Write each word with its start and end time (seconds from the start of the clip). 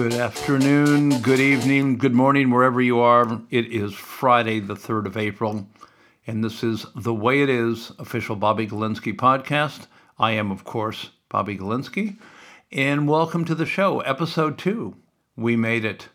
Good 0.00 0.14
afternoon, 0.14 1.20
good 1.20 1.40
evening, 1.40 1.98
good 1.98 2.14
morning, 2.14 2.48
wherever 2.48 2.80
you 2.80 3.00
are. 3.00 3.42
It 3.50 3.66
is 3.66 3.92
Friday, 3.92 4.58
the 4.58 4.74
3rd 4.74 5.04
of 5.04 5.18
April, 5.18 5.68
and 6.26 6.42
this 6.42 6.64
is 6.64 6.86
The 6.96 7.12
Way 7.12 7.42
It 7.42 7.50
Is, 7.50 7.92
official 7.98 8.34
Bobby 8.34 8.66
Galinsky 8.66 9.14
podcast. 9.14 9.88
I 10.18 10.30
am, 10.30 10.50
of 10.50 10.64
course, 10.64 11.10
Bobby 11.28 11.58
Galinsky, 11.58 12.16
and 12.72 13.06
welcome 13.10 13.44
to 13.44 13.54
the 13.54 13.66
show, 13.66 14.00
episode 14.00 14.56
two. 14.56 14.96
We 15.36 15.54
made 15.54 15.84
it. 15.84 16.08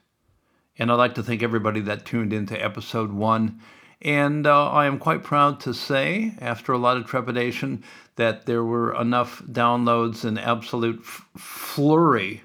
And 0.79 0.91
I'd 0.91 0.95
like 0.95 1.13
to 1.13 1.23
thank 1.23 1.43
everybody 1.43 1.81
that 1.81 2.07
tuned 2.07 2.33
into 2.33 2.59
episode 2.59 3.13
one. 3.13 3.61
And 4.01 4.47
uh, 4.47 4.71
I 4.71 4.87
am 4.87 4.97
quite 4.97 5.23
proud 5.23 5.59
to 5.59 5.75
say, 5.75 6.33
after 6.41 6.73
a 6.73 6.79
lot 6.79 6.97
of 6.97 7.05
trepidation, 7.05 7.83
that 8.15 8.47
there 8.47 8.63
were 8.63 8.99
enough 8.99 9.43
downloads 9.43 10.25
and 10.25 10.39
absolute 10.39 11.01
f- 11.01 11.27
flurry 11.37 12.41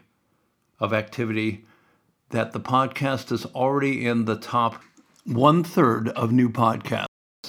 of 0.81 0.93
activity 0.93 1.65
that 2.31 2.53
the 2.53 2.61
podcast 2.61 3.31
is 3.31 3.45
already 3.47 4.07
in 4.07 4.25
the 4.25 4.37
top 4.37 4.83
one 5.25 5.63
third 5.63 6.09
of 6.11 6.33
new 6.33 6.49
podcasts. 6.49 7.07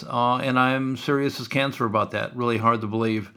Uh, 0.07 0.37
and 0.37 0.59
I'm 0.59 0.97
serious 0.97 1.39
as 1.39 1.47
cancer 1.47 1.85
about 1.85 2.11
that. 2.11 2.35
Really 2.35 2.57
hard 2.57 2.81
to 2.81 2.87
believe. 2.87 3.31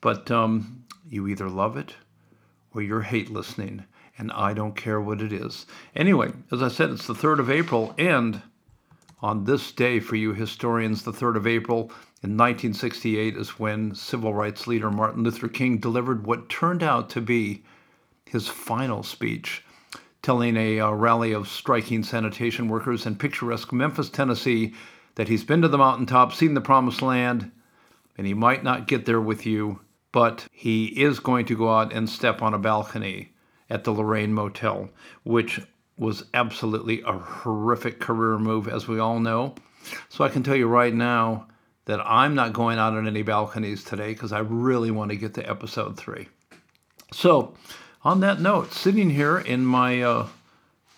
But 0.00 0.30
um, 0.30 0.84
you 1.08 1.28
either 1.28 1.48
love 1.48 1.76
it 1.76 1.94
or 2.74 2.82
you 2.82 3.00
hate 3.00 3.30
listening. 3.30 3.84
And 4.18 4.32
I 4.32 4.54
don't 4.54 4.74
care 4.74 5.00
what 5.00 5.20
it 5.20 5.32
is. 5.32 5.66
Anyway, 5.94 6.32
as 6.50 6.62
I 6.62 6.68
said, 6.68 6.90
it's 6.90 7.06
the 7.06 7.14
3rd 7.14 7.40
of 7.40 7.50
April. 7.50 7.94
And 7.98 8.40
on 9.20 9.44
this 9.44 9.72
day, 9.72 10.00
for 10.00 10.16
you 10.16 10.32
historians, 10.32 11.02
the 11.02 11.12
3rd 11.12 11.36
of 11.36 11.46
April 11.46 11.90
in 12.22 12.36
1968 12.36 13.36
is 13.36 13.58
when 13.58 13.94
civil 13.94 14.32
rights 14.32 14.66
leader 14.66 14.90
Martin 14.90 15.22
Luther 15.22 15.48
King 15.48 15.78
delivered 15.78 16.26
what 16.26 16.48
turned 16.48 16.82
out 16.82 17.10
to 17.10 17.20
be 17.20 17.62
his 18.26 18.48
final 18.48 19.02
speech, 19.02 19.64
telling 20.22 20.56
a, 20.56 20.78
a, 20.78 20.94
rally 20.94 21.32
of 21.32 21.48
striking 21.48 22.02
sanitation 22.02 22.68
workers 22.68 23.06
in 23.06 23.16
picturesque 23.16 23.72
Memphis, 23.72 24.10
Tennessee, 24.10 24.74
that 25.14 25.28
he's 25.28 25.44
been 25.44 25.62
to 25.62 25.68
the 25.68 25.78
mountaintop, 25.78 26.32
seen 26.32 26.54
the 26.54 26.60
promised 26.60 27.00
land, 27.00 27.50
and 28.18 28.26
he 28.26 28.34
might 28.34 28.64
not 28.64 28.86
get 28.86 29.06
there 29.06 29.20
with 29.20 29.46
you, 29.46 29.80
but 30.12 30.46
he 30.50 30.86
is 30.86 31.20
going 31.20 31.46
to 31.46 31.56
go 31.56 31.72
out 31.72 31.92
and 31.92 32.08
step 32.08 32.42
on 32.42 32.54
a 32.54 32.58
balcony 32.58 33.32
at 33.70 33.84
the 33.84 33.92
Lorraine 33.92 34.32
Motel, 34.32 34.88
which 35.24 35.60
was 35.98 36.24
absolutely 36.34 37.02
a 37.02 37.12
horrific 37.12 38.00
career 38.00 38.38
move, 38.38 38.68
as 38.68 38.86
we 38.86 38.98
all 38.98 39.18
know. 39.18 39.54
So 40.08 40.24
I 40.24 40.28
can 40.28 40.42
tell 40.42 40.56
you 40.56 40.66
right 40.66 40.92
now 40.92 41.46
that 41.86 42.00
I'm 42.04 42.34
not 42.34 42.52
going 42.52 42.78
out 42.78 42.94
on 42.94 43.06
any 43.06 43.22
balconies 43.22 43.84
today 43.84 44.12
because 44.12 44.32
I 44.32 44.40
really 44.40 44.90
want 44.90 45.10
to 45.10 45.16
get 45.16 45.34
to 45.34 45.48
episode 45.48 45.96
three. 45.96 46.28
So, 47.12 47.54
on 48.06 48.20
that 48.20 48.40
note, 48.40 48.72
sitting 48.72 49.10
here 49.10 49.36
in 49.36 49.66
my 49.66 50.00
uh, 50.00 50.28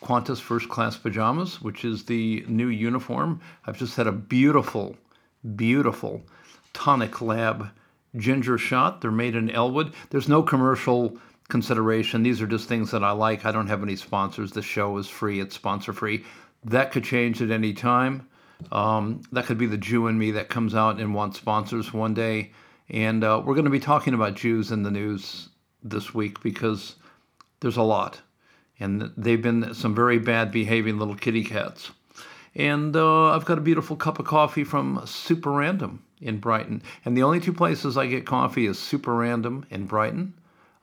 Qantas 0.03 0.41
first 0.41 0.69
class 0.69 0.95
pajamas, 0.99 1.59
which 1.59 1.83
is 1.83 2.05
the 2.05 2.45
new 2.47 2.69
uniform, 2.69 3.41
I've 3.65 3.79
just 3.79 3.97
had 3.97 4.07
a 4.07 4.13
beautiful, 4.13 4.95
beautiful 5.57 6.23
tonic 6.75 7.23
lab 7.23 7.71
ginger 8.17 8.59
shot. 8.59 9.01
They're 9.01 9.11
made 9.11 9.37
in 9.37 9.49
Elwood. 9.49 9.95
There's 10.11 10.29
no 10.29 10.43
commercial 10.43 11.17
consideration. 11.49 12.23
These 12.23 12.43
are 12.43 12.47
just 12.47 12.69
things 12.69 12.91
that 12.91 13.03
I 13.03 13.13
like. 13.13 13.47
I 13.47 13.53
don't 13.53 13.69
have 13.69 13.83
any 13.83 13.97
sponsors. 13.97 14.53
The 14.53 14.61
show 14.61 14.99
is 14.99 15.09
free, 15.09 15.41
it's 15.41 15.55
sponsor 15.55 15.95
free. 15.95 16.27
That 16.63 16.93
could 16.93 17.05
change 17.05 17.41
at 17.41 17.51
any 17.51 17.73
time. 17.73 18.29
Um, 18.71 19.23
that 19.33 19.47
could 19.47 19.57
be 19.57 19.65
the 19.65 19.79
Jew 19.79 20.09
in 20.09 20.19
me 20.19 20.33
that 20.33 20.51
comes 20.51 20.75
out 20.75 21.01
and 21.01 21.15
wants 21.15 21.39
sponsors 21.39 21.91
one 21.91 22.13
day. 22.13 22.53
And 22.91 23.25
uh, 23.25 23.41
we're 23.43 23.55
going 23.55 23.65
to 23.65 23.71
be 23.71 23.81
talking 23.81 24.13
about 24.13 24.35
Jews 24.35 24.73
in 24.73 24.83
the 24.83 24.91
news 24.91 25.49
this 25.83 26.15
week 26.15 26.43
because 26.43 26.97
there's 27.61 27.77
a 27.77 27.83
lot. 27.83 28.21
And 28.81 29.11
they've 29.17 29.43
been 29.43 29.75
some 29.75 29.95
very 29.95 30.19
bad 30.19 30.53
behaving 30.53 30.99
little 30.99 31.17
kitty 31.17 31.45
cats. 31.45 31.91
And 32.55 32.95
uh, 32.97 33.31
I've 33.31 33.45
got 33.45 33.59
a 33.59 33.63
beautiful 33.63 33.97
cup 33.97 34.19
of 34.19 34.27
coffee 34.27 34.65
from 34.65 35.03
Super 35.05 35.53
Random 35.53 36.03
in 36.21 36.39
Brighton. 36.39 36.83
And 37.05 37.17
the 37.17 37.23
only 37.23 37.41
two 37.41 37.53
places 37.53 37.97
I 37.97 38.07
get 38.07 38.27
coffee 38.27 38.67
is 38.67 38.79
Super 38.79 39.15
Random 39.15 39.67
in 39.71 39.87
Brighton 39.87 40.35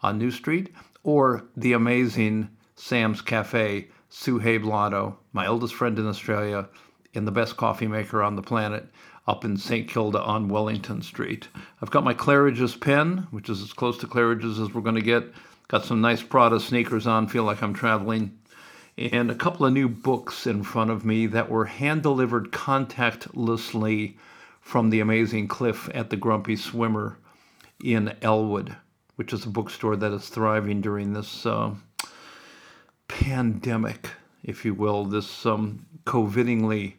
on 0.02 0.18
New 0.18 0.32
Street 0.32 0.74
or 1.04 1.44
the 1.56 1.74
amazing 1.74 2.50
Sam's 2.76 3.22
Cafe, 3.22 3.88
Suhaib 4.12 4.66
Lotto, 4.66 5.18
my 5.34 5.48
oldest 5.48 5.74
friend 5.74 5.98
in 6.00 6.08
Australia, 6.08 6.68
and 7.14 7.26
the 7.26 7.32
best 7.32 7.58
coffee 7.58 7.88
maker 7.88 8.22
on 8.22 8.36
the 8.36 8.42
planet 8.42 8.88
up 9.28 9.44
in 9.44 9.58
St. 9.58 9.88
Kilda 9.88 10.22
on 10.22 10.50
Wellington 10.50 11.02
Street. 11.02 11.48
I've 11.82 11.92
got 11.92 12.04
my 12.04 12.14
Claridge's 12.14 12.76
pen, 12.76 13.28
which 13.32 13.50
is 13.50 13.62
as 13.62 13.74
close 13.74 13.98
to 14.00 14.08
Claridge's 14.08 14.60
as 14.60 14.74
we're 14.74 14.82
going 14.82 14.96
to 14.96 15.02
get. 15.02 15.24
Got 15.68 15.86
some 15.86 16.02
nice 16.02 16.22
Prada 16.22 16.60
sneakers 16.60 17.08
on, 17.08 17.28
feel 17.28 17.44
like 17.44 17.64
I'm 17.64 17.74
traveling. 17.74 18.38
And 18.98 19.32
a 19.32 19.36
couple 19.36 19.66
of 19.66 19.74
new 19.74 19.90
books 19.90 20.46
in 20.46 20.64
front 20.64 20.92
of 20.92 21.04
me 21.04 21.26
that 21.28 21.50
were 21.50 21.66
hand 21.66 22.04
delivered 22.04 22.52
contactlessly 22.52 24.16
from 24.62 24.90
the 24.90 25.00
amazing 25.00 25.48
Cliff 25.48 25.90
at 25.94 26.10
the 26.10 26.18
Grumpy 26.18 26.56
Swimmer 26.56 27.18
in 27.84 28.16
Elwood, 28.22 28.76
which 29.16 29.34
is 29.34 29.46
a 29.46 29.50
bookstore 29.50 29.96
that 29.96 30.12
is 30.12 30.30
thriving 30.30 30.82
during 30.82 31.14
this 31.14 31.46
uh, 31.46 31.74
pandemic, 33.08 34.10
if 34.44 34.64
you 34.64 34.74
will, 34.74 35.04
this 35.04 35.46
um, 35.46 35.86
COVIDingly, 36.06 36.94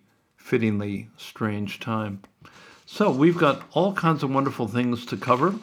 fittingly 0.46 1.08
strange 1.16 1.80
time. 1.80 2.22
So 2.86 3.10
we've 3.10 3.36
got 3.36 3.62
all 3.72 3.92
kinds 3.92 4.22
of 4.22 4.30
wonderful 4.30 4.68
things 4.68 5.04
to 5.06 5.16
cover 5.16 5.54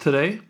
today. 0.00 0.40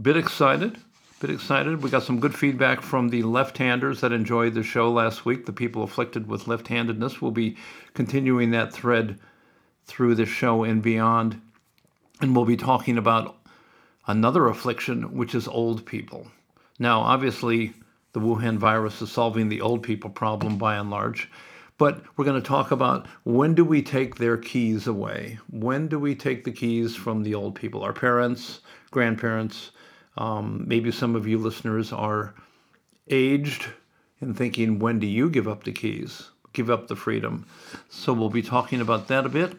Bit 0.00 0.16
excited 0.16 0.78
bit 1.20 1.30
excited. 1.30 1.82
We 1.82 1.90
got 1.90 2.02
some 2.02 2.18
good 2.18 2.34
feedback 2.34 2.80
from 2.80 3.10
the 3.10 3.22
left-handers 3.22 4.00
that 4.00 4.10
enjoyed 4.10 4.54
the 4.54 4.62
show 4.62 4.90
last 4.90 5.26
week. 5.26 5.44
The 5.44 5.52
people 5.52 5.82
afflicted 5.82 6.26
with 6.26 6.48
left-handedness 6.48 7.20
will 7.20 7.30
be 7.30 7.58
continuing 7.92 8.52
that 8.52 8.72
thread 8.72 9.18
through 9.84 10.14
the 10.14 10.24
show 10.24 10.64
and 10.64 10.82
beyond. 10.82 11.38
And 12.22 12.34
we'll 12.34 12.46
be 12.46 12.56
talking 12.56 12.96
about 12.96 13.36
another 14.06 14.46
affliction, 14.46 15.14
which 15.14 15.34
is 15.34 15.46
old 15.46 15.84
people. 15.84 16.26
Now, 16.78 17.00
obviously, 17.00 17.74
the 18.14 18.20
Wuhan 18.20 18.56
virus 18.56 19.02
is 19.02 19.12
solving 19.12 19.50
the 19.50 19.60
old 19.60 19.82
people 19.82 20.08
problem 20.08 20.56
by 20.56 20.76
and 20.76 20.88
large. 20.88 21.30
But 21.80 22.02
we're 22.14 22.26
going 22.26 22.42
to 22.42 22.46
talk 22.46 22.72
about 22.72 23.06
when 23.24 23.54
do 23.54 23.64
we 23.64 23.80
take 23.80 24.16
their 24.16 24.36
keys 24.36 24.86
away? 24.86 25.38
When 25.48 25.88
do 25.88 25.98
we 25.98 26.14
take 26.14 26.44
the 26.44 26.52
keys 26.52 26.94
from 26.94 27.22
the 27.22 27.34
old 27.34 27.54
people? 27.54 27.82
Our 27.82 27.94
parents, 27.94 28.60
grandparents, 28.90 29.70
um, 30.18 30.64
maybe 30.68 30.92
some 30.92 31.16
of 31.16 31.26
you 31.26 31.38
listeners 31.38 31.90
are 31.90 32.34
aged 33.08 33.64
and 34.20 34.36
thinking, 34.36 34.78
when 34.78 34.98
do 34.98 35.06
you 35.06 35.30
give 35.30 35.48
up 35.48 35.64
the 35.64 35.72
keys? 35.72 36.28
Give 36.52 36.68
up 36.68 36.86
the 36.86 36.96
freedom. 36.96 37.46
So 37.88 38.12
we'll 38.12 38.28
be 38.28 38.42
talking 38.42 38.82
about 38.82 39.08
that 39.08 39.24
a 39.24 39.30
bit. 39.30 39.56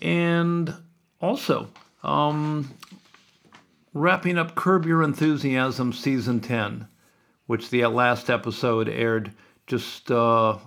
And 0.00 0.74
also, 1.20 1.68
um, 2.02 2.74
wrapping 3.94 4.36
up 4.36 4.56
Curb 4.56 4.84
Your 4.84 5.04
Enthusiasm 5.04 5.92
Season 5.92 6.40
10, 6.40 6.88
which 7.46 7.70
the 7.70 7.86
last 7.86 8.30
episode 8.30 8.88
aired 8.88 9.32
just 9.68 10.10
uh, 10.10 10.58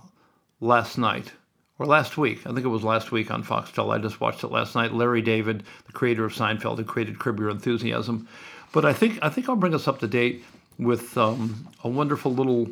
last 0.60 0.98
night 0.98 1.32
or 1.78 1.86
last 1.86 2.16
week. 2.16 2.46
I 2.46 2.52
think 2.52 2.64
it 2.64 2.68
was 2.68 2.82
last 2.82 3.12
week 3.12 3.30
on 3.30 3.44
Foxtel. 3.44 3.94
I 3.94 3.98
just 3.98 4.20
watched 4.20 4.44
it 4.44 4.50
last 4.50 4.74
night. 4.74 4.94
Larry 4.94 5.22
David, 5.22 5.64
the 5.86 5.92
creator 5.92 6.24
of 6.24 6.32
Seinfeld, 6.32 6.78
who 6.78 6.84
created 6.84 7.18
Curb 7.18 7.38
Your 7.38 7.50
Enthusiasm, 7.50 8.28
but 8.72 8.84
I 8.84 8.92
think 8.92 9.18
I 9.22 9.28
think 9.28 9.48
I'll 9.48 9.56
bring 9.56 9.74
us 9.74 9.88
up 9.88 10.00
to 10.00 10.08
date 10.08 10.44
with 10.78 11.16
um, 11.16 11.68
a 11.84 11.88
wonderful 11.88 12.32
little 12.34 12.68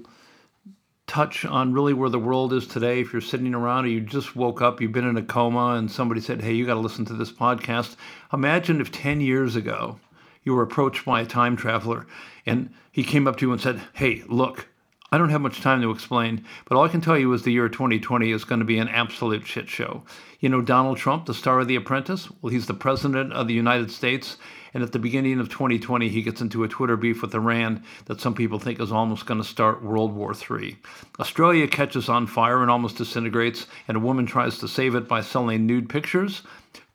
touch 1.07 1.45
on 1.45 1.73
really 1.73 1.93
where 1.93 2.09
the 2.09 2.19
world 2.19 2.53
is 2.53 2.67
today. 2.67 3.01
If 3.01 3.13
you're 3.13 3.23
sitting 3.23 3.55
around 3.55 3.85
or 3.85 3.89
you 3.89 4.01
just 4.01 4.35
woke 4.35 4.63
up, 4.63 4.81
you've 4.81 4.93
been 4.93 5.07
in 5.07 5.17
a 5.17 5.23
coma, 5.23 5.75
and 5.75 5.91
somebody 5.91 6.21
said, 6.21 6.43
"Hey, 6.43 6.55
you 6.55 6.67
got 6.67 6.75
to 6.75 6.81
listen 6.81 7.05
to 7.07 7.15
this 7.15 7.33
podcast." 7.33 7.97
Imagine 8.33 8.81
if 8.81 8.91
10 8.91 9.21
years 9.21 9.57
ago 9.57 9.99
you 10.43 10.55
were 10.55 10.63
approached 10.63 11.05
by 11.05 11.23
a 11.23 11.27
time 11.27 11.57
traveler 11.57 12.07
and 12.47 12.71
he 12.93 13.03
came 13.03 13.27
up 13.27 13.37
to 13.37 13.47
you 13.47 13.53
and 13.53 13.61
said, 13.61 13.81
"Hey, 13.93 14.23
look." 14.29 14.69
I 15.15 15.19
don't 15.19 15.29
have 15.29 15.43
much 15.43 15.61
time 15.61 15.81
to 15.81 15.93
explain, 15.93 16.45
but 16.65 16.77
all 16.77 16.83
I 16.83 16.89
can 16.89 17.01
tell 17.01 17.17
you 17.17 17.33
is 17.35 17.45
the 17.45 17.53
year 17.53 17.69
2020 17.69 18.33
is 18.33 18.43
going 18.43 18.59
to 18.59 18.65
be 18.65 18.79
an 18.79 18.89
absolute 18.89 19.47
shit 19.47 19.69
show. 19.69 20.03
You 20.41 20.49
know, 20.49 20.61
Donald 20.61 20.97
Trump, 20.97 21.27
the 21.27 21.35
star 21.35 21.61
of 21.61 21.69
The 21.69 21.77
Apprentice, 21.77 22.29
well, 22.43 22.53
he's 22.53 22.67
the 22.67 22.75
president 22.75 23.33
of 23.33 23.47
the 23.47 23.55
United 23.55 23.93
States, 23.93 24.39
and 24.75 24.83
at 24.83 24.91
the 24.91 24.99
beginning 24.99 25.39
of 25.39 25.49
2020, 25.49 26.09
he 26.09 26.21
gets 26.21 26.41
into 26.41 26.65
a 26.65 26.69
Twitter 26.69 26.97
beef 26.97 27.23
with 27.23 27.33
Iran 27.33 27.85
that 28.07 28.21
some 28.21 28.35
people 28.35 28.59
think 28.59 28.81
is 28.81 28.91
almost 28.91 29.25
going 29.25 29.41
to 29.41 29.47
start 29.47 29.85
World 29.85 30.13
War 30.13 30.35
III. 30.35 30.77
Australia 31.21 31.69
catches 31.69 32.09
on 32.09 32.27
fire 32.27 32.61
and 32.61 32.69
almost 32.69 32.97
disintegrates, 32.97 33.69
and 33.87 33.97
a 33.97 34.01
woman 34.01 34.27
tries 34.27 34.59
to 34.59 34.67
save 34.67 34.97
it 34.97 35.07
by 35.07 35.21
selling 35.21 35.65
nude 35.65 35.89
pictures. 35.89 36.43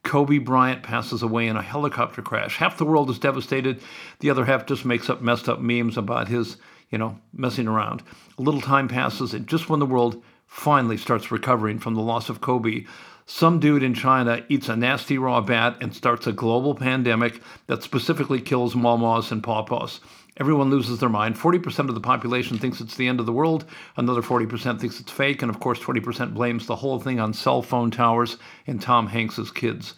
Kobe 0.03 0.39
Bryant 0.39 0.83
passes 0.83 1.23
away 1.23 1.47
in 1.47 1.55
a 1.55 1.61
helicopter 1.61 2.21
crash. 2.21 2.57
Half 2.57 2.77
the 2.77 2.85
world 2.85 3.09
is 3.09 3.19
devastated. 3.19 3.81
The 4.19 4.29
other 4.29 4.43
half 4.43 4.65
just 4.65 4.83
makes 4.83 5.09
up 5.09 5.21
messed 5.21 5.47
up 5.47 5.61
memes 5.61 5.97
about 5.97 6.27
his, 6.27 6.57
you 6.89 6.97
know, 6.97 7.17
messing 7.33 7.67
around. 7.67 8.03
A 8.37 8.41
little 8.41 8.61
time 8.61 8.87
passes, 8.87 9.33
and 9.33 9.47
just 9.47 9.69
when 9.69 9.79
the 9.79 9.85
world 9.85 10.23
finally 10.47 10.97
starts 10.97 11.31
recovering 11.31 11.79
from 11.79 11.95
the 11.95 12.01
loss 12.01 12.29
of 12.29 12.41
Kobe, 12.41 12.85
some 13.25 13.59
dude 13.59 13.83
in 13.83 13.93
China 13.93 14.43
eats 14.49 14.69
a 14.69 14.75
nasty 14.75 15.19
raw 15.19 15.39
bat 15.39 15.77
and 15.81 15.95
starts 15.95 16.25
a 16.25 16.31
global 16.31 16.73
pandemic 16.73 17.41
that 17.67 17.83
specifically 17.83 18.41
kills 18.41 18.75
mamas 18.75 19.31
and 19.31 19.43
papas. 19.43 19.99
Everyone 20.37 20.71
loses 20.71 20.99
their 20.99 21.09
mind. 21.09 21.35
40% 21.35 21.89
of 21.89 21.95
the 21.95 22.01
population 22.01 22.57
thinks 22.57 22.81
it's 22.81 22.95
the 22.95 23.07
end 23.07 23.19
of 23.19 23.25
the 23.25 23.33
world. 23.33 23.65
Another 23.97 24.21
40% 24.21 24.79
thinks 24.79 24.99
it's 24.99 25.11
fake. 25.11 25.41
And 25.41 25.49
of 25.49 25.59
course, 25.59 25.79
20% 25.79 26.33
blames 26.33 26.65
the 26.65 26.77
whole 26.77 26.99
thing 26.99 27.19
on 27.19 27.33
cell 27.33 27.61
phone 27.61 27.91
towers 27.91 28.37
and 28.65 28.81
Tom 28.81 29.07
Hanks's 29.07 29.51
kids. 29.51 29.93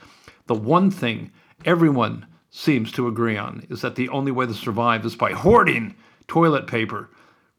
The 0.48 0.56
one 0.56 0.90
thing 0.90 1.32
everyone 1.64 2.26
seems 2.52 2.92
to 2.92 3.08
agree 3.08 3.38
on 3.38 3.66
is 3.70 3.82
that 3.82 3.96
the 3.96 4.10
only 4.10 4.32
way 4.32 4.46
to 4.46 4.54
survive 4.54 5.06
is 5.06 5.16
by 5.16 5.32
hoarding 5.32 5.96
toilet 6.28 6.68
paper. 6.68 7.10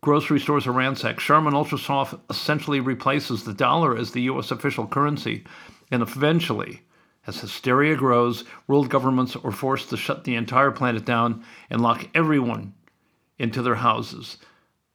Grocery 0.03 0.39
stores 0.39 0.67
are 0.67 0.73
ransacked. 0.73 1.21
Charmin 1.21 1.55
Ultra 1.55 1.79
Soft 1.79 2.15
essentially 2.29 2.81
replaces 2.81 3.45
the 3.45 3.55
dollar 3.55 3.97
as 3.97 4.13
the 4.13 4.23
U.S. 4.23 4.51
official 4.51 4.87
currency. 4.87 5.45
And 5.91 6.03
eventually, 6.03 6.83
as 7.27 7.41
hysteria 7.41 7.97
grows, 7.97 8.45
world 8.67 8.91
governments 8.91 9.37
are 9.37 9.53
forced 9.53 9.91
to 9.91 9.97
shut 9.97 10.25
the 10.25 10.35
entire 10.35 10.71
planet 10.71 11.05
down 11.05 11.45
and 11.71 11.81
lock 11.81 12.09
everyone 12.15 12.75
into 13.39 13.63
their 13.63 13.77
houses. 13.77 14.39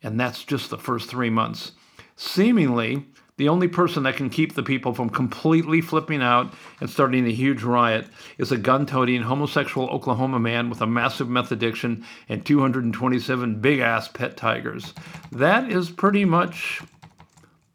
And 0.04 0.20
that's 0.20 0.44
just 0.44 0.70
the 0.70 0.78
first 0.78 1.10
three 1.10 1.30
months. 1.30 1.72
Seemingly, 2.16 3.06
the 3.38 3.50
only 3.50 3.68
person 3.68 4.04
that 4.04 4.16
can 4.16 4.30
keep 4.30 4.56
the 4.56 4.64
people 4.64 4.94
from 4.94 5.10
completely 5.10 5.82
flipping 5.82 6.22
out 6.22 6.54
and 6.82 6.90
starting 6.90 7.26
a 7.26 7.32
huge 7.32 7.64
riot 7.64 8.08
is 8.38 8.52
a 8.52 8.58
gun 8.58 8.86
toting 8.86 9.22
homosexual 9.22 9.90
Oklahoma 9.90 10.40
man 10.40 10.70
with 10.70 10.82
a 10.82 10.88
massive 10.88 11.30
meth 11.30 11.52
addiction 11.52 12.06
and 12.30 12.46
227 12.46 13.62
big 13.62 13.80
ass 13.80 14.08
pet 14.08 14.38
tigers. 14.38 14.94
That 15.32 15.72
is 15.72 15.90
pretty 15.90 16.26
much 16.26 16.82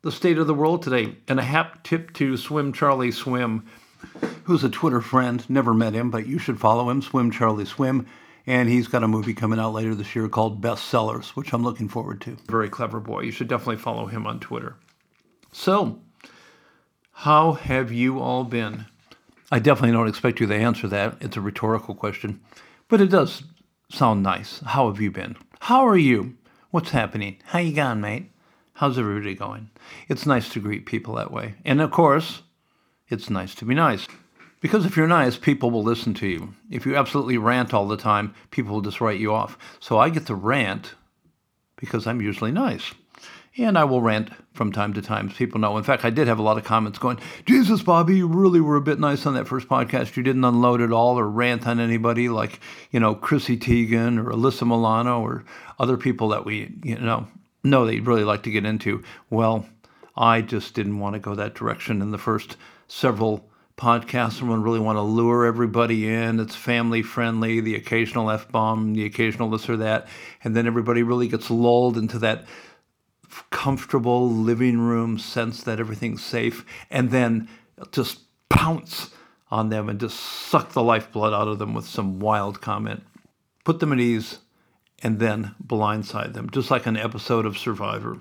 the 0.03 0.13
state 0.13 0.39
of 0.39 0.47
the 0.47 0.55
world 0.55 0.83
today. 0.83 1.17
And 1.29 1.39
a 1.39 1.45
hap 1.45 1.85
tip 1.85 2.13
to 2.15 2.37
Swim 2.37 2.73
Charlie 2.73 3.13
Swim 3.13 3.65
who's 4.45 4.65
a 4.65 4.69
Twitter 4.69 5.01
friend. 5.01 5.49
Never 5.49 5.75
met 5.75 5.95
him, 5.95 6.11
but 6.11 6.27
you 6.27 6.39
should 6.39 6.59
follow 6.59 6.91
him, 6.91 7.03
Swim 7.03 7.31
Charlie 7.31 7.65
Swim. 7.65 8.07
And 8.47 8.69
he's 8.69 8.89
got 8.89 9.05
a 9.05 9.09
movie 9.09 9.35
coming 9.35 9.61
out 9.61 9.73
later 9.73 9.95
this 9.95 10.17
year 10.17 10.29
called 10.29 10.61
Bestsellers, 10.61 11.31
which 11.31 11.53
I'm 11.53 11.63
looking 11.63 11.89
forward 11.89 12.21
to. 12.23 12.37
Very 12.49 12.69
clever 12.69 12.99
boy. 12.99 13.21
You 13.21 13.31
should 13.31 13.47
definitely 13.47 13.77
follow 13.77 14.07
him 14.07 14.27
on 14.27 14.41
Twitter. 14.41 14.75
So, 15.53 16.01
how 17.13 17.53
have 17.53 17.93
you 17.93 18.21
all 18.21 18.45
been? 18.45 18.87
I 19.51 19.59
definitely 19.59 19.93
don't 19.93 20.09
expect 20.09 20.41
you 20.41 20.47
to 20.47 20.55
answer 20.55 20.89
that. 20.89 21.19
It's 21.21 21.37
a 21.37 21.43
rhetorical 21.43 21.95
question, 21.95 22.41
but 22.89 23.03
it 23.03 23.11
does 23.11 23.45
sound 23.91 24.23
nice. 24.23 24.61
How 24.61 24.89
have 24.89 25.01
you 25.01 25.11
been? 25.11 25.37
How 25.61 25.87
are 25.87 25.97
you? 25.97 26.37
What's 26.71 26.91
happening? 26.91 27.37
How 27.45 27.59
you 27.59 27.75
going, 27.75 28.01
mate? 28.01 28.31
How's 28.73 28.99
everybody 28.99 29.35
going? 29.35 29.71
It's 30.09 30.25
nice 30.25 30.49
to 30.49 30.61
greet 30.61 30.87
people 30.87 31.15
that 31.15 31.31
way. 31.31 31.55
And 31.67 31.83
of 31.83 31.91
course, 31.91 32.41
it's 33.09 33.29
nice 33.29 33.55
to 33.57 33.67
be 33.67 33.75
nice. 33.75 34.09
Because 34.63 34.87
if 34.87 34.97
you're 34.97 35.07
nice, 35.07 35.37
people 35.37 35.71
will 35.71 35.83
listen 35.83 36.15
to 36.15 36.27
you. 36.27 36.55
If 36.71 36.87
you 36.87 36.97
absolutely 36.97 37.37
rant 37.37 37.75
all 37.75 37.87
the 37.87 37.97
time, 37.99 38.35
people 38.51 38.73
will 38.73 38.81
just 38.81 39.03
write 39.03 39.21
you 39.21 39.35
off. 39.35 39.59
So 39.81 39.99
I 39.99 40.09
get 40.09 40.27
to 40.27 40.35
rant 40.35 40.95
because 41.77 42.07
I'm 42.07 42.23
usually 42.23 42.53
nice. 42.53 42.95
And 43.59 43.77
I 43.77 43.85
will 43.85 44.01
rant 44.01 44.31
from 44.55 44.73
time 44.73 44.95
to 44.95 45.03
time. 45.03 45.29
People 45.29 45.61
know. 45.61 45.77
In 45.77 45.85
fact, 45.85 46.07
I 46.07 46.11
did 46.11 46.27
have 46.27 46.39
a 46.39 46.43
lot 46.43 46.57
of 46.57 46.65
comments 46.65 46.99
going, 46.99 47.19
Jesus, 47.45 47.83
Bobby, 47.83 48.17
you 48.17 48.27
really 48.27 48.61
were 48.61 48.77
a 48.77 48.81
bit 48.81 48.99
nice 48.99 49.27
on 49.27 49.35
that 49.35 49.47
first 49.47 49.69
podcast. 49.69 50.17
You 50.17 50.23
didn't 50.23 50.45
unload 50.45 50.81
at 50.81 50.91
all 50.91 51.19
or 51.19 51.29
rant 51.29 51.67
on 51.67 51.79
anybody 51.79 52.31
like, 52.31 52.61
you 52.91 52.99
know, 52.99 53.15
Chrissy 53.15 53.59
Teigen 53.59 54.19
or 54.19 54.31
Alyssa 54.31 54.67
Milano 54.67 55.21
or 55.21 55.45
other 55.79 55.99
people 55.99 56.29
that 56.29 56.47
we, 56.47 56.73
you 56.83 56.99
know, 56.99 57.29
know 57.63 57.85
they'd 57.85 58.07
really 58.07 58.25
like 58.25 58.43
to 58.45 58.51
get 58.51 58.65
into. 58.65 59.03
Well, 59.29 59.67
I 60.17 60.41
just 60.41 60.75
didn't 60.75 60.99
want 60.99 61.15
to 61.15 61.21
go 61.21 61.35
that 61.35 61.55
direction 61.55 62.01
in 62.01 62.11
the 62.11 62.19
first 62.19 62.57
several 62.89 63.47
podcasts. 63.77 64.39
Someone 64.39 64.63
really 64.63 64.81
want 64.81 64.97
to 64.97 65.03
lure 65.03 65.45
everybody 65.45 66.09
in. 66.09 66.41
It's 66.41 66.55
family 66.55 67.03
friendly, 67.03 67.61
the 67.61 67.75
occasional 67.75 68.31
F 68.31 68.51
bomb, 68.51 68.95
the 68.95 69.05
occasional 69.05 69.51
this 69.51 69.69
or 69.69 69.77
that. 69.79 70.09
And 70.45 70.57
then 70.57 70.67
everybody 70.67 71.03
really 71.03 71.29
gets 71.29 71.51
lulled 71.51 71.97
into 71.99 72.19
that 72.21 72.45
comfortable 73.51 74.31
living 74.31 74.79
room 74.79 75.19
sense 75.19 75.63
that 75.63 75.81
everything's 75.81 76.25
safe. 76.25 76.65
And 76.91 77.11
then 77.11 77.49
just 77.91 78.21
pounce 78.49 79.11
on 79.51 79.69
them 79.69 79.89
and 79.89 80.01
just 80.01 80.19
suck 80.19 80.73
the 80.73 80.83
lifeblood 80.83 81.33
out 81.33 81.49
of 81.49 81.59
them 81.59 81.75
with 81.75 81.87
some 81.87 82.19
wild 82.19 82.61
comment. 82.61 83.03
Put 83.65 83.81
them 83.81 83.93
at 83.93 84.01
ease 84.01 84.39
and 85.03 85.19
then 85.19 85.55
blindside 85.65 86.33
them, 86.33 86.51
just 86.51 86.71
like 86.71 86.87
an 86.87 86.97
episode 86.97 87.45
of 87.45 87.59
Survivor. 87.59 88.19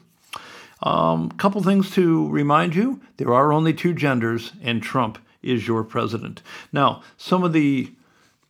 Um, 0.83 1.29
couple 1.31 1.61
things 1.61 1.91
to 1.91 2.27
remind 2.29 2.75
you 2.75 3.01
there 3.17 3.33
are 3.33 3.53
only 3.53 3.73
two 3.73 3.93
genders, 3.93 4.51
and 4.61 4.81
Trump 4.81 5.19
is 5.43 5.67
your 5.67 5.83
president. 5.83 6.41
Now, 6.71 7.03
some 7.17 7.43
of 7.43 7.53
the 7.53 7.93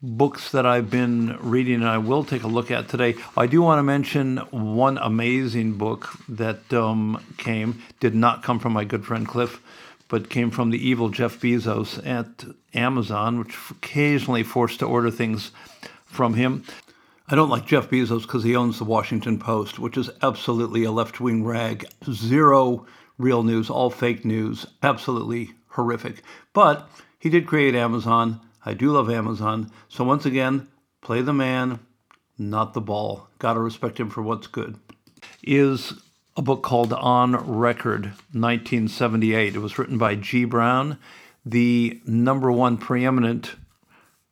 books 0.02 0.52
that 0.52 0.66
I've 0.66 0.90
been 0.90 1.38
reading 1.40 1.76
and 1.76 1.88
I 1.88 2.00
will 2.00 2.24
take 2.24 2.44
a 2.44 2.48
look 2.48 2.72
at 2.72 2.90
today. 2.90 3.16
I 3.38 3.46
do 3.46 3.62
want 3.62 3.80
to 3.80 3.84
mention 3.84 4.38
one 4.50 4.98
amazing 4.98 5.74
book 5.74 6.10
that 6.28 6.74
um, 6.74 7.24
came, 7.38 7.82
did 8.00 8.16
not 8.16 8.42
come 8.42 8.60
from 8.60 8.74
my 8.74 8.84
good 8.84 9.06
friend 9.06 9.28
Cliff, 9.28 9.62
but 10.08 10.30
came 10.30 10.50
from 10.50 10.72
the 10.72 10.90
evil 10.90 11.10
Jeff 11.10 11.40
Bezos 11.40 12.06
at 12.06 12.46
Amazon, 12.74 13.40
which 13.40 13.56
occasionally 13.70 14.44
forced 14.44 14.80
to 14.80 14.86
order 14.86 15.12
things 15.12 15.52
from 16.06 16.34
him. 16.34 16.64
I 17.28 17.36
don't 17.36 17.50
like 17.50 17.66
Jeff 17.66 17.90
Bezos 17.90 18.24
because 18.24 18.44
he 18.44 18.56
owns 18.56 18.78
the 18.78 18.84
Washington 18.86 19.40
Post, 19.40 19.80
which 19.80 19.98
is 19.98 20.10
absolutely 20.22 20.84
a 20.84 20.92
left 20.92 21.22
wing 21.22 21.46
rag. 21.46 21.88
Zero 22.12 22.86
real 23.18 23.44
news, 23.44 23.70
all 23.70 23.90
fake 23.90 24.26
news, 24.26 24.66
absolutely 24.84 25.52
horrific. 25.70 26.24
But 26.54 26.90
he 27.20 27.30
did 27.30 27.48
create 27.48 27.76
Amazon. 27.76 28.42
I 28.66 28.74
do 28.74 28.92
love 28.92 29.10
Amazon. 29.10 29.72
So 29.90 30.04
once 30.04 30.26
again, 30.26 30.68
play 31.02 31.22
the 31.22 31.34
man, 31.34 31.80
not 32.38 32.74
the 32.74 32.82
ball. 32.82 33.28
Gotta 33.40 33.60
respect 33.60 34.00
him 34.00 34.10
for 34.10 34.22
what's 34.22 34.48
good. 34.48 34.78
Is 35.44 35.94
a 36.38 36.42
book 36.42 36.64
called 36.64 36.94
On 36.94 37.36
Record 37.36 38.06
1978. 38.34 39.56
It 39.56 39.60
was 39.60 39.78
written 39.78 39.98
by 39.98 40.16
G. 40.16 40.46
Brown, 40.46 40.98
the 41.46 42.00
number 42.06 42.52
one 42.52 42.78
preeminent 42.78 43.56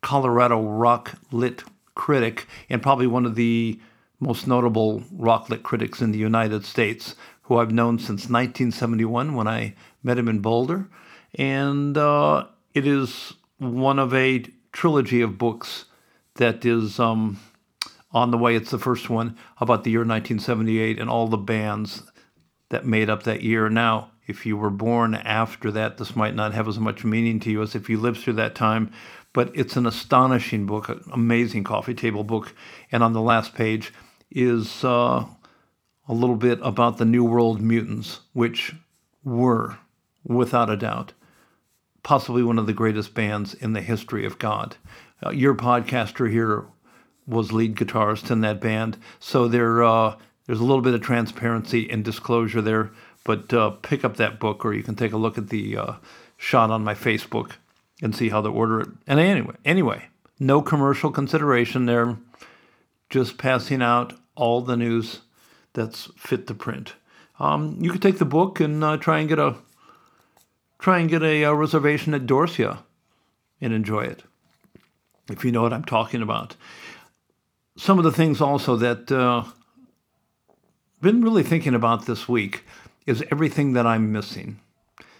Colorado 0.00 0.62
rock 0.62 1.14
lit 1.30 1.62
critic 1.94 2.46
and 2.70 2.82
probably 2.82 3.06
one 3.06 3.26
of 3.26 3.34
the 3.34 3.78
most 4.18 4.46
notable 4.46 5.02
rock 5.12 5.50
lit 5.50 5.62
critics 5.62 6.00
in 6.00 6.12
the 6.12 6.18
United 6.18 6.64
States, 6.64 7.16
who 7.42 7.56
I've 7.56 7.72
known 7.72 7.98
since 7.98 8.30
1971 8.30 9.34
when 9.34 9.48
I 9.48 9.74
met 10.02 10.18
him 10.18 10.28
in 10.28 10.40
Boulder. 10.40 10.88
And 11.34 11.96
uh, 11.98 12.46
it 12.74 12.86
is 12.86 13.34
one 13.60 13.98
of 13.98 14.12
a 14.12 14.44
trilogy 14.72 15.20
of 15.22 15.38
books 15.38 15.84
that 16.34 16.64
is 16.64 16.98
um, 16.98 17.38
on 18.12 18.30
the 18.30 18.38
way. 18.38 18.56
It's 18.56 18.70
the 18.70 18.78
first 18.78 19.08
one 19.08 19.36
about 19.58 19.84
the 19.84 19.90
year 19.90 20.00
1978 20.00 20.98
and 20.98 21.08
all 21.08 21.28
the 21.28 21.36
bands 21.36 22.02
that 22.70 22.84
made 22.84 23.08
up 23.08 23.22
that 23.24 23.42
year. 23.42 23.68
Now, 23.68 24.10
if 24.26 24.46
you 24.46 24.56
were 24.56 24.70
born 24.70 25.14
after 25.14 25.70
that, 25.72 25.98
this 25.98 26.16
might 26.16 26.34
not 26.34 26.54
have 26.54 26.68
as 26.68 26.78
much 26.78 27.04
meaning 27.04 27.40
to 27.40 27.50
you 27.50 27.62
as 27.62 27.74
if 27.74 27.88
you 27.88 27.98
lived 27.98 28.20
through 28.20 28.34
that 28.34 28.54
time 28.54 28.90
but 29.32 29.50
it's 29.54 29.76
an 29.76 29.86
astonishing 29.86 30.66
book, 30.66 30.88
an 30.88 31.02
amazing 31.12 31.64
coffee 31.64 31.94
table 31.94 32.24
book. 32.24 32.54
And 32.90 33.02
on 33.02 33.12
the 33.12 33.20
last 33.20 33.54
page 33.54 33.92
is 34.30 34.84
uh, 34.84 35.24
a 36.08 36.12
little 36.12 36.36
bit 36.36 36.58
about 36.62 36.98
the 36.98 37.04
New 37.04 37.24
World 37.24 37.60
Mutants, 37.60 38.20
which 38.32 38.74
were, 39.22 39.78
without 40.24 40.70
a 40.70 40.76
doubt, 40.76 41.12
possibly 42.02 42.42
one 42.42 42.58
of 42.58 42.66
the 42.66 42.72
greatest 42.72 43.14
bands 43.14 43.54
in 43.54 43.72
the 43.72 43.80
history 43.80 44.24
of 44.24 44.38
God. 44.38 44.76
Uh, 45.24 45.30
your 45.30 45.54
podcaster 45.54 46.30
here 46.30 46.66
was 47.26 47.52
lead 47.52 47.76
guitarist 47.76 48.30
in 48.30 48.40
that 48.40 48.60
band, 48.60 48.96
so 49.18 49.48
there 49.48 49.82
uh, 49.82 50.16
there's 50.46 50.60
a 50.60 50.64
little 50.64 50.82
bit 50.82 50.94
of 50.94 51.02
transparency 51.02 51.88
and 51.90 52.04
disclosure 52.04 52.62
there. 52.62 52.90
But 53.24 53.52
uh, 53.52 53.70
pick 53.70 54.04
up 54.04 54.16
that 54.16 54.40
book, 54.40 54.64
or 54.64 54.72
you 54.72 54.82
can 54.82 54.96
take 54.96 55.12
a 55.12 55.18
look 55.18 55.36
at 55.36 55.50
the 55.50 55.76
uh, 55.76 55.92
shot 56.36 56.70
on 56.70 56.82
my 56.82 56.94
Facebook 56.94 57.52
and 58.02 58.16
see 58.16 58.30
how 58.30 58.40
to 58.40 58.48
order 58.48 58.80
it. 58.80 58.88
And 59.06 59.20
anyway, 59.20 59.54
anyway, 59.64 60.06
no 60.38 60.62
commercial 60.62 61.10
consideration 61.10 61.84
there. 61.84 62.16
Just 63.10 63.36
passing 63.36 63.82
out 63.82 64.14
all 64.34 64.62
the 64.62 64.76
news 64.76 65.20
that's 65.74 66.08
fit 66.16 66.46
to 66.46 66.54
print. 66.54 66.94
Um, 67.38 67.76
you 67.80 67.90
could 67.90 68.02
take 68.02 68.18
the 68.18 68.24
book 68.24 68.58
and 68.60 68.82
uh, 68.82 68.96
try 68.96 69.18
and 69.18 69.28
get 69.28 69.38
a 69.38 69.56
try 70.80 70.98
and 70.98 71.08
get 71.08 71.22
a, 71.22 71.42
a, 71.44 71.54
reservation 71.54 72.14
at 72.14 72.26
Dorsia 72.26 72.78
and 73.60 73.72
enjoy 73.72 74.02
it, 74.02 74.22
if 75.30 75.44
you 75.44 75.52
know 75.52 75.62
what 75.62 75.72
I'm 75.72 75.84
talking 75.84 76.22
about. 76.22 76.56
Some 77.76 77.98
of 77.98 78.04
the 78.04 78.12
things 78.12 78.40
also 78.40 78.76
that 78.76 79.12
uh, 79.12 79.44
been 81.00 81.22
really 81.22 81.42
thinking 81.42 81.74
about 81.74 82.06
this 82.06 82.28
week 82.28 82.64
is 83.06 83.24
everything 83.30 83.74
that 83.74 83.86
I'm 83.86 84.12
missing. 84.12 84.60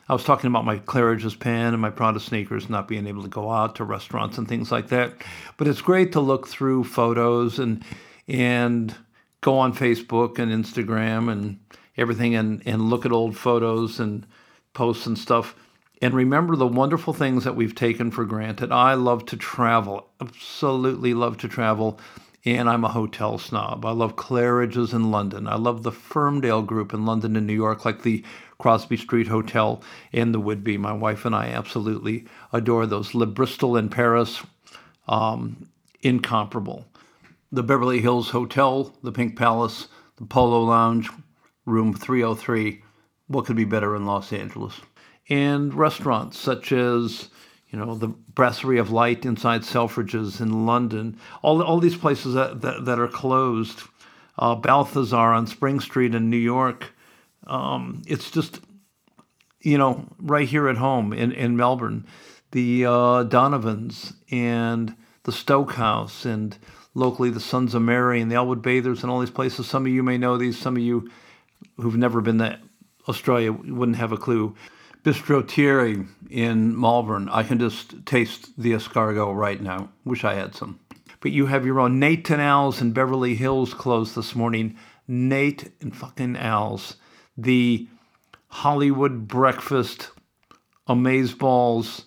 I 0.09 0.13
was 0.13 0.25
talking 0.25 0.49
about 0.49 0.65
my 0.65 0.79
Claridge's 0.79 1.37
pen 1.37 1.73
and 1.73 1.81
my 1.81 1.91
Prada 1.91 2.19
sneakers 2.19 2.69
not 2.69 2.89
being 2.89 3.07
able 3.07 3.23
to 3.23 3.29
go 3.29 3.51
out 3.51 3.77
to 3.77 3.85
restaurants 3.85 4.39
and 4.39 4.49
things 4.49 4.73
like 4.73 4.89
that. 4.89 5.15
But 5.57 5.69
it's 5.69 5.81
great 5.81 6.13
to 6.13 6.21
look 6.21 6.49
through 6.49 6.85
photos 6.85 7.59
and 7.59 7.85
and 8.27 8.95
go 9.41 9.59
on 9.59 9.73
Facebook 9.73 10.39
and 10.39 10.51
Instagram 10.53 11.31
and 11.31 11.61
everything 11.97 12.35
and, 12.35 12.63
and 12.67 12.91
look 12.91 13.07
at 13.07 13.13
old 13.13 13.37
photos 13.37 14.01
and 14.01 14.27
posts 14.73 15.07
and 15.07 15.19
stuff 15.19 15.55
and 16.03 16.15
remember 16.15 16.57
the 16.57 16.67
wonderful 16.67 17.13
things 17.13 17.45
that 17.45 17.57
we've 17.57 17.75
taken 17.75 18.11
for 18.11 18.25
granted. 18.25 18.73
I 18.73 18.95
love 18.95 19.27
to 19.27 19.37
travel, 19.37 20.09
absolutely 20.21 21.13
love 21.15 21.37
to 21.39 21.49
travel. 21.49 22.01
and 22.47 22.71
I'm 22.71 22.85
a 22.85 22.89
hotel 22.89 23.37
snob. 23.37 23.85
I 23.85 23.91
love 23.91 24.17
Claridge's 24.17 24.95
in 24.95 25.11
London. 25.11 25.47
I 25.47 25.57
love 25.57 25.83
the 25.83 25.93
Firmdale 25.93 26.67
Group 26.67 26.95
in 26.95 27.05
London 27.05 27.37
and 27.37 27.47
New 27.47 27.53
York, 27.55 27.85
like 27.85 28.03
the 28.03 28.25
Crosby 28.59 28.97
Street 28.97 29.27
Hotel 29.29 29.83
and 30.11 30.33
the 30.33 30.41
Whitby. 30.41 30.79
My 30.79 30.95
wife 30.95 31.27
and 31.27 31.35
I 31.35 31.49
absolutely 31.49 32.25
adore 32.51 32.87
those. 32.87 33.15
Le 33.15 33.27
Bristol 33.27 33.77
in 33.77 33.91
Paris, 33.91 34.43
um, 35.07 35.69
incomparable. 36.01 36.87
The 37.53 37.63
Beverly 37.63 38.01
Hills 38.01 38.31
Hotel, 38.31 38.97
the 39.03 39.13
Pink 39.13 39.37
Palace, 39.37 39.89
the 40.17 40.25
Polo 40.25 40.63
Lounge, 40.63 41.11
room 41.67 41.93
303. 41.93 42.83
What 43.31 43.47
could 43.47 43.55
be 43.55 43.65
better 43.65 43.95
in 43.95 44.07
Los 44.07 44.33
Angeles? 44.33 44.81
And 45.29 45.73
restaurants 45.73 46.37
such 46.37 46.73
as 46.73 47.29
you 47.71 47.79
know, 47.79 47.95
the 47.95 48.09
Brasserie 48.09 48.79
of 48.79 48.91
Light 48.91 49.25
inside 49.25 49.63
Selfridges 49.63 50.41
in 50.41 50.67
London, 50.67 51.17
all, 51.43 51.63
all 51.63 51.79
these 51.79 51.97
places 51.97 52.35
that, 52.35 52.61
that, 52.63 52.85
that 52.85 52.99
are 52.99 53.07
closed, 53.07 53.83
uh, 54.37 54.57
Balthazar 54.57 55.17
on 55.17 55.47
Spring 55.47 55.79
Street 55.79 56.13
in 56.13 56.29
New 56.29 56.37
York. 56.37 56.93
Um, 57.47 58.03
it's 58.09 58.33
just, 58.33 58.61
you 59.61 59.79
know, 59.79 60.09
right 60.19 60.49
here 60.49 60.69
at 60.69 60.79
home 60.79 61.13
in, 61.13 61.31
in 61.31 61.57
Melbourne, 61.57 62.07
the 62.51 62.87
uh, 62.87 63.23
Donovans 63.23 64.15
and 64.33 64.97
the 65.23 65.33
Stokehouse 65.33 66.25
and 66.25 66.59
locally 66.95 67.31
the 67.31 67.39
Sons 67.39 67.77
of 67.77 67.83
Mary 67.83 68.21
and 68.21 68.33
the 68.33 68.35
Elwood 68.35 68.63
Bathers 68.63 69.05
and 69.05 69.13
all 69.13 69.21
these 69.21 69.31
places. 69.31 69.69
Some 69.69 69.87
of 69.87 69.93
you 69.93 70.03
may 70.03 70.19
know 70.19 70.37
these, 70.37 70.59
some 70.59 70.77
of 70.77 70.83
you 70.83 71.09
who've 71.77 71.97
never 71.97 72.21
been 72.21 72.39
to 72.39 72.59
Australia 73.11 73.53
wouldn't 73.53 73.99
have 73.99 74.13
a 74.13 74.17
clue. 74.17 74.55
Bistro 75.05 75.47
Thierry 75.47 76.07
in 76.29 76.79
Malvern. 76.79 77.29
I 77.31 77.43
can 77.43 77.59
just 77.59 78.05
taste 78.05 78.51
the 78.59 78.73
escargot 78.73 79.35
right 79.35 79.61
now. 79.61 79.89
Wish 80.05 80.25
I 80.25 80.35
had 80.35 80.55
some. 80.55 80.81
But 81.21 81.33
you 81.33 81.47
have 81.47 81.67
your 81.67 81.81
own 81.81 81.99
Nate 81.99 82.31
and 82.31 82.41
Al's 82.41 82.81
in 82.81 82.93
Beverly 82.93 83.35
Hills 83.35 83.75
closed 83.75 84.15
this 84.15 84.35
morning. 84.35 84.77
Nate 85.07 85.73
and 85.81 85.95
fucking 85.95 86.37
Al's. 86.37 86.97
The 87.37 87.89
Hollywood 88.49 89.27
breakfast 89.29 90.11
amazeballs 90.89 92.05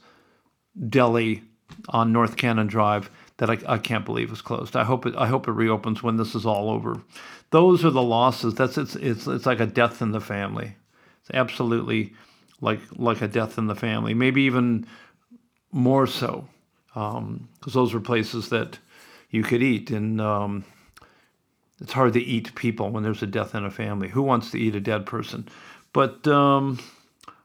deli 0.89 1.43
on 1.89 2.11
North 2.11 2.37
Cannon 2.37 2.67
Drive 2.67 3.09
that 3.37 3.49
I, 3.49 3.57
I 3.67 3.77
can't 3.77 4.05
believe 4.05 4.31
is 4.31 4.41
closed. 4.41 4.75
I 4.75 4.83
hope 4.83 5.05
it 5.05 5.15
I 5.15 5.27
hope 5.27 5.47
it 5.47 5.51
reopens 5.51 6.03
when 6.03 6.17
this 6.17 6.35
is 6.35 6.45
all 6.45 6.69
over. 6.69 7.01
Those 7.49 7.83
are 7.85 7.91
the 7.91 8.01
losses. 8.01 8.55
That's 8.55 8.77
it's 8.77 8.95
it's 8.95 9.27
it's 9.27 9.45
like 9.45 9.59
a 9.59 9.65
death 9.65 10.01
in 10.01 10.11
the 10.11 10.21
family. 10.21 10.75
It's 11.23 11.31
absolutely 11.33 12.13
like 12.61 12.81
like 12.95 13.21
a 13.21 13.27
death 13.27 13.57
in 13.57 13.67
the 13.67 13.75
family, 13.75 14.13
maybe 14.13 14.43
even 14.43 14.85
more 15.71 16.05
so, 16.05 16.47
because 16.93 17.17
um, 17.17 17.49
those 17.65 17.93
were 17.93 17.99
places 17.99 18.49
that 18.49 18.77
you 19.29 19.41
could 19.43 19.63
eat, 19.63 19.89
and 19.89 20.21
um, 20.21 20.65
it's 21.79 21.93
hard 21.93 22.13
to 22.13 22.21
eat 22.21 22.55
people 22.55 22.89
when 22.89 23.03
there's 23.03 23.23
a 23.23 23.27
death 23.27 23.55
in 23.55 23.65
a 23.65 23.71
family. 23.71 24.09
Who 24.09 24.21
wants 24.21 24.51
to 24.51 24.59
eat 24.59 24.75
a 24.75 24.79
dead 24.79 25.05
person? 25.05 25.47
But 25.93 26.27
um, 26.27 26.79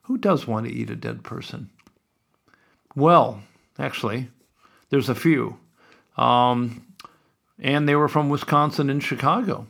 who 0.02 0.18
does 0.18 0.46
want 0.46 0.66
to 0.66 0.72
eat 0.72 0.90
a 0.90 0.96
dead 0.96 1.22
person? 1.22 1.70
Well, 2.96 3.42
actually, 3.78 4.28
there's 4.90 5.08
a 5.08 5.14
few. 5.14 5.58
Um, 6.16 6.84
and 7.58 7.88
they 7.88 7.94
were 7.94 8.08
from 8.08 8.28
Wisconsin 8.28 8.90
and 8.90 9.02
Chicago, 9.02 9.66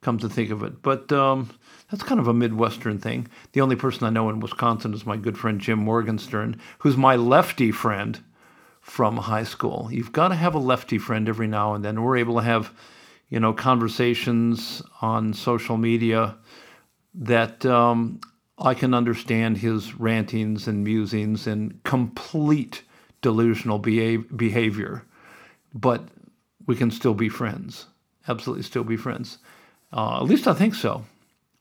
come 0.00 0.18
to 0.18 0.28
think 0.28 0.50
of 0.50 0.62
it. 0.62 0.82
But 0.82 1.12
um, 1.12 1.50
that's 1.92 2.02
kind 2.02 2.18
of 2.18 2.26
a 2.26 2.32
Midwestern 2.32 2.98
thing. 2.98 3.28
The 3.52 3.60
only 3.60 3.76
person 3.76 4.06
I 4.06 4.10
know 4.10 4.30
in 4.30 4.40
Wisconsin 4.40 4.94
is 4.94 5.04
my 5.04 5.18
good 5.18 5.36
friend 5.36 5.60
Jim 5.60 5.78
Morgenstern, 5.78 6.58
who's 6.78 6.96
my 6.96 7.16
lefty 7.16 7.70
friend 7.70 8.18
from 8.80 9.18
high 9.18 9.44
school. 9.44 9.90
You've 9.92 10.10
got 10.10 10.28
to 10.28 10.34
have 10.34 10.54
a 10.54 10.58
lefty 10.58 10.96
friend 10.96 11.28
every 11.28 11.46
now 11.46 11.74
and 11.74 11.84
then. 11.84 12.02
We're 12.02 12.16
able 12.16 12.36
to 12.36 12.42
have, 12.42 12.72
you 13.28 13.38
know, 13.38 13.52
conversations 13.52 14.80
on 15.02 15.34
social 15.34 15.76
media 15.76 16.38
that 17.12 17.66
um, 17.66 18.22
I 18.56 18.72
can 18.72 18.94
understand 18.94 19.58
his 19.58 19.94
rantings 19.94 20.66
and 20.66 20.82
musings 20.82 21.46
and 21.46 21.78
complete 21.84 22.84
delusional 23.20 23.78
behavior, 23.78 25.04
but 25.74 26.08
we 26.66 26.74
can 26.74 26.90
still 26.90 27.14
be 27.14 27.28
friends. 27.28 27.84
Absolutely, 28.26 28.62
still 28.62 28.82
be 28.82 28.96
friends. 28.96 29.36
Uh, 29.92 30.22
at 30.22 30.24
least 30.24 30.48
I 30.48 30.54
think 30.54 30.74
so. 30.74 31.04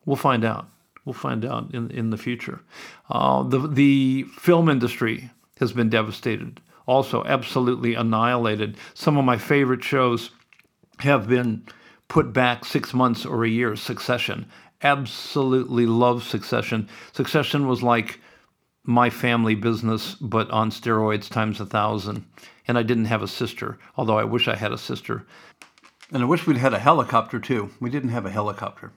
We'll 0.06 0.16
find 0.16 0.44
out. 0.44 0.68
We'll 1.06 1.14
find 1.14 1.46
out 1.46 1.74
in, 1.74 1.90
in 1.92 2.10
the 2.12 2.18
future. 2.18 2.62
Uh, 3.10 3.44
the, 3.44 3.68
the 3.68 4.24
film 4.38 4.70
industry 4.70 5.32
has 5.60 5.74
been 5.74 5.90
devastated, 5.90 6.62
also 6.86 7.24
absolutely 7.24 7.96
annihilated. 7.96 8.78
Some 8.94 9.18
of 9.18 9.26
my 9.26 9.38
favorite 9.38 9.84
shows 9.84 10.32
have 11.00 11.28
been 11.28 11.66
put 12.08 12.34
back 12.34 12.66
six 12.66 12.94
months 12.94 13.26
or 13.26 13.44
a 13.44 13.50
year. 13.50 13.76
Succession. 13.76 14.46
Absolutely 14.84 15.86
love 15.86 16.24
Succession. 16.24 16.88
Succession 17.14 17.68
was 17.68 17.82
like 17.82 18.20
my 18.84 19.10
family 19.10 19.56
business, 19.56 20.16
but 20.16 20.50
on 20.50 20.72
steroids 20.72 21.30
times 21.30 21.60
a 21.60 21.66
thousand. 21.66 22.26
And 22.68 22.78
I 22.78 22.84
didn't 22.84 23.06
have 23.06 23.22
a 23.22 23.28
sister, 23.28 23.78
although 23.98 24.18
I 24.18 24.24
wish 24.24 24.48
I 24.48 24.56
had 24.56 24.72
a 24.72 24.78
sister. 24.78 25.26
And 26.12 26.22
I 26.22 26.26
wish 26.26 26.46
we'd 26.46 26.58
had 26.58 26.74
a 26.74 26.80
helicopter 26.80 27.40
too. 27.40 27.72
We 27.80 27.90
didn't 27.90 28.10
have 28.10 28.26
a 28.26 28.32
helicopter 28.32 28.92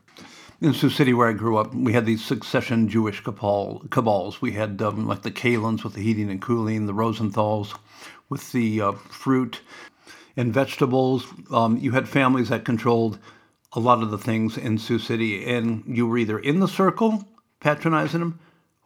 in 0.61 0.73
Sioux 0.73 0.91
City, 0.91 1.13
where 1.13 1.29
I 1.29 1.33
grew 1.33 1.57
up, 1.57 1.75
we 1.75 1.93
had 1.93 2.07
these 2.07 2.25
succession 2.25 2.89
Jewish 2.89 3.21
cabal, 3.23 3.83
cabals. 3.91 4.41
We 4.41 4.53
had 4.53 4.81
um, 4.83 5.07
like 5.07 5.23
the 5.23 5.31
Kalins 5.31 5.85
with 5.85 5.95
the 5.95 6.03
heating 6.03 6.31
and 6.31 6.41
cooling, 6.41 6.87
the 6.87 6.95
Rosenthals 6.95 7.75
with 8.29 8.53
the 8.53 8.81
uh, 8.81 8.93
fruit 8.93 9.61
and 10.37 10.53
vegetables. 10.53 11.27
Um, 11.51 11.77
you 11.79 11.93
had 11.93 12.09
families 12.09 12.49
that 12.49 12.65
controlled 12.65 13.19
a 13.73 13.81
lot 13.81 14.03
of 14.03 14.11
the 14.11 14.19
things 14.19 14.57
in 14.57 14.79
Sioux 14.79 14.99
City, 14.99 15.45
and 15.45 15.83
you 15.87 16.07
were 16.07 16.19
either 16.19 16.39
in 16.39 16.61
the 16.61 16.69
circle 16.69 17.27
patronizing 17.61 18.21
them, 18.21 18.39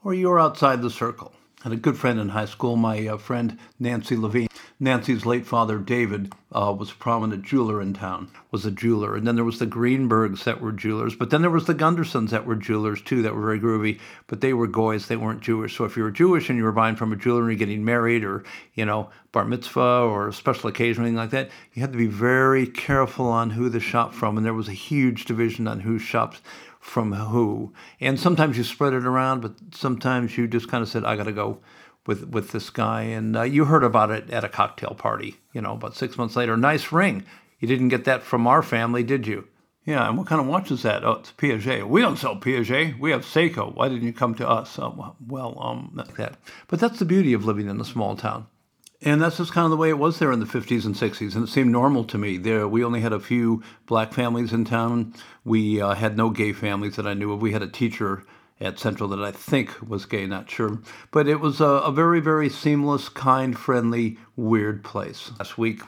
or 0.03 0.15
you 0.15 0.29
were 0.29 0.41
outside 0.41 0.83
the 0.83 0.91
circle. 0.91 1.33
Had 1.63 1.73
a 1.73 1.77
good 1.77 1.99
friend 1.99 2.21
in 2.21 2.29
high 2.29 2.45
school, 2.45 2.77
my 2.77 3.09
uh, 3.09 3.17
friend 3.17 3.59
Nancy 3.81 4.17
Levine. 4.17 4.47
Nancy's 4.79 5.27
late 5.27 5.45
father, 5.45 5.79
David, 5.79 6.33
uh, 6.53 6.73
was 6.79 6.93
a 6.93 6.95
prominent 6.95 7.45
jeweler 7.45 7.83
in 7.83 7.95
town, 7.95 8.31
was 8.53 8.65
a 8.65 8.71
jeweler. 8.71 9.17
And 9.17 9.27
then 9.27 9.35
there 9.35 9.45
was 9.45 9.59
the 9.59 9.67
Greenbergs 9.67 10.45
that 10.45 10.61
were 10.61 10.71
jewelers. 10.71 11.17
But 11.17 11.31
then 11.31 11.43
there 11.43 11.51
was 11.51 11.65
the 11.65 11.75
Gundersons 11.75 12.31
that 12.31 12.47
were 12.47 12.55
jewelers 12.55 13.03
too, 13.03 13.23
that 13.23 13.35
were 13.35 13.43
very 13.43 13.59
groovy. 13.59 13.99
But 14.29 14.41
they 14.41 14.53
were 14.53 14.69
goys, 14.69 15.09
they 15.09 15.17
weren't 15.17 15.41
Jewish. 15.41 15.77
So 15.77 15.85
if 15.85 15.97
you 15.97 16.05
were 16.05 16.13
Jewish 16.13 16.49
and 16.49 16.57
you 16.57 16.63
were 16.63 16.71
buying 16.71 16.95
from 16.95 17.13
a 17.13 17.17
jeweler 17.17 17.41
and 17.41 17.51
you're 17.51 17.59
getting 17.59 17.85
married 17.85 18.23
or, 18.23 18.45
you 18.75 18.85
know, 18.85 19.11
bar 19.33 19.45
mitzvah 19.45 19.81
or 19.81 20.29
a 20.29 20.33
special 20.33 20.71
occasion 20.71 21.03
or 21.03 21.07
anything 21.07 21.19
like 21.19 21.31
that, 21.31 21.51
you 21.75 21.81
had 21.81 21.91
to 21.91 21.99
be 21.99 22.07
very 22.07 22.69
careful 22.69 23.27
on 23.27 23.51
who 23.51 23.69
to 23.69 23.81
shop 23.81 24.15
from. 24.15 24.37
And 24.37 24.47
there 24.47 24.55
was 24.55 24.69
a 24.69 24.73
huge 24.73 25.25
division 25.25 25.67
on 25.67 25.81
who 25.81 25.99
shops 25.99 26.41
from 26.89 27.13
who. 27.13 27.73
And 28.01 28.19
sometimes 28.19 28.57
you 28.57 28.65
spread 28.65 28.93
it 28.93 29.05
around, 29.05 29.43
but 29.43 29.53
sometimes 29.73 30.37
you 30.37 30.49
just 30.49 30.69
kind 30.69 30.83
of 30.83 30.89
said, 30.89 31.05
I 31.05 31.17
got 31.17 31.25
to 31.25 31.33
go 31.33 31.61
with 32.07 32.29
with 32.29 32.53
this 32.53 32.71
guy, 32.71 33.03
and 33.03 33.37
uh, 33.37 33.43
you 33.43 33.67
heard 33.67 33.85
about 33.85 34.11
it 34.11 34.31
at 34.31 34.43
a 34.43 34.49
cocktail 34.49 34.95
party. 34.95 35.37
You 35.53 35.61
know, 35.61 35.75
about 35.75 35.95
six 35.95 36.17
months 36.17 36.37
later. 36.37 36.57
Nice 36.57 36.91
ring. 36.91 37.25
You 37.61 37.69
didn't 37.69 37.89
get 37.89 38.05
that 38.05 38.23
from 38.23 38.47
our 38.47 38.63
family, 38.63 39.03
did 39.03 39.27
you? 39.27 39.47
Yeah, 39.85 40.07
and 40.07 40.19
what 40.19 40.27
kind 40.27 40.41
of 40.41 40.47
watch 40.47 40.71
is 40.71 40.83
that? 40.83 41.05
Oh, 41.05 41.13
it's 41.13 41.33
Piaget. 41.33 41.89
We 41.89 42.01
don't 42.01 42.19
sell 42.19 42.37
Piaget. 42.37 42.99
We 42.99 43.11
have 43.11 43.23
Seiko. 43.23 43.75
Why 43.75 43.89
didn't 43.89 44.05
you 44.05 44.13
come 44.13 44.35
to 44.35 44.49
us? 44.49 44.79
Oh, 44.79 45.17
well, 45.27 45.59
um, 45.61 45.93
like 45.95 46.17
that. 46.17 46.37
But 46.67 46.79
that's 46.79 46.99
the 46.99 47.05
beauty 47.05 47.33
of 47.33 47.45
living 47.45 47.69
in 47.69 47.81
a 47.81 47.85
small 47.85 48.15
town. 48.15 48.47
And 49.01 49.23
that's 49.23 49.37
just 49.37 49.53
kind 49.53 49.65
of 49.65 49.71
the 49.71 49.77
way 49.77 49.91
it 49.91 49.99
was 49.99 50.19
there 50.19 50.33
in 50.33 50.41
the 50.41 50.47
50s 50.47 50.85
and 50.85 50.95
60s. 50.95 51.37
And 51.37 51.45
it 51.45 51.51
seemed 51.51 51.71
normal 51.71 52.03
to 52.05 52.19
me. 52.19 52.37
There, 52.37 52.67
we 52.67 52.83
only 52.83 53.01
had 53.01 53.13
a 53.13 53.21
few 53.21 53.63
black 53.87 54.13
families 54.13 54.53
in 54.53 54.65
town. 54.65 55.15
We 55.45 55.81
uh, 55.81 55.95
had 55.95 56.17
no 56.17 56.31
gay 56.31 56.53
families 56.53 56.97
that 56.97 57.07
I 57.07 57.15
knew 57.15 57.33
of. 57.33 57.41
We 57.41 57.53
had 57.53 57.63
a 57.63 57.69
teacher 57.69 58.25
at 58.61 58.81
Central 58.81 59.09
that 59.11 59.23
I 59.23 59.31
think 59.31 59.89
was 59.89 60.05
gay, 60.05 60.27
not 60.27 60.51
sure. 60.51 60.81
But 61.13 61.29
it 61.29 61.39
was 61.39 61.61
a, 61.61 61.65
a 61.65 61.93
very, 61.93 62.19
very 62.19 62.49
seamless, 62.49 63.09
kind, 63.09 63.57
friendly, 63.57 64.19
weird 64.35 64.83
place. 64.83 65.31
Last 65.39 65.57
week, 65.57 65.81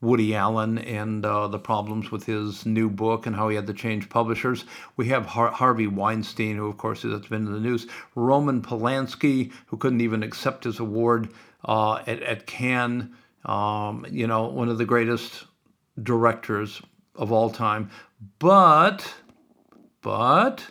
Woody 0.00 0.34
Allen 0.34 0.78
and 0.78 1.24
uh, 1.24 1.48
the 1.48 1.58
problems 1.58 2.10
with 2.10 2.26
his 2.26 2.66
new 2.66 2.88
book 2.90 3.26
and 3.26 3.34
how 3.34 3.48
he 3.48 3.56
had 3.56 3.66
to 3.68 3.74
change 3.74 4.08
publishers. 4.08 4.64
We 4.96 5.06
have 5.08 5.26
Har- 5.26 5.52
Harvey 5.52 5.86
Weinstein, 5.88 6.56
who, 6.56 6.68
of 6.68 6.76
course, 6.76 7.02
has 7.02 7.26
been 7.26 7.46
in 7.46 7.52
the 7.52 7.60
news. 7.60 7.86
Roman 8.14 8.62
Polanski, 8.62 9.52
who 9.66 9.76
couldn't 9.76 10.00
even 10.00 10.22
accept 10.22 10.64
his 10.64 10.80
award 10.80 11.28
uh, 11.64 12.02
at, 12.06 12.22
at 12.22 12.46
Cannes. 12.46 13.14
Um, 13.44 14.06
you 14.10 14.26
know, 14.26 14.48
one 14.48 14.68
of 14.68 14.78
the 14.78 14.84
greatest 14.84 15.44
directors 16.00 16.80
of 17.14 17.32
all 17.32 17.50
time. 17.50 17.90
But, 18.38 19.14
but, 20.00 20.64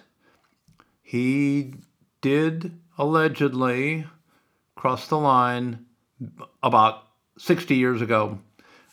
he 1.01 1.73
did 2.21 2.79
allegedly 2.97 4.05
cross 4.75 5.07
the 5.07 5.17
line 5.17 5.85
about 6.63 7.03
60 7.37 7.75
years 7.75 8.01
ago 8.01 8.39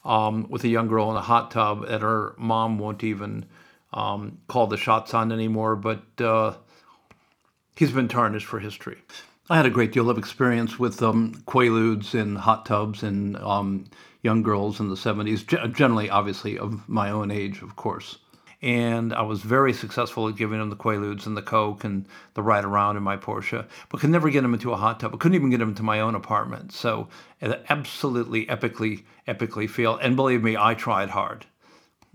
um, 0.04 0.48
with 0.48 0.64
a 0.64 0.68
young 0.68 0.88
girl 0.88 1.10
in 1.10 1.16
a 1.16 1.22
hot 1.22 1.50
tub 1.50 1.86
that 1.86 2.00
her 2.00 2.34
mom 2.38 2.78
won't 2.78 3.04
even 3.04 3.44
um, 3.92 4.38
call 4.48 4.66
the 4.66 4.76
shots 4.76 5.14
on 5.14 5.32
anymore, 5.32 5.76
but 5.76 6.02
uh, 6.20 6.54
he's 7.76 7.92
been 7.92 8.08
tarnished 8.08 8.46
for 8.46 8.58
history. 8.58 8.98
I 9.50 9.56
had 9.56 9.64
a 9.64 9.70
great 9.70 9.92
deal 9.92 10.10
of 10.10 10.18
experience 10.18 10.78
with 10.78 11.02
um, 11.02 11.32
quaaludes 11.46 12.12
and 12.12 12.36
hot 12.36 12.66
tubs 12.66 13.02
and 13.02 13.34
um, 13.38 13.86
young 14.20 14.42
girls 14.42 14.78
in 14.78 14.90
the 14.90 14.94
70s, 14.94 15.74
generally, 15.74 16.10
obviously, 16.10 16.58
of 16.58 16.86
my 16.86 17.08
own 17.08 17.30
age, 17.30 17.62
of 17.62 17.74
course. 17.74 18.18
And 18.60 19.14
I 19.14 19.22
was 19.22 19.40
very 19.40 19.72
successful 19.72 20.28
at 20.28 20.36
giving 20.36 20.58
them 20.58 20.68
the 20.68 20.76
quaaludes 20.76 21.24
and 21.24 21.34
the 21.34 21.40
Coke 21.40 21.84
and 21.84 22.04
the 22.34 22.42
ride 22.42 22.66
around 22.66 22.98
in 22.98 23.02
my 23.02 23.16
Porsche, 23.16 23.66
but 23.88 24.00
could 24.00 24.10
never 24.10 24.28
get 24.28 24.42
them 24.42 24.52
into 24.52 24.72
a 24.72 24.76
hot 24.76 25.00
tub. 25.00 25.14
I 25.14 25.16
couldn't 25.16 25.36
even 25.36 25.48
get 25.48 25.60
them 25.60 25.70
into 25.70 25.82
my 25.82 26.00
own 26.00 26.14
apartment. 26.14 26.72
So 26.72 27.08
absolutely, 27.40 28.44
epically, 28.46 29.04
epically 29.26 29.70
failed. 29.70 30.00
And 30.02 30.14
believe 30.14 30.42
me, 30.42 30.58
I 30.58 30.74
tried 30.74 31.08
hard. 31.08 31.46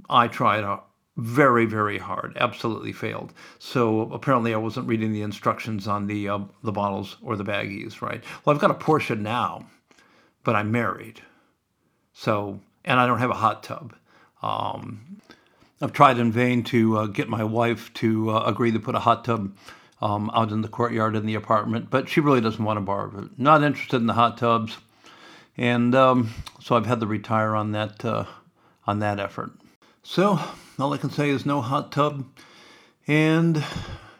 I 0.07 0.27
tried 0.27 0.65
hard 0.65 0.81
very 1.17 1.65
very 1.65 2.00
hard 2.00 2.36
absolutely 2.39 2.91
failed. 2.91 3.34
So 3.60 4.12
apparently 4.12 4.53
i 4.53 4.58
wasn't 4.58 4.88
reading 4.88 5.13
the 5.13 5.22
instructions 5.22 5.88
on 5.88 6.08
the 6.08 6.29
uh, 6.29 6.39
the 6.63 6.72
bottles 6.72 7.17
or 7.22 7.36
the 7.36 7.43
baggies 7.43 8.01
right? 8.01 8.24
Well 8.43 8.55
i've 8.55 8.62
got 8.62 8.72
a 8.72 8.75
porsche 8.75 9.20
now 9.20 9.67
but 10.43 10.55
i'm 10.55 10.72
married. 10.72 11.22
So 12.13 12.60
and 12.84 13.00
i 13.00 13.05
don't 13.05 13.20
have 13.20 13.29
a 13.29 13.36
hot 13.36 13.63
tub. 13.63 13.96
Um, 14.41 15.20
i've 15.82 15.93
tried 15.93 16.17
in 16.17 16.32
vain 16.32 16.63
to 16.63 16.98
uh, 16.98 17.05
get 17.05 17.29
my 17.29 17.43
wife 17.43 17.93
to 17.96 18.32
uh, 18.32 18.43
agree 18.46 18.72
to 18.72 18.79
put 18.79 18.96
a 18.96 19.00
hot 19.00 19.24
tub 19.24 19.55
um, 20.01 20.32
out 20.34 20.51
in 20.51 20.62
the 20.62 20.67
courtyard 20.67 21.15
in 21.15 21.27
the 21.27 21.36
apartment 21.36 21.91
but 21.91 22.10
she 22.10 22.22
really 22.22 22.41
doesn't 22.41 22.65
want 22.65 22.77
to 22.77 22.82
borrow 22.82 23.24
it. 23.24 23.29
Not 23.38 23.63
interested 23.63 23.98
in 23.98 24.08
the 24.08 24.13
hot 24.13 24.38
tubs. 24.38 24.77
And 25.58 25.93
um, 25.93 26.34
so 26.60 26.75
i've 26.75 26.88
had 26.88 27.01
to 27.01 27.05
retire 27.05 27.55
on 27.55 27.72
that 27.74 28.03
uh, 28.03 28.25
on 28.88 28.98
that 29.00 29.20
effort 29.20 29.51
so 30.03 30.39
all 30.77 30.93
I 30.93 30.98
can 30.98 31.10
say 31.10 31.29
is 31.29 31.45
no 31.45 31.62
hot 31.62 31.91
tub. 31.91 32.25
And 33.07 33.63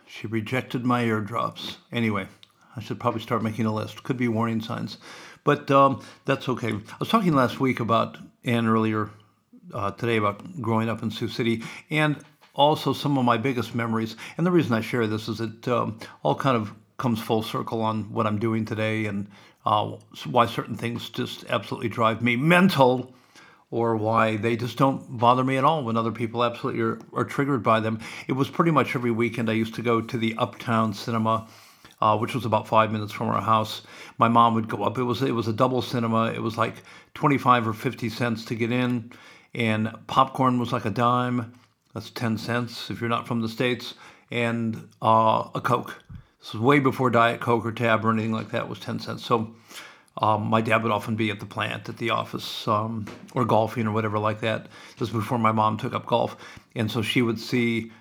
she 0.08 0.28
rejected 0.28 0.84
my 0.86 1.04
airdrops. 1.04 1.78
Anyway, 1.92 2.28
I 2.76 2.82
should 2.82 3.00
probably 3.00 3.22
start 3.22 3.44
making 3.44 3.66
a 3.66 3.74
list. 3.74 4.04
Could 4.04 4.18
be 4.18 4.28
warning 4.28 4.62
signs. 4.62 4.98
But 5.44 5.70
um, 5.72 6.04
that's 6.26 6.50
okay. 6.50 6.74
I 6.74 6.98
was 7.00 7.10
talking 7.10 7.34
last 7.34 7.60
week 7.60 7.80
about, 7.80 8.18
and 8.44 8.68
earlier 8.68 9.10
uh, 9.74 9.92
today 9.92 10.18
about 10.18 10.62
growing 10.62 10.90
up 10.90 11.04
in 11.04 11.12
Sioux 11.12 11.28
City, 11.28 11.64
and 11.90 12.18
also 12.54 12.94
some 12.94 13.18
of 13.18 13.26
my 13.26 13.38
biggest 13.38 13.74
memories. 13.74 14.16
And 14.38 14.46
the 14.46 14.52
reason 14.52 14.74
I 14.74 14.82
share 14.82 15.08
this 15.08 15.28
is 15.28 15.42
it 15.42 15.68
um, 15.68 16.00
all 16.22 16.36
kind 16.36 16.56
of 16.56 16.74
comes 16.98 17.20
full 17.20 17.44
circle 17.44 17.82
on 17.82 18.14
what 18.14 18.28
I'm 18.28 18.40
doing 18.40 18.66
today 18.66 19.06
and 19.06 19.28
uh, 19.66 19.98
why 20.30 20.46
certain 20.46 20.76
things 20.76 21.10
just 21.10 21.46
absolutely 21.50 21.90
drive 21.90 22.22
me 22.22 22.36
mental 22.36 23.14
or 23.74 23.96
why 23.96 24.38
they 24.38 24.56
just 24.56 24.78
don't 24.78 25.18
bother 25.18 25.44
me 25.44 25.58
at 25.58 25.64
all 25.64 25.84
when 25.84 25.98
other 25.98 26.12
people 26.12 26.44
absolutely 26.44 26.80
are, 26.80 27.00
are 27.14 27.26
triggered 27.26 27.64
by 27.64 27.80
them. 27.80 28.00
It 28.28 28.34
was 28.34 28.48
pretty 28.48 28.70
much 28.70 28.96
every 28.96 29.10
weekend 29.10 29.50
I 29.50 29.54
used 29.54 29.74
to 29.76 29.82
go 29.82 30.00
to 30.00 30.18
the 30.18 30.36
Uptown 30.38 30.94
Cinema. 30.94 31.48
Uh, 32.02 32.18
which 32.18 32.36
was 32.36 32.44
about 32.44 32.68
five 32.68 32.92
minutes 32.92 33.14
from 33.14 33.30
our 33.30 33.42
house. 33.42 33.82
My 34.18 34.28
mom 34.28 34.56
would 34.56 34.68
go 34.68 34.84
up. 34.84 34.98
It 34.98 35.04
was 35.04 35.22
it 35.22 35.32
was 35.32 35.48
a 35.48 35.54
double 35.54 35.82
cinema. 35.82 36.34
It 36.34 36.42
was 36.42 36.58
like 36.58 36.76
twenty 37.14 37.38
five 37.38 37.66
or 37.66 37.72
fifty 37.72 38.10
cents 38.10 38.44
to 38.46 38.56
get 38.56 38.74
in, 38.74 39.14
and 39.56 39.90
popcorn 40.08 40.60
was 40.60 40.74
like 40.74 40.84
a 40.84 40.90
dime. 40.90 41.54
That's 41.94 42.10
ten 42.10 42.38
cents 42.38 42.90
if 42.90 43.00
you're 43.00 43.10
not 43.10 43.26
from 43.26 43.40
the 43.40 43.48
states, 43.48 43.94
and 44.32 44.90
uh, 45.02 45.48
a 45.56 45.62
Coke. 45.62 46.04
This 46.42 46.52
was 46.52 46.62
way 46.62 46.80
before 46.80 47.10
Diet 47.10 47.40
Coke 47.40 47.66
or 47.66 47.72
Tab 47.72 48.04
or 48.04 48.12
anything 48.12 48.34
like 48.34 48.52
that. 48.52 48.68
Was 48.68 48.80
ten 48.80 49.00
cents. 49.00 49.24
So 49.24 49.56
um, 50.18 50.44
my 50.48 50.62
dad 50.62 50.84
would 50.84 50.92
often 50.92 51.16
be 51.16 51.32
at 51.32 51.40
the 51.40 51.46
plant, 51.46 51.90
at 51.90 51.98
the 51.98 52.12
office, 52.12 52.68
um, 52.68 53.06
or 53.34 53.46
golfing 53.46 53.88
or 53.88 53.92
whatever 53.92 54.20
like 54.20 54.42
that. 54.42 54.68
Just 54.98 55.12
before 55.12 55.40
my 55.40 55.52
mom 55.52 55.78
took 55.78 55.94
up 55.94 56.06
golf, 56.06 56.38
and 56.76 56.90
so 56.92 57.02
she 57.02 57.22
would 57.22 57.40
see 57.40 57.92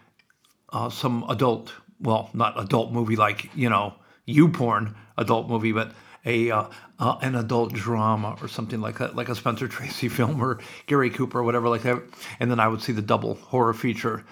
uh, 0.72 0.90
some 0.90 1.24
adult, 1.28 1.72
well, 2.00 2.30
not 2.34 2.60
adult 2.60 2.92
movie 2.92 3.16
like 3.16 3.50
you 3.54 3.70
know 3.70 3.94
you 4.26 4.48
porn 4.48 4.94
adult 5.16 5.48
movie, 5.48 5.72
but 5.72 5.92
a 6.24 6.50
uh, 6.50 6.64
uh, 6.98 7.16
an 7.22 7.34
adult 7.34 7.72
drama 7.72 8.36
or 8.42 8.48
something 8.48 8.80
like 8.80 8.98
that, 8.98 9.16
like 9.16 9.28
a 9.28 9.34
Spencer 9.34 9.66
Tracy 9.76 10.08
film 10.08 10.42
or 10.42 10.60
Gary 10.86 11.10
Cooper 11.10 11.40
or 11.40 11.42
whatever 11.42 11.68
like 11.68 11.82
that. 11.82 12.02
And 12.38 12.50
then 12.50 12.60
I 12.60 12.68
would 12.68 12.82
see 12.82 12.92
the 12.92 13.02
double 13.02 13.34
horror 13.34 13.74
feature 13.74 14.24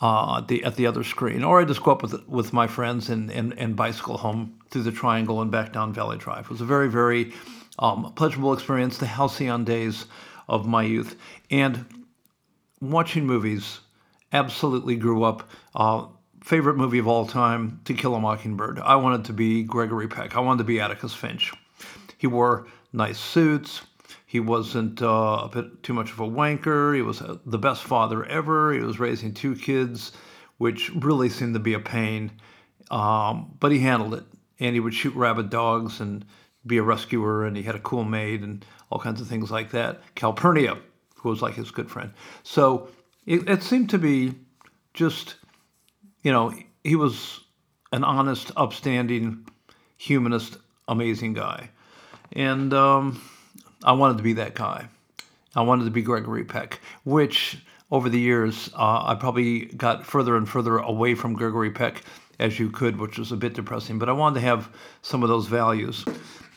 uh, 0.00 0.40
the 0.40 0.64
at 0.64 0.76
the 0.76 0.86
other 0.86 1.04
screen, 1.04 1.42
or 1.42 1.60
I 1.60 1.64
just 1.64 1.82
go 1.82 1.92
up 1.92 2.02
with 2.02 2.28
with 2.28 2.52
my 2.52 2.66
friends 2.66 3.08
and, 3.08 3.30
and, 3.30 3.58
and 3.58 3.76
bicycle 3.76 4.16
home 4.18 4.58
through 4.70 4.82
the 4.82 4.92
Triangle 4.92 5.42
and 5.42 5.50
back 5.50 5.72
down 5.72 5.92
Valley 5.92 6.18
Drive. 6.18 6.44
It 6.44 6.50
was 6.50 6.60
a 6.60 6.66
very 6.66 6.88
very 6.88 7.32
um, 7.78 8.12
pleasurable 8.14 8.52
experience. 8.52 8.98
The 8.98 9.06
halcyon 9.06 9.64
days 9.64 10.06
of 10.48 10.66
my 10.66 10.82
youth 10.82 11.16
and 11.50 11.84
watching 12.80 13.26
movies. 13.26 13.80
Absolutely 14.32 14.96
grew 14.96 15.24
up. 15.24 15.48
Uh, 15.74 16.06
favorite 16.42 16.76
movie 16.76 16.98
of 16.98 17.06
all 17.06 17.26
time, 17.26 17.80
To 17.86 17.94
Kill 17.94 18.14
a 18.14 18.20
Mockingbird. 18.20 18.78
I 18.78 18.96
wanted 18.96 19.24
to 19.26 19.32
be 19.32 19.62
Gregory 19.62 20.08
Peck. 20.08 20.36
I 20.36 20.40
wanted 20.40 20.58
to 20.58 20.64
be 20.64 20.80
Atticus 20.80 21.14
Finch. 21.14 21.52
He 22.18 22.26
wore 22.26 22.66
nice 22.92 23.18
suits. 23.18 23.82
He 24.28 24.40
wasn't 24.40 25.00
uh, 25.00 25.40
a 25.44 25.48
bit 25.50 25.82
too 25.82 25.94
much 25.94 26.10
of 26.10 26.20
a 26.20 26.28
wanker. 26.28 26.94
He 26.94 27.00
was 27.00 27.22
uh, 27.22 27.38
the 27.46 27.56
best 27.56 27.82
father 27.82 28.26
ever. 28.26 28.74
He 28.74 28.80
was 28.80 29.00
raising 29.00 29.32
two 29.32 29.56
kids, 29.56 30.12
which 30.58 30.90
really 30.90 31.30
seemed 31.30 31.54
to 31.54 31.60
be 31.60 31.72
a 31.72 31.80
pain. 31.80 32.32
Um, 32.90 33.56
but 33.58 33.72
he 33.72 33.78
handled 33.78 34.12
it. 34.12 34.24
And 34.60 34.74
he 34.74 34.80
would 34.80 34.92
shoot 34.92 35.14
rabid 35.14 35.48
dogs 35.48 36.00
and 36.00 36.26
be 36.66 36.76
a 36.76 36.82
rescuer. 36.82 37.46
And 37.46 37.56
he 37.56 37.62
had 37.62 37.74
a 37.74 37.80
cool 37.80 38.04
maid 38.04 38.42
and 38.42 38.66
all 38.90 38.98
kinds 38.98 39.22
of 39.22 39.28
things 39.28 39.50
like 39.50 39.70
that. 39.70 40.02
Calpurnia, 40.14 40.76
who 41.16 41.30
was 41.30 41.40
like 41.40 41.54
his 41.54 41.70
good 41.70 41.90
friend. 41.90 42.12
So 42.42 42.90
it, 43.24 43.48
it 43.48 43.62
seemed 43.62 43.88
to 43.88 43.98
be 43.98 44.34
just, 44.92 45.36
you 46.22 46.32
know, 46.32 46.52
he 46.84 46.96
was 46.96 47.40
an 47.92 48.04
honest, 48.04 48.52
upstanding, 48.58 49.46
humanist, 49.96 50.58
amazing 50.86 51.32
guy. 51.32 51.70
And, 52.32 52.74
um, 52.74 53.22
I 53.84 53.92
wanted 53.92 54.16
to 54.18 54.22
be 54.22 54.32
that 54.34 54.54
guy. 54.54 54.88
I 55.54 55.62
wanted 55.62 55.84
to 55.84 55.90
be 55.90 56.02
Gregory 56.02 56.44
Peck, 56.44 56.80
which 57.04 57.58
over 57.90 58.08
the 58.08 58.18
years 58.18 58.70
uh, 58.74 59.04
I 59.06 59.14
probably 59.14 59.66
got 59.66 60.04
further 60.04 60.36
and 60.36 60.48
further 60.48 60.78
away 60.78 61.14
from 61.14 61.34
Gregory 61.34 61.70
Peck 61.70 62.02
as 62.38 62.58
you 62.58 62.70
could, 62.70 62.98
which 62.98 63.18
was 63.18 63.32
a 63.32 63.36
bit 63.36 63.54
depressing. 63.54 63.98
But 63.98 64.08
I 64.08 64.12
wanted 64.12 64.36
to 64.36 64.46
have 64.46 64.68
some 65.02 65.22
of 65.22 65.28
those 65.28 65.46
values. 65.46 66.04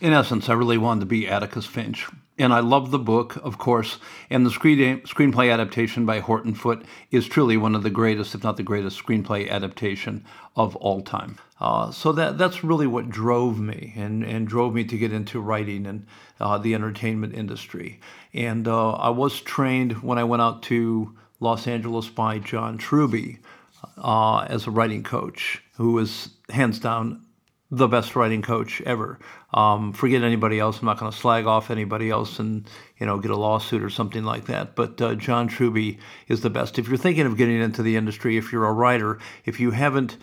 In 0.02 0.14
essence, 0.14 0.50
I 0.50 0.54
really 0.54 0.80
wanted 0.80 1.02
to 1.02 1.06
be 1.06 1.28
Atticus 1.28 1.68
Finch. 1.68 2.08
And 2.40 2.52
I 2.52 2.60
love 2.60 2.90
the 2.90 2.98
book, 2.98 3.36
of 3.44 3.60
course, 3.60 4.00
and 4.32 4.44
the 4.44 4.50
screen, 4.50 5.02
screenplay 5.02 5.54
adaptation 5.54 6.08
by 6.08 6.22
Horton 6.22 6.56
Foote 6.56 6.86
is 7.12 7.28
truly 7.28 7.56
one 7.56 7.76
of 7.76 7.84
the 7.84 7.92
greatest, 7.92 8.34
if 8.34 8.44
not 8.44 8.58
the 8.58 8.64
greatest, 8.64 8.98
screenplay 8.98 9.48
adaptation 9.48 10.26
of 10.56 10.76
all 10.78 11.02
time. 11.02 11.38
Uh, 11.60 11.92
so 11.92 12.12
that 12.14 12.40
that's 12.40 12.64
really 12.64 12.88
what 12.88 13.12
drove 13.12 13.60
me 13.60 13.94
and, 13.96 14.24
and 14.24 14.48
drove 14.48 14.74
me 14.74 14.84
to 14.86 14.98
get 14.98 15.14
into 15.14 15.40
writing 15.40 15.86
and 15.86 16.08
uh, 16.40 16.58
the 16.58 16.74
entertainment 16.74 17.36
industry. 17.36 18.00
And 18.34 18.68
uh, 18.68 18.94
I 18.94 19.10
was 19.10 19.40
trained 19.40 20.02
when 20.02 20.18
I 20.18 20.24
went 20.24 20.42
out 20.42 20.64
to 20.64 21.16
Los 21.40 21.68
Angeles 21.68 22.10
by 22.10 22.40
John 22.40 22.80
Truby 22.80 23.38
uh, 24.00 24.48
as 24.50 24.66
a 24.66 24.72
writing 24.72 25.04
coach, 25.04 25.62
who 25.76 25.92
was 25.92 26.30
hands 26.50 26.80
down 26.80 27.24
the 27.71 27.88
best 27.88 28.17
writing 28.17 28.41
coach 28.41 28.81
ever. 28.81 29.17
Um, 29.53 29.93
forget 29.93 30.23
anybody 30.23 30.60
else. 30.60 30.79
I'm 30.79 30.86
not 30.86 30.99
going 30.99 31.12
to 31.12 31.17
slag 31.17 31.45
off 31.45 31.71
anybody 31.71 32.10
else 32.10 32.38
and 32.38 32.69
you 32.99 33.05
know 33.05 33.17
get 33.17 33.31
a 33.31 33.38
lawsuit 33.38 33.81
or 33.81 33.89
something 33.89 34.23
like 34.23 34.45
that. 34.45 34.75
But 34.75 35.01
uh, 35.01 35.15
John 35.15 35.47
Truby 35.47 35.97
is 36.27 36.41
the 36.41 36.49
best. 36.49 36.77
If 36.77 36.89
you're 36.89 36.97
thinking 36.97 37.25
of 37.25 37.38
getting 37.38 37.62
into 37.62 37.81
the 37.81 37.95
industry, 37.95 38.38
if 38.38 38.51
you're 38.51 38.65
a 38.65 38.73
writer, 38.73 39.19
if 39.45 39.60
you 39.60 39.71
haven't 39.71 40.17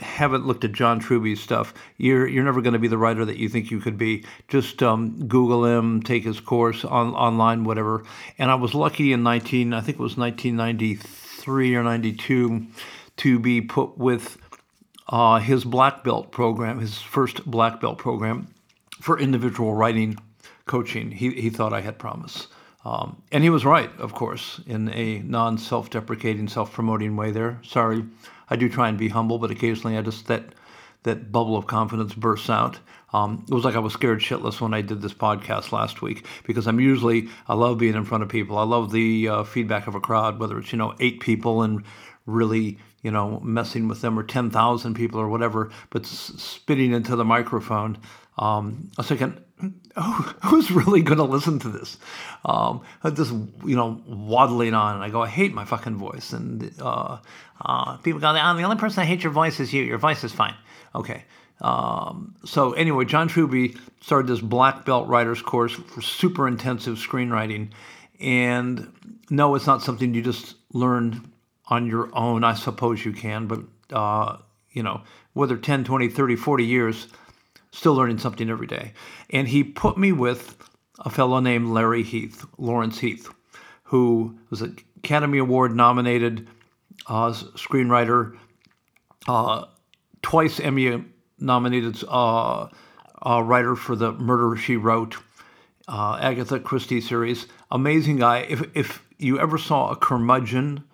haven't 0.00 0.46
looked 0.46 0.64
at 0.64 0.72
John 0.72 1.00
Truby's 1.00 1.40
stuff, 1.40 1.74
you're 1.98 2.26
you're 2.26 2.44
never 2.44 2.62
going 2.62 2.72
to 2.72 2.78
be 2.78 2.88
the 2.88 2.98
writer 2.98 3.26
that 3.26 3.36
you 3.36 3.50
think 3.50 3.70
you 3.70 3.80
could 3.80 3.98
be. 3.98 4.24
Just 4.48 4.82
um, 4.82 5.26
Google 5.28 5.66
him, 5.66 6.02
take 6.02 6.24
his 6.24 6.40
course 6.40 6.82
on 6.82 7.12
online, 7.14 7.64
whatever. 7.64 8.04
And 8.38 8.50
I 8.50 8.54
was 8.54 8.74
lucky 8.74 9.12
in 9.12 9.22
19, 9.22 9.74
I 9.74 9.80
think 9.82 9.98
it 9.98 10.02
was 10.02 10.16
1993 10.16 11.74
or 11.74 11.82
92, 11.82 12.66
to 13.18 13.38
be 13.38 13.60
put 13.60 13.98
with 13.98 14.38
uh, 15.08 15.38
his 15.38 15.64
black 15.64 16.04
belt 16.04 16.30
program, 16.30 16.78
his 16.78 16.98
first 17.00 17.44
black 17.50 17.80
belt 17.80 17.98
program 17.98 18.48
for 19.00 19.18
individual 19.18 19.74
writing 19.74 20.18
coaching. 20.66 21.10
He, 21.10 21.30
he 21.30 21.50
thought 21.50 21.72
I 21.72 21.80
had 21.80 21.98
promise. 21.98 22.48
Um, 22.84 23.20
and 23.32 23.42
he 23.42 23.50
was 23.50 23.64
right, 23.64 23.90
of 23.98 24.14
course, 24.14 24.60
in 24.66 24.88
a 24.90 25.18
non 25.20 25.58
self 25.58 25.90
deprecating, 25.90 26.48
self 26.48 26.72
promoting 26.72 27.16
way 27.16 27.30
there. 27.30 27.58
Sorry, 27.62 28.04
I 28.48 28.56
do 28.56 28.68
try 28.68 28.88
and 28.88 28.96
be 28.96 29.08
humble, 29.08 29.38
but 29.38 29.50
occasionally 29.50 29.98
I 29.98 30.02
just, 30.02 30.26
that, 30.28 30.44
that 31.02 31.32
bubble 31.32 31.56
of 31.56 31.66
confidence 31.66 32.14
bursts 32.14 32.50
out. 32.50 32.78
Um, 33.12 33.44
it 33.48 33.54
was 33.54 33.64
like 33.64 33.74
I 33.74 33.78
was 33.78 33.94
scared 33.94 34.20
shitless 34.20 34.60
when 34.60 34.74
I 34.74 34.82
did 34.82 35.00
this 35.00 35.14
podcast 35.14 35.72
last 35.72 36.02
week 36.02 36.26
because 36.44 36.66
I'm 36.66 36.78
usually, 36.78 37.28
I 37.46 37.54
love 37.54 37.78
being 37.78 37.94
in 37.94 38.04
front 38.04 38.22
of 38.22 38.28
people. 38.28 38.58
I 38.58 38.64
love 38.64 38.92
the 38.92 39.28
uh, 39.28 39.44
feedback 39.44 39.86
of 39.86 39.94
a 39.94 40.00
crowd, 40.00 40.38
whether 40.38 40.58
it's, 40.58 40.72
you 40.72 40.78
know, 40.78 40.94
eight 41.00 41.20
people 41.20 41.62
and 41.62 41.84
really 42.28 42.78
you 43.02 43.10
know, 43.10 43.40
messing 43.40 43.88
with 43.88 44.00
them 44.00 44.18
or 44.18 44.22
10,000 44.22 44.94
people 44.94 45.20
or 45.20 45.28
whatever, 45.28 45.70
but 45.90 46.02
s- 46.02 46.32
spitting 46.36 46.92
into 46.92 47.14
the 47.14 47.24
microphone. 47.24 47.98
Um, 48.38 48.90
I 48.98 49.02
was 49.02 49.32
oh, 49.96 50.34
who's 50.44 50.70
really 50.70 51.02
going 51.02 51.18
to 51.18 51.24
listen 51.24 51.58
to 51.60 51.68
this? 51.68 51.96
Um, 52.44 52.82
just, 53.14 53.32
you 53.32 53.76
know, 53.76 54.02
waddling 54.06 54.74
on. 54.74 54.96
And 54.96 55.04
I 55.04 55.10
go, 55.10 55.22
I 55.22 55.28
hate 55.28 55.54
my 55.54 55.64
fucking 55.64 55.96
voice. 55.96 56.32
And 56.32 56.72
uh, 56.80 57.18
uh, 57.64 57.96
people 57.98 58.20
go, 58.20 58.30
oh, 58.30 58.32
the 58.32 58.62
only 58.62 58.76
person 58.76 59.02
I 59.02 59.06
hate 59.06 59.22
your 59.22 59.32
voice 59.32 59.60
is 59.60 59.72
you. 59.72 59.82
Your 59.82 59.98
voice 59.98 60.24
is 60.24 60.32
fine. 60.32 60.54
Okay. 60.94 61.24
Um, 61.60 62.36
so 62.44 62.72
anyway, 62.72 63.04
John 63.04 63.28
Truby 63.28 63.76
started 64.00 64.28
this 64.28 64.40
black 64.40 64.84
belt 64.84 65.08
writer's 65.08 65.42
course 65.42 65.72
for 65.72 66.00
super 66.02 66.46
intensive 66.46 66.98
screenwriting. 66.98 67.70
And 68.20 68.92
no, 69.30 69.54
it's 69.54 69.66
not 69.66 69.82
something 69.82 70.14
you 70.14 70.22
just 70.22 70.54
learn 70.72 71.28
on 71.68 71.86
your 71.86 72.10
own. 72.14 72.44
I 72.44 72.54
suppose 72.54 73.04
you 73.04 73.12
can, 73.12 73.46
but, 73.46 73.60
uh, 73.92 74.38
you 74.72 74.82
know, 74.82 75.02
whether 75.32 75.56
10, 75.56 75.84
20, 75.84 76.08
30, 76.08 76.36
40 76.36 76.64
years, 76.64 77.08
still 77.72 77.94
learning 77.94 78.18
something 78.18 78.48
every 78.50 78.66
day. 78.66 78.92
And 79.30 79.48
he 79.48 79.62
put 79.64 79.96
me 79.96 80.12
with 80.12 80.56
a 80.98 81.10
fellow 81.10 81.40
named 81.40 81.68
Larry 81.68 82.02
Heath, 82.02 82.44
Lawrence 82.58 82.98
Heath, 82.98 83.28
who 83.84 84.38
was 84.50 84.62
an 84.62 84.76
Academy 84.96 85.38
Award 85.38 85.74
nominated 85.74 86.48
uh, 87.06 87.30
screenwriter, 87.32 88.36
uh, 89.26 89.66
twice 90.22 90.60
Emmy 90.60 91.04
nominated 91.38 92.02
uh, 92.08 92.68
uh, 93.22 93.42
writer 93.42 93.76
for 93.76 93.96
the 93.96 94.12
Murder 94.12 94.56
She 94.56 94.76
Wrote, 94.76 95.16
uh, 95.86 96.18
Agatha 96.20 96.58
Christie 96.60 97.00
series. 97.00 97.46
Amazing 97.70 98.16
guy. 98.16 98.40
If, 98.48 98.76
if 98.76 99.04
you 99.18 99.38
ever 99.38 99.58
saw 99.58 99.90
a 99.90 99.96
curmudgeon 99.96 100.84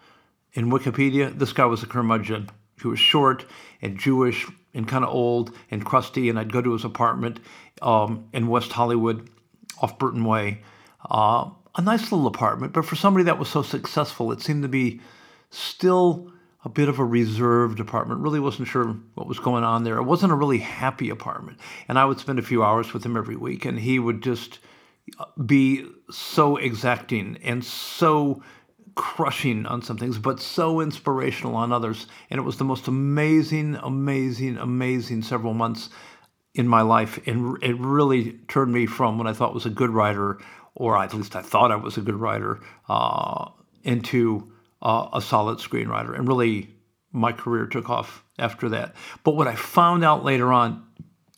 in 0.55 0.71
Wikipedia, 0.71 1.37
this 1.37 1.53
guy 1.53 1.67
was 1.67 1.83
a 1.83 1.87
curmudgeon. 1.87 2.49
He 2.81 2.89
was 2.89 2.99
short 2.99 3.45
and 3.83 3.99
Jewish 3.99 4.47
and 4.73 4.89
kind 4.89 5.05
of 5.05 5.11
old 5.11 5.55
and 5.71 5.85
crusty, 5.85 6.29
and 6.29 6.39
I'd 6.39 6.53
go 6.53 6.63
to 6.63 6.73
his 6.73 6.85
apartment 6.85 7.41
um, 7.83 8.29
in 8.33 8.49
West 8.49 8.73
Hollywood 8.73 9.29
off 9.81 9.99
Burton 9.99 10.25
Way. 10.25 10.63
Uh, 11.09 11.51
a 11.77 11.83
nice 11.83 12.13
little 12.13 12.27
apartment, 12.27 12.73
but 12.73 12.85
for 12.85 12.97
somebody 12.97 13.25
that 13.25 13.39
was 13.39 13.49
so 13.49 13.63
successful, 13.63 14.33
it 14.33 14.41
seemed 14.41 14.63
to 14.63 14.69
be 14.69 15.01
still 15.51 16.33
a 16.65 16.69
bit 16.69 16.89
of 16.89 16.99
a 16.99 17.05
reserved 17.05 17.81
apartment. 17.81 18.21
Really 18.21 18.41
wasn't 18.41 18.69
sure 18.69 18.97
what 19.15 19.27
was 19.27 19.39
going 19.39 19.65
on 19.65 19.85
there. 19.85 19.99
It 19.99 20.05
wasn't 20.05 20.33
a 20.33 20.37
really 20.37 20.59
happy 20.59 21.11
apartment. 21.11 21.59
And 21.89 21.99
I 21.99 22.05
would 22.05 22.19
spend 22.19 22.39
a 22.39 22.43
few 22.43 22.65
hours 22.65 22.93
with 22.93 23.05
him 23.05 23.17
every 23.17 23.37
week, 23.37 23.65
and 23.65 23.79
he 23.79 23.99
would 23.99 24.23
just 24.23 24.61
be 25.45 25.87
so 26.11 26.57
exacting 26.57 27.39
and 27.45 27.63
so 27.63 28.43
crushing 28.95 29.67
on 29.67 29.83
some 29.83 29.97
things, 29.97 30.19
but 30.19 30.41
so 30.41 30.81
inspirational 30.81 31.57
on 31.57 31.73
others. 31.73 32.07
And 32.31 32.39
it 32.39 32.43
was 32.43 32.59
the 32.59 32.65
most 32.65 32.89
amazing, 32.89 33.77
amazing, 33.77 34.57
amazing 34.59 35.23
several 35.23 35.55
months 35.55 35.91
in 36.55 36.69
my 36.69 36.83
life. 36.83 37.19
And 37.27 37.63
it 37.63 37.79
really 37.79 38.33
turned 38.49 38.73
me 38.73 38.87
from 38.87 39.19
what 39.19 39.27
I 39.27 39.33
thought 39.33 39.55
was 39.55 39.67
a 39.67 39.71
good 39.71 39.91
writer, 39.91 40.39
or 40.75 40.97
at 40.97 41.15
least 41.15 41.37
I 41.37 41.43
thought 41.43 41.73
I 41.73 41.77
was 41.77 41.97
a 41.97 42.03
good 42.03 42.17
writer, 42.17 42.61
uh, 42.89 43.51
into 43.83 44.53
uh, 44.81 45.09
a 45.13 45.21
solid 45.21 45.59
screenwriter. 45.59 46.17
And 46.17 46.29
really, 46.29 46.71
my 47.13 47.33
career 47.33 47.67
took 47.67 47.91
off 47.91 48.25
after 48.39 48.69
that. 48.71 48.95
But 49.23 49.37
what 49.37 49.49
I 49.49 49.55
found 49.55 50.05
out 50.05 50.25
later 50.25 50.53
on, 50.53 50.85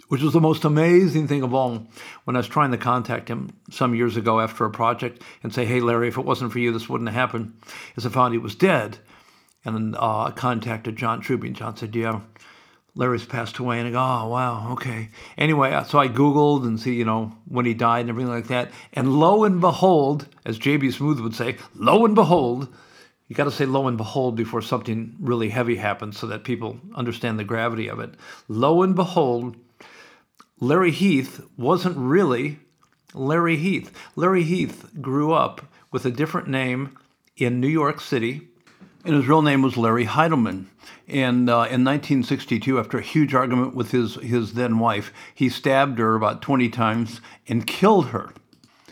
which 0.08 0.22
was 0.22 0.32
the 0.32 0.40
most 0.40 0.64
amazing 0.64 1.26
thing 1.26 1.42
of 1.42 1.54
all, 1.54 1.86
when 2.24 2.36
I 2.36 2.38
was 2.38 2.48
trying 2.48 2.70
to 2.70 2.78
contact 2.78 3.28
him 3.28 3.50
some 3.70 3.94
years 3.94 4.16
ago 4.16 4.40
after 4.40 4.64
a 4.64 4.70
project 4.70 5.22
and 5.42 5.52
say, 5.52 5.64
hey, 5.64 5.80
Larry, 5.80 6.08
if 6.08 6.18
it 6.18 6.24
wasn't 6.24 6.52
for 6.52 6.58
you, 6.58 6.72
this 6.72 6.88
wouldn't 6.88 7.08
have 7.08 7.16
happened, 7.16 7.54
is 7.96 8.06
I 8.06 8.10
found 8.10 8.32
he 8.32 8.38
was 8.38 8.54
dead. 8.54 8.98
And 9.64 9.96
uh, 9.96 10.24
I 10.24 10.30
contacted 10.30 10.96
John 10.96 11.20
Truby, 11.20 11.48
and 11.48 11.56
John 11.56 11.76
said, 11.76 11.96
yeah, 11.96 12.20
Larry's 12.94 13.26
passed 13.26 13.58
away. 13.58 13.80
And 13.80 13.88
I 13.88 13.90
go, 13.90 13.98
oh, 13.98 14.28
wow, 14.28 14.72
okay. 14.72 15.10
Anyway, 15.36 15.72
uh, 15.72 15.82
so 15.82 15.98
I 15.98 16.08
Googled 16.08 16.64
and 16.64 16.78
see, 16.78 16.94
you 16.94 17.04
know, 17.04 17.32
when 17.48 17.66
he 17.66 17.74
died 17.74 18.02
and 18.02 18.10
everything 18.10 18.32
like 18.32 18.46
that. 18.46 18.70
And 18.92 19.18
lo 19.18 19.42
and 19.42 19.60
behold, 19.60 20.28
as 20.44 20.56
J.B. 20.56 20.88
Smoove 20.88 21.20
would 21.20 21.34
say, 21.34 21.56
lo 21.74 22.04
and 22.04 22.14
behold, 22.14 22.72
you 23.28 23.34
got 23.34 23.44
to 23.44 23.50
say 23.50 23.66
lo 23.66 23.88
and 23.88 23.96
behold 23.96 24.36
before 24.36 24.62
something 24.62 25.16
really 25.18 25.48
heavy 25.48 25.76
happens 25.76 26.16
so 26.16 26.28
that 26.28 26.44
people 26.44 26.78
understand 26.94 27.38
the 27.38 27.44
gravity 27.44 27.88
of 27.88 27.98
it. 27.98 28.14
Lo 28.46 28.82
and 28.82 28.94
behold, 28.94 29.56
Larry 30.60 30.90
Heath 30.90 31.42
wasn't 31.58 31.98
really 31.98 32.58
Larry 33.12 33.58
Heath. 33.58 33.92
Larry 34.16 34.42
Heath 34.42 34.90
grew 35.02 35.34
up 35.34 35.60
with 35.92 36.06
a 36.06 36.10
different 36.10 36.48
name 36.48 36.96
in 37.36 37.60
New 37.60 37.68
York 37.68 38.00
City, 38.00 38.48
and 39.04 39.14
his 39.14 39.28
real 39.28 39.42
name 39.42 39.60
was 39.60 39.76
Larry 39.76 40.06
Heidelman. 40.06 40.68
And 41.06 41.50
uh, 41.50 41.68
in 41.68 41.84
1962, 41.84 42.78
after 42.80 42.96
a 42.96 43.02
huge 43.02 43.34
argument 43.34 43.74
with 43.74 43.90
his, 43.90 44.14
his 44.14 44.54
then 44.54 44.78
wife, 44.78 45.12
he 45.34 45.50
stabbed 45.50 45.98
her 45.98 46.14
about 46.14 46.40
20 46.40 46.70
times 46.70 47.20
and 47.46 47.66
killed 47.66 48.06
her. 48.06 48.32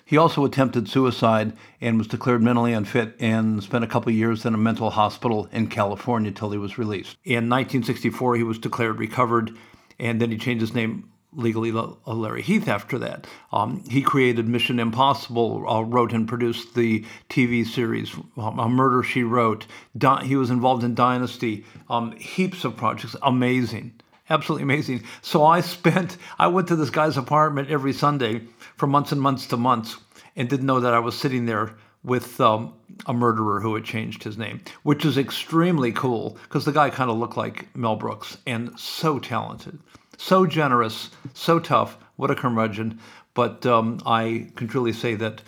He 0.05 0.19
also 0.19 0.45
attempted 0.45 0.87
suicide 0.87 1.55
and 1.81 1.97
was 1.97 2.09
declared 2.09 2.43
mentally 2.43 2.75
unfit 2.75 3.17
and 3.19 3.63
spent 3.63 3.85
a 3.85 3.89
couple 3.89 4.13
years 4.13 4.45
in 4.45 4.53
a 4.53 4.59
mental 4.59 4.91
hospital 4.91 5.49
in 5.51 5.69
California 5.69 6.29
until 6.29 6.51
he 6.51 6.59
was 6.59 6.77
released. 6.77 7.17
In 7.25 7.49
1964, 7.49 8.37
he 8.37 8.43
was 8.43 8.59
declared 8.59 8.99
recovered, 8.99 9.57
and 9.99 10.21
then 10.21 10.31
he 10.31 10.37
changed 10.37 10.61
his 10.61 10.75
name 10.75 11.09
legally 11.35 11.73
Larry 11.73 12.43
Heath 12.43 12.69
after 12.69 12.99
that. 12.99 13.27
Um, 13.53 13.85
he 13.89 14.03
created 14.03 14.49
Mission 14.49 14.79
Impossible, 14.79 15.65
uh, 15.69 15.83
wrote 15.83 16.13
and 16.13 16.29
produced 16.29 16.75
the 16.75 17.05
TV 17.29 17.67
series 17.67 18.15
um, 18.37 18.59
A 18.59 18.69
Murder 18.69 19.03
She 19.03 19.23
Wrote. 19.23 19.67
Di- 19.97 20.25
he 20.25 20.37
was 20.37 20.51
involved 20.51 20.85
in 20.85 20.95
Dynasty, 20.95 21.65
um, 21.89 22.13
heaps 22.17 22.65
of 22.65 22.77
projects, 22.77 23.17
amazing 23.23 23.93
absolutely 24.31 24.63
amazing. 24.63 25.03
So 25.21 25.45
I 25.45 25.61
spent, 25.61 26.17
I 26.39 26.47
went 26.47 26.69
to 26.69 26.77
this 26.77 26.89
guy's 26.89 27.19
apartment 27.19 27.71
every 27.71 27.93
Sunday 27.93 28.41
for 28.77 28.87
months 28.87 29.13
and 29.13 29.21
months 29.21 29.47
to 29.49 29.59
months 29.59 29.99
and 30.35 30.49
didn't 30.49 30.67
know 30.67 30.81
that 30.81 30.95
I 30.95 30.99
was 30.99 31.19
sitting 31.19 31.47
there 31.47 31.75
with 32.03 32.39
um, 32.41 32.75
a 33.07 33.15
murderer 33.15 33.61
who 33.61 33.75
had 33.75 33.85
changed 33.85 34.23
his 34.23 34.37
name, 34.37 34.61
which 34.83 35.05
is 35.05 35.17
extremely 35.17 35.91
cool 35.91 36.37
because 36.43 36.65
the 36.65 36.73
guy 36.73 36.91
kind 36.91 37.11
of 37.11 37.17
looked 37.17 37.37
like 37.37 37.75
Mel 37.75 37.97
Brooks 37.97 38.37
and 38.47 38.79
so 38.79 39.19
talented, 39.19 39.79
so 40.25 40.47
generous, 40.47 41.11
so 41.35 41.59
tough. 41.59 41.99
What 42.17 42.31
a 42.31 42.35
curmudgeon. 42.35 42.99
But 43.35 43.67
um, 43.67 44.01
I 44.07 44.51
can 44.57 44.69
truly 44.69 44.95
say 44.95 45.17
that 45.17 45.43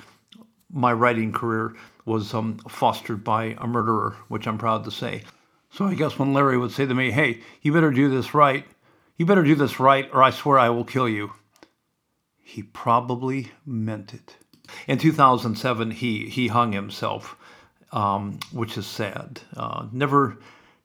my 0.70 0.92
writing 0.92 1.32
career 1.32 1.74
was 2.04 2.34
um, 2.34 2.58
fostered 2.68 3.24
by 3.24 3.56
a 3.58 3.66
murderer, 3.66 4.16
which 4.28 4.46
I'm 4.46 4.58
proud 4.58 4.84
to 4.84 4.90
say. 4.90 5.22
So 5.70 5.86
I 5.86 5.94
guess 5.94 6.18
when 6.18 6.34
Larry 6.34 6.58
would 6.58 6.72
say 6.72 6.84
to 6.84 6.94
me, 6.94 7.10
hey, 7.10 7.40
you 7.62 7.72
better 7.72 7.90
do 7.90 8.10
this 8.10 8.34
right, 8.34 8.66
you 9.16 9.24
better 9.24 9.42
do 9.42 9.54
this 9.54 9.80
right, 9.80 10.10
or 10.12 10.22
I 10.22 10.30
swear 10.30 10.58
I 10.58 10.68
will 10.68 10.84
kill 10.84 11.08
you, 11.08 11.32
he 12.42 12.62
probably 12.62 13.52
meant 13.64 14.12
it. 14.12 14.36
In 14.86 14.98
2007, 14.98 15.90
he, 15.90 16.28
he 16.28 16.48
hung 16.48 16.72
himself, 16.72 17.36
um, 17.92 18.40
which 18.52 18.76
is 18.76 18.86
sad. 18.86 19.40
Uh, 19.56 19.86
never, 19.90 20.36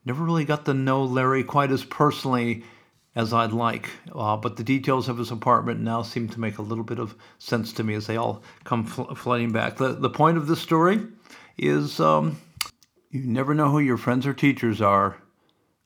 never 0.06 0.24
really 0.24 0.46
got 0.46 0.66
to 0.66 0.74
know 0.74 1.04
Larry 1.04 1.44
quite 1.44 1.72
as 1.72 1.84
personally 1.84 2.64
as 3.16 3.34
I'd 3.34 3.52
like, 3.52 3.90
uh, 4.16 4.38
but 4.38 4.56
the 4.56 4.64
details 4.64 5.10
of 5.10 5.18
his 5.18 5.32
apartment 5.32 5.82
now 5.82 6.02
seem 6.02 6.30
to 6.30 6.40
make 6.40 6.58
a 6.58 6.62
little 6.62 6.84
bit 6.84 7.00
of 7.00 7.16
sense 7.40 7.74
to 7.74 7.84
me 7.84 7.94
as 7.94 8.08
they 8.08 8.16
all 8.16 8.42
come 8.64 8.86
fl- 8.86 9.14
flooding 9.16 9.52
back. 9.52 9.78
The, 9.78 9.90
the 9.94 10.10
point 10.10 10.38
of 10.38 10.48
this 10.48 10.62
story 10.62 11.02
is 11.58 12.00
um, 12.00 12.38
you 13.10 13.24
never 13.26 13.54
know 13.54 13.70
who 13.70 13.80
your 13.80 13.98
friends 13.98 14.26
or 14.26 14.34
teachers 14.34 14.82
are 14.82 15.18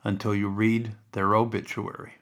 until 0.03 0.35
you 0.35 0.47
read 0.47 0.95
their 1.13 1.35
obituary. 1.35 2.13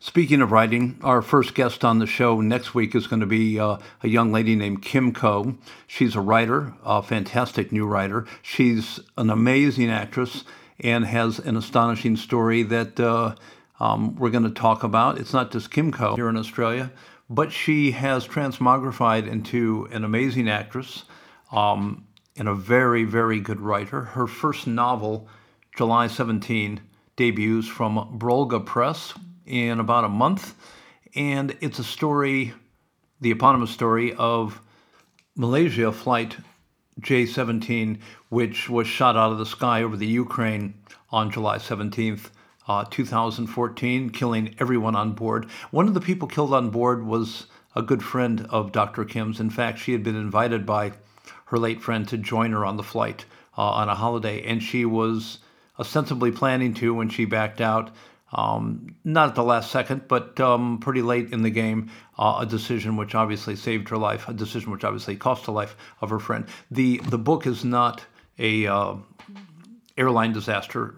Speaking 0.00 0.42
of 0.42 0.52
writing, 0.52 0.98
our 1.02 1.22
first 1.22 1.54
guest 1.54 1.84
on 1.84 1.98
the 1.98 2.06
show 2.06 2.40
next 2.40 2.74
week 2.74 2.94
is 2.94 3.06
going 3.06 3.20
to 3.20 3.26
be 3.26 3.58
uh, 3.58 3.78
a 4.02 4.08
young 4.08 4.32
lady 4.32 4.54
named 4.54 4.82
Kim 4.82 5.12
Ko. 5.12 5.56
She's 5.86 6.14
a 6.14 6.20
writer, 6.20 6.74
a 6.84 7.02
fantastic 7.02 7.72
new 7.72 7.86
writer. 7.86 8.26
She's 8.42 9.00
an 9.16 9.30
amazing 9.30 9.90
actress 9.90 10.44
and 10.80 11.06
has 11.06 11.38
an 11.38 11.56
astonishing 11.56 12.16
story 12.16 12.62
that 12.64 13.00
uh, 13.00 13.34
um, 13.84 14.16
we're 14.16 14.30
going 14.30 14.44
to 14.44 14.50
talk 14.50 14.82
about. 14.82 15.18
It's 15.18 15.32
not 15.32 15.52
just 15.52 15.70
Kim 15.70 15.92
Ko 15.92 16.16
here 16.16 16.28
in 16.28 16.36
Australia, 16.36 16.90
but 17.28 17.52
she 17.52 17.90
has 17.92 18.26
transmogrified 18.26 19.26
into 19.26 19.88
an 19.92 20.04
amazing 20.04 20.48
actress. 20.48 21.04
Um, 21.52 22.06
and 22.36 22.48
a 22.48 22.54
very, 22.54 23.04
very 23.04 23.40
good 23.40 23.60
writer. 23.60 24.02
Her 24.02 24.26
first 24.26 24.66
novel, 24.66 25.28
July 25.76 26.08
17, 26.08 26.80
debuts 27.16 27.68
from 27.68 28.18
Brolga 28.18 28.64
Press 28.64 29.14
in 29.46 29.78
about 29.78 30.04
a 30.04 30.08
month. 30.08 30.54
And 31.14 31.56
it's 31.60 31.78
a 31.78 31.84
story, 31.84 32.52
the 33.20 33.30
eponymous 33.30 33.70
story 33.70 34.14
of 34.14 34.60
Malaysia 35.36 35.92
Flight 35.92 36.36
J 37.00 37.26
17, 37.26 38.00
which 38.28 38.68
was 38.68 38.86
shot 38.86 39.16
out 39.16 39.32
of 39.32 39.38
the 39.38 39.46
sky 39.46 39.82
over 39.82 39.96
the 39.96 40.06
Ukraine 40.06 40.74
on 41.10 41.30
July 41.30 41.58
17th. 41.58 42.30
Uh, 42.66 42.84
2014, 42.90 44.08
killing 44.08 44.54
everyone 44.58 44.96
on 44.96 45.12
board. 45.12 45.44
One 45.70 45.86
of 45.86 45.92
the 45.92 46.00
people 46.00 46.26
killed 46.26 46.54
on 46.54 46.70
board 46.70 47.04
was 47.04 47.46
a 47.76 47.82
good 47.82 48.02
friend 48.02 48.46
of 48.48 48.72
Dr. 48.72 49.04
Kim's. 49.04 49.38
In 49.38 49.50
fact, 49.50 49.78
she 49.78 49.92
had 49.92 50.02
been 50.02 50.16
invited 50.16 50.64
by 50.64 50.92
her 51.46 51.58
late 51.58 51.82
friend 51.82 52.08
to 52.08 52.16
join 52.16 52.52
her 52.52 52.64
on 52.64 52.76
the 52.76 52.82
flight 52.82 53.26
uh, 53.58 53.62
on 53.62 53.88
a 53.88 53.94
holiday, 53.94 54.42
and 54.44 54.62
she 54.62 54.84
was 54.84 55.38
ostensibly 55.78 56.30
planning 56.30 56.74
to 56.74 56.94
when 56.94 57.08
she 57.08 57.24
backed 57.24 57.60
out. 57.60 57.90
Um, 58.32 58.96
not 59.04 59.28
at 59.28 59.34
the 59.36 59.44
last 59.44 59.70
second, 59.70 60.08
but 60.08 60.40
um, 60.40 60.78
pretty 60.78 61.02
late 61.02 61.32
in 61.32 61.42
the 61.42 61.50
game, 61.50 61.90
uh, 62.18 62.38
a 62.40 62.46
decision 62.46 62.96
which 62.96 63.14
obviously 63.14 63.54
saved 63.54 63.88
her 63.90 63.98
life, 63.98 64.28
a 64.28 64.32
decision 64.32 64.72
which 64.72 64.82
obviously 64.82 65.16
cost 65.16 65.44
the 65.44 65.52
life 65.52 65.76
of 66.00 66.10
her 66.10 66.18
friend. 66.18 66.46
the 66.70 66.98
The 67.08 67.18
book 67.18 67.46
is 67.46 67.64
not 67.64 68.04
a 68.38 68.66
uh, 68.66 68.96
airline 69.96 70.32
disaster 70.32 70.96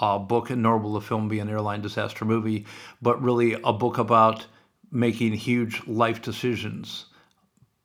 uh, 0.00 0.18
book, 0.18 0.50
nor 0.50 0.78
will 0.78 0.94
the 0.94 1.00
film 1.00 1.28
be 1.28 1.38
an 1.38 1.48
airline 1.48 1.82
disaster 1.82 2.24
movie, 2.24 2.66
but 3.02 3.22
really 3.22 3.54
a 3.64 3.72
book 3.72 3.98
about 3.98 4.46
making 4.90 5.32
huge 5.32 5.86
life 5.86 6.22
decisions 6.22 7.06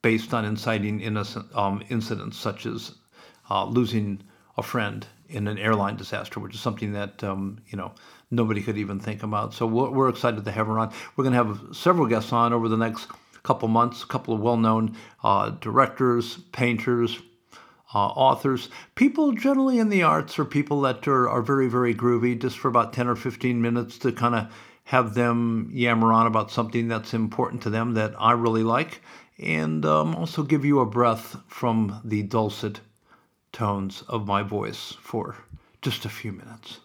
based 0.02 0.34
on 0.34 0.46
inciting 0.46 1.02
innocent 1.02 1.46
um, 1.56 1.84
incidents 1.90 2.38
such 2.38 2.66
as 2.66 2.94
uh, 3.50 3.66
losing 3.66 4.22
a 4.58 4.64
friend 4.64 5.08
in 5.28 5.48
an 5.48 5.58
airline 5.58 5.96
disaster, 5.96 6.40
which 6.40 6.56
is 6.56 6.62
something 6.62 6.94
that 6.94 7.24
um, 7.24 7.60
you 7.68 7.78
know 7.78 7.92
nobody 8.32 8.62
could 8.62 8.78
even 8.78 9.00
think 9.00 9.24
about. 9.24 9.54
So 9.54 9.66
we're, 9.66 9.90
we're 9.90 10.10
excited 10.10 10.46
to 10.46 10.52
have 10.52 10.68
her 10.68 10.80
on. 10.80 10.94
We're 11.16 11.24
going 11.24 11.34
to 11.34 11.44
have 11.44 11.76
several 11.76 12.08
guests 12.08 12.32
on 12.32 12.54
over 12.54 12.70
the 12.70 12.78
next 12.78 13.08
couple 13.44 13.68
months. 13.68 14.04
A 14.04 14.08
couple 14.08 14.34
of 14.34 14.40
well-known 14.40 14.96
uh, 15.24 15.52
directors, 15.62 16.38
painters, 16.52 17.20
uh, 17.94 17.98
authors, 17.98 18.70
people 18.96 19.32
generally 19.32 19.80
in 19.80 19.90
the 19.90 20.04
arts, 20.04 20.38
are 20.40 20.46
people 20.46 20.82
that 20.82 21.08
are, 21.08 21.28
are 21.30 21.42
very 21.42 21.68
very 21.68 21.96
groovy, 21.96 22.40
just 22.40 22.58
for 22.58 22.68
about 22.68 22.94
ten 22.94 23.08
or 23.08 23.16
fifteen 23.16 23.62
minutes 23.62 23.98
to 24.00 24.12
kind 24.12 24.36
of 24.36 24.54
have 24.84 25.14
them 25.14 25.70
yammer 25.72 26.12
on 26.12 26.26
about 26.26 26.52
something 26.52 26.88
that's 26.88 27.14
important 27.14 27.62
to 27.62 27.70
them 27.70 27.94
that 27.94 28.14
I 28.20 28.32
really 28.32 28.64
like, 28.64 29.02
and 29.38 29.86
um, 29.86 30.16
also 30.16 30.44
give 30.44 30.66
you 30.66 30.80
a 30.80 30.86
breath 30.86 31.36
from 31.48 32.02
the 32.04 32.24
dulcet 32.24 32.80
tones 33.52 34.04
of 34.08 34.28
my 34.28 34.44
voice 34.44 34.96
for 35.02 35.36
just 35.82 36.06
a 36.06 36.10
few 36.10 36.32
minutes. 36.32 36.80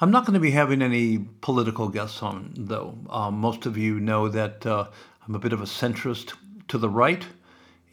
I'm 0.00 0.10
not 0.10 0.24
going 0.24 0.34
to 0.34 0.40
be 0.40 0.50
having 0.50 0.82
any 0.82 1.18
political 1.40 1.88
guests 1.88 2.22
on, 2.22 2.52
though. 2.56 2.98
Um, 3.08 3.38
most 3.38 3.66
of 3.66 3.78
you 3.78 3.98
know 3.98 4.28
that 4.28 4.66
uh, 4.66 4.88
I'm 5.26 5.34
a 5.34 5.38
bit 5.38 5.52
of 5.52 5.60
a 5.60 5.64
centrist 5.64 6.34
to 6.68 6.78
the 6.78 6.90
right, 6.90 7.24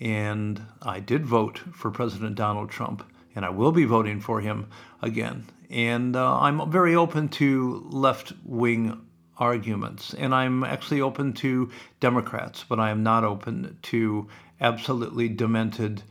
and 0.03 0.61
I 0.81 0.99
did 0.99 1.25
vote 1.25 1.61
for 1.71 1.89
President 1.89 2.35
Donald 2.35 2.69
Trump, 2.69 3.09
and 3.35 3.45
I 3.45 3.49
will 3.49 3.71
be 3.71 3.85
voting 3.85 4.19
for 4.19 4.41
him 4.41 4.67
again. 5.01 5.45
And 5.69 6.17
uh, 6.17 6.39
I'm 6.39 6.69
very 6.69 6.93
open 6.93 7.29
to 7.29 7.87
left 7.89 8.33
wing 8.43 9.07
arguments. 9.37 10.13
And 10.13 10.35
I'm 10.35 10.65
actually 10.65 10.99
open 10.99 11.31
to 11.33 11.71
Democrats, 12.01 12.65
but 12.67 12.81
I 12.81 12.89
am 12.89 13.01
not 13.01 13.23
open 13.23 13.77
to 13.83 14.27
absolutely 14.59 15.29
demented, 15.29 16.03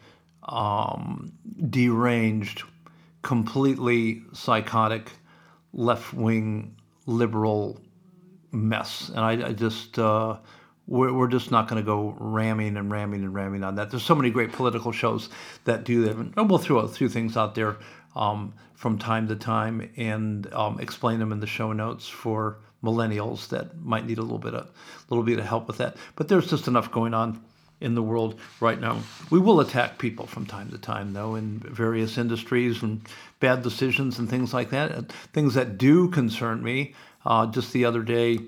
um, 0.43 1.33
deranged, 1.69 2.63
completely 3.21 4.23
psychotic, 4.33 5.13
left 5.75 6.15
wing 6.15 6.77
liberal 7.05 7.79
mess. 8.53 9.11
And 9.11 9.21
I, 9.21 9.49
I 9.49 9.53
just, 9.53 9.99
uh, 9.99 10.39
we're, 10.93 11.11
we're 11.11 11.27
just 11.27 11.51
not 11.51 11.69
going 11.69 11.83
to 11.83 11.87
go 11.87 12.15
ramming 12.19 12.77
and 12.77 12.91
ramming 12.91 13.23
and 13.23 13.35
ramming 13.35 13.65
on 13.65 13.77
that. 13.77 13.91
There's 13.91 14.03
so 14.03 14.15
many 14.15 14.29
great 14.29 14.53
political 14.53 14.93
shows 14.93 15.31
that 15.65 15.85
do 15.85 16.05
that. 16.05 16.17
And 16.17 16.51
we'll 16.51 16.59
throw 16.59 16.81
a 16.81 16.89
few 16.89 17.09
things 17.09 17.35
out 17.35 17.55
there 17.55 17.79
um, 18.15 18.53
from 18.75 18.99
time 18.99 19.27
to 19.29 19.37
time 19.37 19.91
and 19.97 20.53
um, 20.53 20.79
explain 20.81 21.19
them 21.19 21.33
in 21.33 21.41
the 21.41 21.47
show 21.47 21.73
notes 21.73 22.07
for 22.07 22.59
millennials 22.85 23.49
that 23.49 23.81
might 23.81 24.05
need 24.05 24.19
a 24.19 24.23
little 24.23 24.39
bit 24.39 24.55
of 24.55 24.69
little 25.09 25.25
bit 25.25 25.39
of 25.39 25.47
help 25.47 25.67
with 25.67 25.79
that. 25.79 25.97
But 26.15 26.29
there's 26.29 26.51
just 26.51 26.69
enough 26.69 26.93
going 26.93 27.15
on 27.15 27.43
in 27.81 27.95
the 27.95 28.03
world 28.03 28.39
right 28.61 28.79
now. 28.79 29.01
We 29.31 29.39
will 29.39 29.61
attack 29.61 29.99
people 29.99 30.27
from 30.27 30.45
time 30.45 30.71
to 30.71 30.79
time, 30.79 31.15
though, 31.15 31.37
in 31.37 31.59
various 31.61 32.19
industries 32.19 32.83
and 32.83 33.01
bad 33.41 33.63
decisions 33.63 34.19
and 34.19 34.29
things 34.29 34.53
like 34.53 34.71
that. 34.71 35.11
Things 35.33 35.55
that 35.55 35.79
do 35.79 36.09
concern 36.11 36.63
me. 36.63 36.95
Uh, 37.25 37.47
just 37.47 37.73
the 37.73 37.85
other 37.85 38.03
day, 38.03 38.41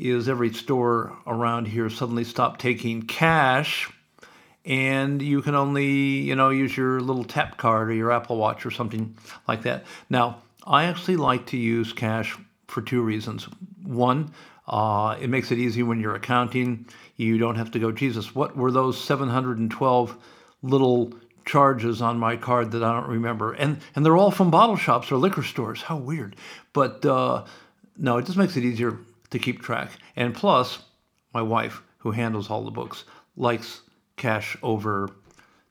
is 0.00 0.28
every 0.28 0.52
store 0.52 1.16
around 1.26 1.66
here 1.66 1.90
suddenly 1.90 2.24
stopped 2.24 2.60
taking 2.60 3.02
cash 3.02 3.92
and 4.64 5.22
you 5.22 5.40
can 5.42 5.54
only 5.54 5.86
you 5.86 6.34
know 6.34 6.50
use 6.50 6.76
your 6.76 7.00
little 7.00 7.24
tap 7.24 7.56
card 7.56 7.88
or 7.88 7.94
your 7.94 8.12
apple 8.12 8.36
watch 8.36 8.66
or 8.66 8.70
something 8.70 9.16
like 9.48 9.62
that 9.62 9.84
now 10.08 10.42
i 10.66 10.84
actually 10.84 11.16
like 11.16 11.46
to 11.46 11.56
use 11.56 11.92
cash 11.92 12.36
for 12.66 12.82
two 12.82 13.02
reasons 13.02 13.48
one, 13.90 14.32
uh, 14.66 15.16
it 15.20 15.28
makes 15.28 15.50
it 15.50 15.58
easy 15.58 15.82
when 15.82 16.00
you're 16.00 16.14
accounting. 16.14 16.86
You 17.16 17.38
don't 17.38 17.56
have 17.56 17.70
to 17.72 17.78
go, 17.78 17.92
Jesus, 17.92 18.34
what 18.34 18.56
were 18.56 18.70
those 18.70 19.02
712 19.02 20.16
little 20.62 21.12
charges 21.44 22.00
on 22.00 22.18
my 22.18 22.36
card 22.36 22.70
that 22.72 22.82
I 22.82 22.92
don't 22.92 23.08
remember? 23.08 23.52
And 23.52 23.80
and 23.94 24.06
they're 24.06 24.16
all 24.16 24.30
from 24.30 24.50
bottle 24.50 24.76
shops 24.76 25.10
or 25.10 25.16
liquor 25.16 25.42
stores. 25.42 25.82
How 25.82 25.96
weird. 25.96 26.36
But 26.72 27.04
uh, 27.04 27.44
no, 27.96 28.18
it 28.18 28.26
just 28.26 28.38
makes 28.38 28.56
it 28.56 28.64
easier 28.64 28.98
to 29.30 29.38
keep 29.38 29.62
track. 29.62 29.90
And 30.16 30.34
plus, 30.34 30.80
my 31.32 31.42
wife, 31.42 31.82
who 31.98 32.10
handles 32.10 32.50
all 32.50 32.64
the 32.64 32.70
books, 32.70 33.04
likes 33.36 33.82
cash 34.16 34.56
over 34.62 35.10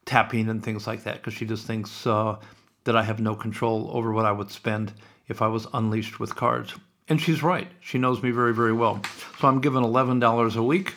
tapping 0.04 0.48
and 0.48 0.62
things 0.62 0.86
like 0.86 1.04
that 1.04 1.16
because 1.16 1.34
she 1.34 1.46
just 1.46 1.66
thinks 1.66 2.06
uh, 2.06 2.36
that 2.84 2.96
I 2.96 3.02
have 3.02 3.20
no 3.20 3.34
control 3.34 3.90
over 3.92 4.12
what 4.12 4.26
I 4.26 4.32
would 4.32 4.50
spend 4.50 4.92
if 5.28 5.42
I 5.42 5.46
was 5.46 5.66
unleashed 5.72 6.18
with 6.18 6.34
cards. 6.34 6.74
And 7.08 7.20
she's 7.20 7.42
right. 7.42 7.68
She 7.80 7.98
knows 7.98 8.22
me 8.22 8.30
very, 8.30 8.54
very 8.54 8.72
well. 8.72 9.02
So 9.40 9.48
I'm 9.48 9.60
given 9.60 9.82
$11 9.82 10.56
a 10.56 10.62
week, 10.62 10.94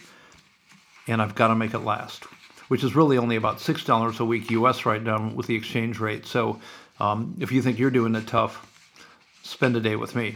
and 1.08 1.22
I've 1.22 1.36
got 1.36 1.48
to 1.48 1.56
make 1.56 1.74
it 1.74 1.80
last, 1.80 2.26
which 2.68 2.84
is 2.84 2.96
really 2.96 3.18
only 3.18 3.36
about 3.36 3.58
$6 3.58 4.20
a 4.20 4.26
week 4.26 4.52
US 4.52 4.86
right 4.86 5.02
now 5.02 5.30
with 5.30 5.48
the 5.48 5.56
exchange 5.56 6.00
rate. 6.00 6.26
So 6.26 6.60
um, 7.00 7.36
if 7.40 7.52
you 7.52 7.62
think 7.62 7.80
you're 7.80 7.92
doing 7.92 8.16
it 8.16 8.28
tough, 8.28 8.70
spend 9.44 9.76
a 9.76 9.80
day 9.80 9.96
with 9.96 10.16
me. 10.16 10.36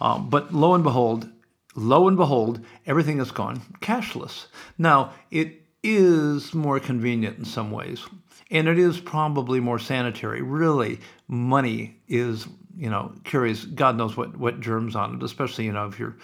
Um, 0.00 0.28
but 0.30 0.52
lo 0.52 0.74
and 0.74 0.84
behold, 0.84 1.28
lo 1.76 2.08
and 2.08 2.16
behold, 2.16 2.64
everything 2.86 3.18
has 3.18 3.30
gone 3.30 3.60
cashless. 3.80 4.46
Now, 4.78 5.12
it 5.30 5.62
is 5.82 6.54
more 6.54 6.80
convenient 6.80 7.38
in 7.38 7.44
some 7.44 7.70
ways, 7.70 8.04
and 8.50 8.66
it 8.66 8.78
is 8.78 8.98
probably 8.98 9.60
more 9.60 9.78
sanitary. 9.78 10.42
Really, 10.42 11.00
money 11.28 12.00
is 12.08 12.48
you 12.76 12.90
know, 12.90 13.12
carries 13.24 13.64
God 13.64 13.96
knows 13.96 14.16
what, 14.16 14.36
what 14.36 14.60
germs 14.60 14.94
on 14.94 15.16
it, 15.16 15.22
especially, 15.22 15.64
you 15.64 15.72
know, 15.72 15.86
if 15.86 15.98
you're 15.98 16.16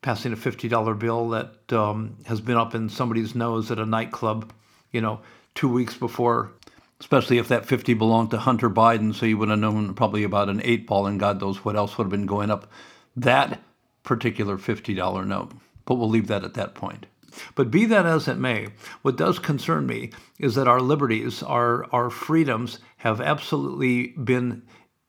passing 0.00 0.32
a 0.32 0.36
$50 0.36 0.98
bill 0.98 1.28
that 1.30 1.72
um, 1.72 2.16
has 2.24 2.40
been 2.40 2.56
up 2.56 2.74
in 2.74 2.88
somebody's 2.88 3.34
nose 3.34 3.70
at 3.70 3.78
a 3.78 3.84
nightclub, 3.86 4.52
you 4.90 5.00
know, 5.00 5.20
two 5.54 5.68
weeks 5.68 5.94
before, 5.94 6.52
especially 7.00 7.38
if 7.38 7.48
that 7.48 7.66
50 7.66 7.94
belonged 7.94 8.30
to 8.30 8.38
Hunter 8.38 8.70
Biden, 8.70 9.14
so 9.14 9.26
you 9.26 9.36
would 9.36 9.50
have 9.50 9.58
known 9.58 9.92
probably 9.94 10.24
about 10.24 10.48
an 10.48 10.62
eight 10.64 10.86
ball 10.86 11.06
and 11.06 11.20
God 11.20 11.40
knows 11.40 11.64
what 11.64 11.76
else 11.76 11.98
would 11.98 12.04
have 12.04 12.10
been 12.10 12.26
going 12.26 12.50
up 12.50 12.70
that 13.16 13.60
particular 14.08 14.56
$50 14.56 15.26
note. 15.26 15.52
But 15.84 15.96
we'll 15.96 16.08
leave 16.08 16.26
that 16.26 16.42
at 16.42 16.54
that 16.54 16.74
point. 16.74 17.06
But 17.54 17.70
be 17.70 17.84
that 17.84 18.06
as 18.06 18.26
it 18.26 18.38
may, 18.38 18.68
what 19.02 19.16
does 19.16 19.38
concern 19.38 19.86
me 19.86 20.10
is 20.38 20.54
that 20.54 20.66
our 20.66 20.80
liberties, 20.80 21.42
our, 21.42 21.84
our 21.92 22.10
freedoms 22.10 22.78
have 22.96 23.20
absolutely 23.20 24.08
been 24.08 24.62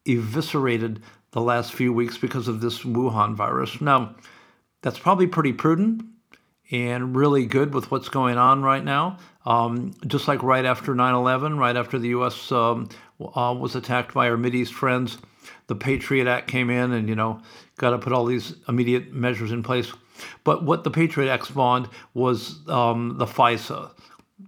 eviscerated 0.06 1.02
the 1.32 1.42
last 1.42 1.74
few 1.74 1.94
weeks 1.94 2.18
because 2.18 2.48
of 2.48 2.60
this 2.60 2.84
Wuhan 2.84 3.36
virus. 3.36 3.80
Now, 3.80 4.16
that's 4.82 5.00
probably 5.00 5.28
pretty 5.28 5.54
prudent 5.54 6.04
and 6.72 7.16
really 7.16 7.46
good 7.46 7.74
with 7.74 7.90
what's 7.90 8.10
going 8.10 8.38
on 8.38 8.62
right 8.62 8.84
now. 8.84 9.18
Um, 9.46 9.94
just 10.06 10.28
like 10.28 10.44
right 10.44 10.66
after 10.66 10.94
9 10.94 11.16
11, 11.16 11.58
right 11.58 11.76
after 11.76 11.98
the 11.98 12.10
U.S. 12.10 12.52
Um, 12.52 12.90
uh, 13.20 13.56
was 13.58 13.76
attacked 13.76 14.14
by 14.14 14.30
our 14.30 14.38
Mideast 14.38 14.72
friends, 14.74 15.18
the 15.68 15.76
Patriot 15.76 16.28
Act 16.28 16.48
came 16.48 16.70
in 16.70 16.92
and, 16.92 17.08
you 17.08 17.16
know, 17.16 17.42
got 17.80 17.92
to 17.92 17.98
put 17.98 18.14
all 18.14 18.26
these 18.26 18.54
immediate 18.68 19.12
measures 19.12 19.52
in 19.52 19.64
place. 19.64 19.92
But 20.44 20.64
what 20.64 20.84
the 20.84 20.92
Patriot 20.92 21.32
Act 21.32 21.48
spawned 21.48 21.88
was 22.14 22.68
um, 22.68 23.18
the 23.18 23.26
FISA 23.26 23.90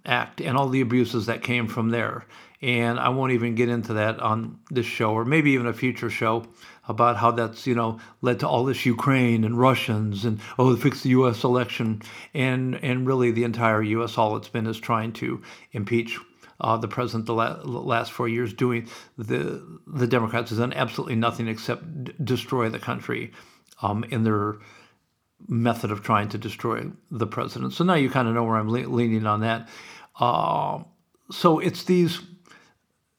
Act 0.06 0.42
and 0.42 0.58
all 0.58 0.70
the 0.70 0.82
abuses 0.82 1.26
that 1.26 1.42
came 1.42 1.68
from 1.68 1.90
there. 1.90 2.26
And 2.62 3.00
I 3.00 3.10
won't 3.10 3.32
even 3.32 3.56
get 3.56 3.70
into 3.70 3.94
that 3.94 4.20
on 4.20 4.60
this 4.70 4.86
show 4.86 5.14
or 5.14 5.26
maybe 5.26 5.52
even 5.52 5.66
a 5.66 5.74
future 5.74 6.12
show 6.12 6.46
about 6.88 7.16
how 7.16 7.32
that's, 7.32 7.66
you 7.66 7.74
know, 7.74 8.00
led 8.22 8.42
to 8.42 8.48
all 8.48 8.66
this 8.66 8.86
Ukraine 8.86 9.44
and 9.44 9.58
Russians 9.58 10.26
and, 10.26 10.40
oh, 10.60 10.76
fix 10.76 11.02
the 11.02 11.10
U.S. 11.10 11.44
election. 11.44 12.02
And, 12.34 12.76
and 12.84 13.08
really 13.08 13.32
the 13.32 13.46
entire 13.46 13.82
U.S., 13.82 14.18
all 14.18 14.36
it's 14.36 14.50
been 14.50 14.68
is 14.68 14.80
trying 14.80 15.14
to 15.14 15.42
impeach 15.72 16.20
uh, 16.62 16.78
the 16.78 16.88
president 16.88 17.26
the 17.26 17.34
la- 17.34 17.60
last 17.64 18.12
four 18.12 18.28
years 18.28 18.54
doing 18.54 18.88
the 19.18 19.80
the 19.88 20.08
Democrats 20.08 20.50
has 20.50 20.60
done 20.60 20.74
absolutely 20.74 21.16
nothing 21.16 21.48
except 21.48 22.04
d- 22.04 22.14
destroy 22.24 22.70
the 22.70 22.80
country 22.80 23.32
um, 23.82 24.04
in 24.06 24.24
their 24.24 24.60
method 25.48 25.92
of 25.92 26.04
trying 26.04 26.30
to 26.30 26.38
destroy 26.38 26.86
the 27.10 27.28
president. 27.28 27.74
So 27.74 27.84
now 27.84 27.96
you 27.96 28.10
kind 28.10 28.28
of 28.28 28.36
know 28.36 28.44
where 28.44 28.58
I'm 28.58 28.70
le- 28.70 28.88
leaning 28.88 29.26
on 29.26 29.42
that. 29.42 29.68
Uh, 30.20 30.84
so 31.32 31.60
it's 31.60 31.84
these 31.84 32.22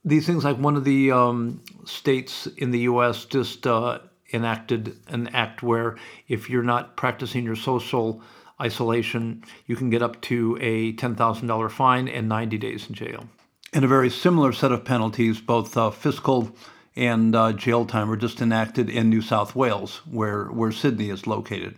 these 0.04 0.26
things 0.26 0.44
like 0.44 0.56
one 0.56 0.76
of 0.76 0.84
the 0.84 1.12
um, 1.12 1.60
states 1.84 2.46
in 2.46 2.70
the 2.70 2.80
U.S. 2.80 3.24
just 3.24 3.66
uh, 3.66 4.00
enacted 4.32 4.96
an 5.08 5.28
act 5.28 5.62
where 5.62 5.96
if 6.28 6.48
you're 6.48 6.62
not 6.62 6.96
practicing 6.96 7.44
your 7.44 7.56
social 7.56 8.22
isolation, 8.62 9.44
you 9.66 9.76
can 9.76 9.90
get 9.90 10.02
up 10.02 10.20
to 10.22 10.56
a 10.60 10.92
$10,000 10.94 11.70
fine 11.70 12.08
and 12.08 12.28
90 12.28 12.58
days 12.58 12.88
in 12.88 12.94
jail. 12.94 13.24
And 13.72 13.84
a 13.84 13.88
very 13.88 14.10
similar 14.10 14.52
set 14.52 14.72
of 14.72 14.84
penalties, 14.84 15.40
both 15.40 15.76
uh, 15.76 15.90
fiscal 15.90 16.54
and 16.94 17.34
uh, 17.34 17.52
jail 17.52 17.86
time, 17.86 18.08
were 18.08 18.16
just 18.16 18.40
enacted 18.40 18.90
in 18.90 19.08
New 19.08 19.22
South 19.22 19.56
Wales, 19.56 20.02
where, 20.10 20.46
where 20.46 20.72
Sydney 20.72 21.10
is 21.10 21.26
located. 21.26 21.76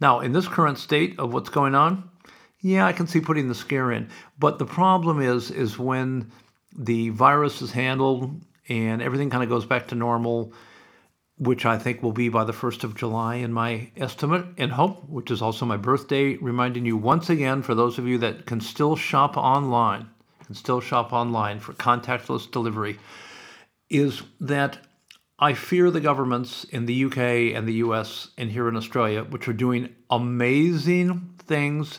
Now, 0.00 0.20
in 0.20 0.32
this 0.32 0.48
current 0.48 0.78
state 0.78 1.18
of 1.18 1.32
what's 1.32 1.50
going 1.50 1.74
on, 1.74 2.10
yeah, 2.60 2.86
I 2.86 2.92
can 2.92 3.06
see 3.06 3.20
putting 3.20 3.48
the 3.48 3.54
scare 3.54 3.92
in. 3.92 4.08
But 4.38 4.58
the 4.58 4.64
problem 4.64 5.20
is, 5.20 5.50
is 5.50 5.78
when 5.78 6.32
the 6.76 7.10
virus 7.10 7.60
is 7.60 7.70
handled 7.70 8.40
and 8.68 9.02
everything 9.02 9.30
kind 9.30 9.42
of 9.42 9.50
goes 9.50 9.66
back 9.66 9.88
to 9.88 9.94
normal, 9.94 10.52
which 11.36 11.66
I 11.66 11.78
think 11.78 12.02
will 12.02 12.12
be 12.12 12.28
by 12.28 12.44
the 12.44 12.52
1st 12.52 12.84
of 12.84 12.94
July 12.94 13.36
in 13.36 13.52
my 13.52 13.90
estimate 13.96 14.46
and 14.56 14.70
hope, 14.72 15.08
which 15.08 15.30
is 15.30 15.42
also 15.42 15.66
my 15.66 15.76
birthday, 15.76 16.36
reminding 16.36 16.86
you 16.86 16.96
once 16.96 17.28
again 17.28 17.62
for 17.62 17.74
those 17.74 17.98
of 17.98 18.06
you 18.06 18.18
that 18.18 18.46
can 18.46 18.60
still 18.60 18.94
shop 18.94 19.36
online, 19.36 20.08
can 20.46 20.54
still 20.54 20.80
shop 20.80 21.12
online 21.12 21.58
for 21.58 21.72
contactless 21.72 22.50
delivery, 22.50 22.98
is 23.90 24.22
that 24.40 24.78
I 25.38 25.54
fear 25.54 25.90
the 25.90 26.00
governments 26.00 26.64
in 26.64 26.86
the 26.86 27.04
UK 27.06 27.18
and 27.56 27.66
the 27.66 27.74
US 27.74 28.28
and 28.38 28.50
here 28.50 28.68
in 28.68 28.76
Australia, 28.76 29.24
which 29.24 29.48
are 29.48 29.52
doing 29.52 29.88
amazing 30.08 31.34
things 31.38 31.98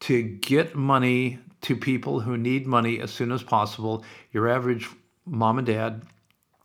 to 0.00 0.22
get 0.22 0.74
money 0.74 1.38
to 1.62 1.74
people 1.74 2.20
who 2.20 2.36
need 2.36 2.66
money 2.66 3.00
as 3.00 3.10
soon 3.10 3.32
as 3.32 3.42
possible, 3.42 4.04
your 4.32 4.46
average 4.46 4.90
mom 5.24 5.56
and 5.56 5.66
dad 5.66 6.02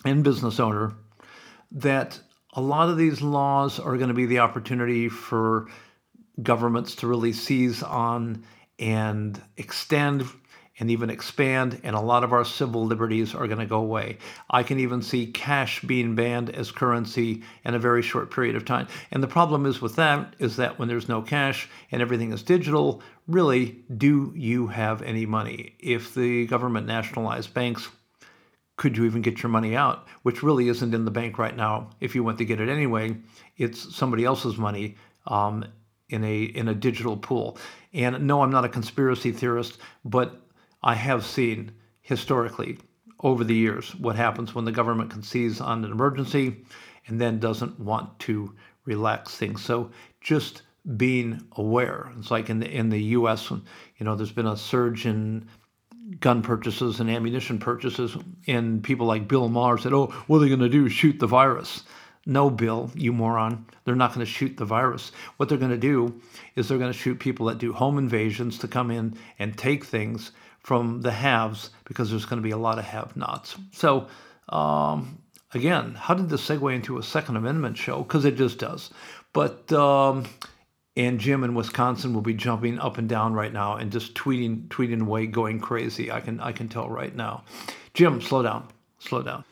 and 0.03 0.25
business 0.25 0.59
owner 0.59 0.93
that 1.71 2.19
a 2.53 2.61
lot 2.61 2.89
of 2.89 2.97
these 2.97 3.21
laws 3.21 3.79
are 3.79 3.97
going 3.97 4.09
to 4.09 4.13
be 4.13 4.25
the 4.25 4.39
opportunity 4.39 5.09
for 5.09 5.67
governments 6.41 6.95
to 6.95 7.07
really 7.07 7.33
seize 7.33 7.83
on 7.83 8.43
and 8.79 9.41
extend 9.57 10.25
and 10.79 10.89
even 10.89 11.09
expand, 11.09 11.79
and 11.83 11.93
a 11.93 11.99
lot 11.99 12.23
of 12.23 12.31
our 12.31 12.45
civil 12.45 12.85
liberties 12.85 13.35
are 13.35 13.47
going 13.47 13.59
to 13.59 13.65
go 13.65 13.79
away. 13.79 14.17
I 14.49 14.63
can 14.63 14.79
even 14.79 15.01
see 15.01 15.27
cash 15.27 15.81
being 15.81 16.15
banned 16.15 16.49
as 16.49 16.71
currency 16.71 17.43
in 17.65 17.75
a 17.75 17.79
very 17.79 18.01
short 18.01 18.31
period 18.31 18.55
of 18.55 18.63
time. 18.63 18.87
And 19.11 19.21
the 19.21 19.27
problem 19.27 19.65
is 19.65 19.81
with 19.81 19.97
that 19.97 20.35
is 20.39 20.55
that 20.55 20.79
when 20.79 20.87
there's 20.87 21.09
no 21.09 21.21
cash 21.21 21.69
and 21.91 22.01
everything 22.01 22.31
is 22.31 22.43
digital, 22.43 23.03
really, 23.27 23.83
do 23.97 24.31
you 24.35 24.67
have 24.67 25.01
any 25.01 25.25
money? 25.25 25.75
If 25.79 26.15
the 26.15 26.47
government 26.47 26.87
nationalized 26.87 27.53
banks, 27.53 27.89
could 28.79 28.95
you 28.95 29.03
even 29.03 29.21
get 29.21 29.43
your 29.43 29.49
money 29.49 29.75
out? 29.75 30.07
Which 30.23 30.41
really 30.41 30.69
isn't 30.69 30.93
in 30.93 31.03
the 31.03 31.11
bank 31.11 31.37
right 31.37 31.55
now. 31.55 31.89
If 31.99 32.15
you 32.15 32.23
went 32.23 32.37
to 32.37 32.45
get 32.45 32.61
it 32.61 32.69
anyway, 32.69 33.17
it's 33.57 33.93
somebody 33.93 34.23
else's 34.23 34.57
money 34.57 34.95
um, 35.27 35.65
in 36.07 36.23
a 36.23 36.43
in 36.43 36.69
a 36.69 36.73
digital 36.73 37.17
pool. 37.17 37.57
And 37.93 38.25
no, 38.25 38.41
I'm 38.41 38.51
not 38.51 38.63
a 38.63 38.69
conspiracy 38.69 39.33
theorist, 39.33 39.79
but 40.05 40.41
I 40.81 40.95
have 40.95 41.25
seen 41.25 41.73
historically 42.01 42.79
over 43.19 43.43
the 43.43 43.53
years 43.53 43.93
what 43.95 44.15
happens 44.15 44.55
when 44.55 44.63
the 44.63 44.71
government 44.71 45.25
seize 45.25 45.59
on 45.59 45.83
an 45.83 45.91
emergency 45.91 46.63
and 47.07 47.19
then 47.19 47.37
doesn't 47.37 47.77
want 47.81 48.17
to 48.19 48.55
relax 48.85 49.35
things. 49.35 49.61
So 49.61 49.91
just 50.21 50.61
being 50.95 51.41
aware. 51.57 52.13
It's 52.17 52.31
like 52.31 52.49
in 52.49 52.59
the 52.59 52.69
in 52.73 52.89
the 52.89 53.03
U.S. 53.19 53.51
You 53.51 53.61
know, 54.05 54.15
there's 54.15 54.31
been 54.31 54.47
a 54.47 54.55
surge 54.55 55.05
in 55.05 55.49
gun 56.19 56.41
purchases 56.41 56.99
and 56.99 57.09
ammunition 57.09 57.59
purchases, 57.59 58.17
and 58.47 58.83
people 58.83 59.05
like 59.05 59.27
Bill 59.27 59.49
Maher 59.49 59.77
said, 59.77 59.93
"Oh, 59.93 60.07
what 60.27 60.37
are 60.37 60.39
they 60.41 60.47
going 60.47 60.59
to 60.59 60.69
do? 60.69 60.89
Shoot 60.89 61.19
the 61.19 61.27
virus?" 61.27 61.83
No, 62.25 62.49
Bill, 62.49 62.91
you 62.95 63.13
moron. 63.13 63.65
They're 63.85 63.95
not 63.95 64.13
going 64.13 64.25
to 64.25 64.31
shoot 64.31 64.57
the 64.57 64.65
virus. 64.65 65.11
What 65.37 65.49
they're 65.49 65.57
going 65.57 65.71
to 65.71 65.77
do 65.77 66.21
is 66.55 66.67
they're 66.67 66.77
going 66.77 66.91
to 66.91 66.97
shoot 66.97 67.19
people 67.19 67.47
that 67.47 67.57
do 67.57 67.73
home 67.73 67.97
invasions 67.97 68.59
to 68.59 68.67
come 68.67 68.91
in 68.91 69.17
and 69.39 69.57
take 69.57 69.85
things 69.85 70.31
from 70.59 71.01
the 71.01 71.11
haves 71.11 71.71
because 71.85 72.09
there's 72.09 72.25
going 72.25 72.41
to 72.41 72.43
be 72.47 72.51
a 72.51 72.57
lot 72.57 72.77
of 72.77 72.85
have-nots. 72.85 73.55
So, 73.71 74.07
um, 74.49 75.17
again, 75.53 75.95
how 75.95 76.13
did 76.13 76.29
this 76.29 76.47
segue 76.47 76.75
into 76.75 76.99
a 76.99 77.03
Second 77.03 77.37
Amendment 77.37 77.77
show? 77.77 78.03
Because 78.03 78.25
it 78.25 78.35
just 78.35 78.59
does. 78.59 78.91
But 79.33 79.71
um, 79.71 80.25
and 80.99 81.17
Jim 81.17 81.45
in 81.45 81.55
Wisconsin 81.55 82.13
will 82.13 82.21
be 82.21 82.33
jumping 82.33 82.77
up 82.77 82.97
and 82.97 83.07
down 83.07 83.33
right 83.33 83.53
now 83.53 83.77
and 83.77 83.89
just 83.89 84.15
tweeting, 84.15 84.67
tweeting 84.67 84.99
away, 84.99 85.27
going 85.27 85.61
crazy. 85.61 86.11
I 86.11 86.19
can, 86.19 86.41
I 86.41 86.51
can 86.51 86.67
tell 86.67 86.89
right 86.89 87.15
now. 87.15 87.45
Jim, 87.93 88.19
slow 88.19 88.43
down, 88.43 88.67
slow 88.99 89.21
down. 89.21 89.45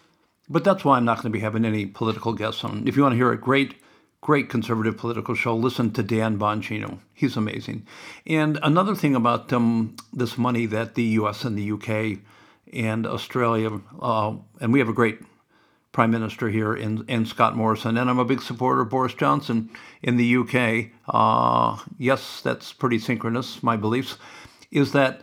But 0.50 0.66
that's 0.66 0.84
why 0.84 0.98
I'm 0.98 1.06
not 1.06 1.20
going 1.20 1.32
to 1.32 1.38
be 1.38 1.40
having 1.40 1.64
any 1.64 1.86
political 1.86 2.34
guests 2.34 2.66
on. 2.66 2.86
If 2.86 2.98
you 2.98 3.04
want 3.04 3.14
to 3.14 3.18
hear 3.18 3.32
a 3.32 3.40
great, 3.40 3.76
great 4.20 4.50
conservative 4.50 4.98
political 4.98 5.36
show, 5.36 5.56
listen 5.56 5.92
to 5.92 6.04
Dan 6.04 6.38
Bongino. 6.38 7.00
He's 7.14 7.38
amazing. 7.38 7.88
And 8.26 8.60
another 8.62 8.94
thing 8.94 9.16
about 9.16 9.54
um, 9.54 9.96
this 10.12 10.38
money 10.38 10.66
that 10.66 10.96
the 10.96 11.04
U.S. 11.04 11.46
and 11.46 11.58
the 11.58 11.64
U.K. 11.64 12.20
and 12.74 13.08
Australia, 13.08 13.80
uh, 14.02 14.36
and 14.60 14.74
we 14.74 14.80
have 14.80 14.90
a 14.90 14.94
great 14.94 15.22
Prime 15.98 16.12
Minister 16.12 16.48
here 16.50 16.76
in, 16.76 17.04
in 17.08 17.26
Scott 17.26 17.56
Morrison, 17.56 17.98
and 17.98 18.08
I'm 18.08 18.20
a 18.20 18.24
big 18.24 18.44
supporter 18.44 18.82
of 18.82 18.90
Boris 18.92 19.16
Johnson 19.16 19.72
in 20.04 20.16
the 20.16 20.38
UK. 20.38 20.92
Uh, 21.08 21.84
yes, 21.98 22.40
that's 22.42 22.72
pretty 22.72 23.00
synchronous, 23.00 23.64
my 23.64 23.78
beliefs, 23.78 24.20
is 24.70 24.92
that, 24.92 25.22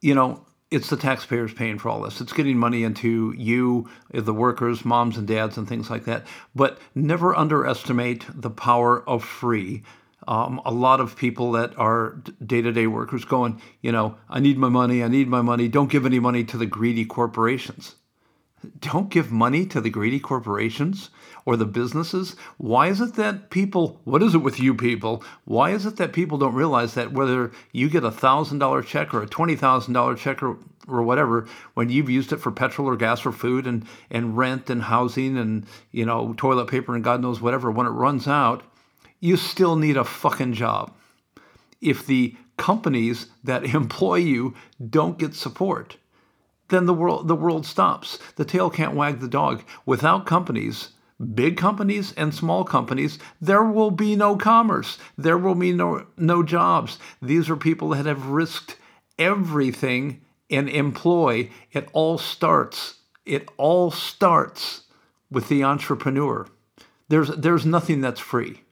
you 0.00 0.14
know, 0.14 0.46
it's 0.70 0.88
the 0.88 0.96
taxpayers 0.96 1.52
paying 1.52 1.78
for 1.78 1.90
all 1.90 2.00
this. 2.00 2.22
It's 2.22 2.32
getting 2.32 2.56
money 2.56 2.84
into 2.84 3.34
you, 3.36 3.86
the 4.10 4.32
workers, 4.32 4.82
moms 4.82 5.18
and 5.18 5.28
dads, 5.28 5.58
and 5.58 5.68
things 5.68 5.90
like 5.90 6.06
that. 6.06 6.26
But 6.54 6.78
never 6.94 7.36
underestimate 7.36 8.24
the 8.34 8.48
power 8.48 9.06
of 9.06 9.22
free. 9.22 9.82
Um, 10.26 10.58
a 10.64 10.72
lot 10.72 11.00
of 11.00 11.16
people 11.16 11.52
that 11.52 11.78
are 11.78 12.16
day 12.42 12.62
to 12.62 12.72
day 12.72 12.86
workers 12.86 13.26
going, 13.26 13.60
you 13.82 13.92
know, 13.92 14.16
I 14.30 14.40
need 14.40 14.56
my 14.56 14.70
money, 14.70 15.04
I 15.04 15.08
need 15.08 15.28
my 15.28 15.42
money. 15.42 15.68
Don't 15.68 15.90
give 15.90 16.06
any 16.06 16.18
money 16.18 16.44
to 16.44 16.56
the 16.56 16.64
greedy 16.64 17.04
corporations. 17.04 17.96
Don't 18.80 19.10
give 19.10 19.32
money 19.32 19.66
to 19.66 19.80
the 19.80 19.90
greedy 19.90 20.20
corporations 20.20 21.10
or 21.44 21.56
the 21.56 21.66
businesses. 21.66 22.36
Why 22.58 22.88
is 22.88 23.00
it 23.00 23.14
that 23.14 23.50
people, 23.50 24.00
what 24.04 24.22
is 24.22 24.34
it 24.34 24.38
with 24.38 24.60
you 24.60 24.74
people? 24.74 25.24
Why 25.44 25.70
is 25.70 25.86
it 25.86 25.96
that 25.96 26.12
people 26.12 26.38
don't 26.38 26.54
realize 26.54 26.94
that 26.94 27.12
whether 27.12 27.50
you 27.72 27.88
get 27.88 28.04
a 28.04 28.10
$1,000 28.10 28.86
check 28.86 29.12
or 29.12 29.22
a 29.22 29.26
$20,000 29.26 30.16
check 30.16 30.42
or, 30.42 30.56
or 30.86 31.02
whatever, 31.02 31.48
when 31.74 31.88
you've 31.88 32.10
used 32.10 32.32
it 32.32 32.38
for 32.38 32.52
petrol 32.52 32.88
or 32.88 32.96
gas 32.96 33.26
or 33.26 33.32
food 33.32 33.66
and, 33.66 33.84
and 34.10 34.36
rent 34.36 34.70
and 34.70 34.82
housing 34.82 35.36
and, 35.36 35.66
you 35.90 36.06
know, 36.06 36.34
toilet 36.36 36.68
paper 36.68 36.94
and 36.94 37.04
God 37.04 37.20
knows 37.20 37.40
whatever, 37.40 37.70
when 37.70 37.86
it 37.86 37.90
runs 37.90 38.28
out, 38.28 38.62
you 39.18 39.36
still 39.36 39.76
need 39.76 39.96
a 39.96 40.04
fucking 40.04 40.52
job. 40.52 40.92
If 41.80 42.06
the 42.06 42.36
companies 42.56 43.26
that 43.42 43.64
employ 43.74 44.16
you 44.16 44.54
don't 44.90 45.18
get 45.18 45.34
support, 45.34 45.96
then 46.72 46.86
the 46.86 46.94
world 46.94 47.28
the 47.28 47.36
world 47.36 47.64
stops. 47.64 48.18
The 48.34 48.44
tail 48.44 48.70
can't 48.70 48.94
wag 48.94 49.20
the 49.20 49.28
dog. 49.28 49.62
Without 49.86 50.26
companies, 50.26 50.88
big 51.34 51.56
companies 51.56 52.12
and 52.14 52.34
small 52.34 52.64
companies, 52.64 53.18
there 53.40 53.62
will 53.62 53.92
be 53.92 54.16
no 54.16 54.36
commerce. 54.36 54.98
There 55.16 55.38
will 55.38 55.54
be 55.54 55.72
no 55.72 56.06
no 56.16 56.42
jobs. 56.42 56.98
These 57.20 57.48
are 57.48 57.56
people 57.56 57.90
that 57.90 58.06
have 58.06 58.26
risked 58.26 58.76
everything 59.18 60.22
in 60.48 60.68
employ. 60.68 61.50
It 61.70 61.88
all 61.92 62.18
starts. 62.18 62.94
It 63.24 63.48
all 63.56 63.90
starts 63.90 64.82
with 65.30 65.48
the 65.48 65.62
entrepreneur. 65.62 66.46
There's 67.08 67.28
there's 67.28 67.66
nothing 67.66 68.00
that's 68.00 68.20
free. 68.20 68.62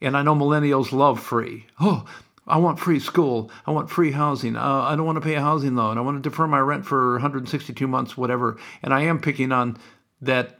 And 0.00 0.16
I 0.16 0.22
know 0.22 0.34
millennials 0.34 0.92
love 0.92 1.18
free. 1.18 1.66
Oh, 1.80 2.04
I 2.46 2.58
want 2.58 2.78
free 2.78 3.00
school. 3.00 3.50
I 3.66 3.70
want 3.70 3.90
free 3.90 4.12
housing. 4.12 4.56
Uh, 4.56 4.82
I 4.82 4.96
don't 4.96 5.06
want 5.06 5.16
to 5.16 5.22
pay 5.22 5.34
a 5.34 5.40
housing 5.40 5.76
loan. 5.76 5.96
I 5.96 6.02
want 6.02 6.22
to 6.22 6.28
defer 6.28 6.46
my 6.46 6.58
rent 6.58 6.84
for 6.84 7.12
162 7.12 7.86
months, 7.88 8.16
whatever. 8.16 8.58
And 8.82 8.92
I 8.92 9.02
am 9.02 9.20
picking 9.20 9.52
on 9.52 9.78
that 10.20 10.58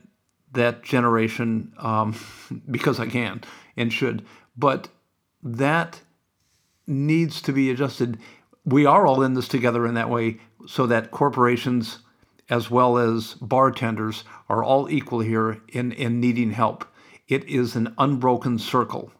that 0.52 0.82
generation 0.82 1.72
um, 1.78 2.16
because 2.70 3.00
I 3.00 3.06
can 3.06 3.42
and 3.76 3.92
should. 3.92 4.24
But 4.56 4.88
that 5.42 6.00
needs 6.86 7.42
to 7.42 7.52
be 7.52 7.70
adjusted. 7.70 8.18
We 8.64 8.86
are 8.86 9.06
all 9.06 9.22
in 9.22 9.34
this 9.34 9.48
together 9.48 9.86
in 9.86 9.94
that 9.94 10.08
way, 10.10 10.38
so 10.66 10.86
that 10.86 11.10
corporations 11.10 11.98
as 12.50 12.70
well 12.70 12.98
as 12.98 13.34
bartenders 13.34 14.24
are 14.48 14.62
all 14.62 14.90
equal 14.90 15.20
here 15.20 15.60
in, 15.68 15.92
in 15.92 16.20
needing 16.20 16.52
help. 16.52 16.84
It 17.26 17.44
is 17.44 17.74
an 17.74 17.94
unbroken 17.98 18.58
circle 18.58 19.12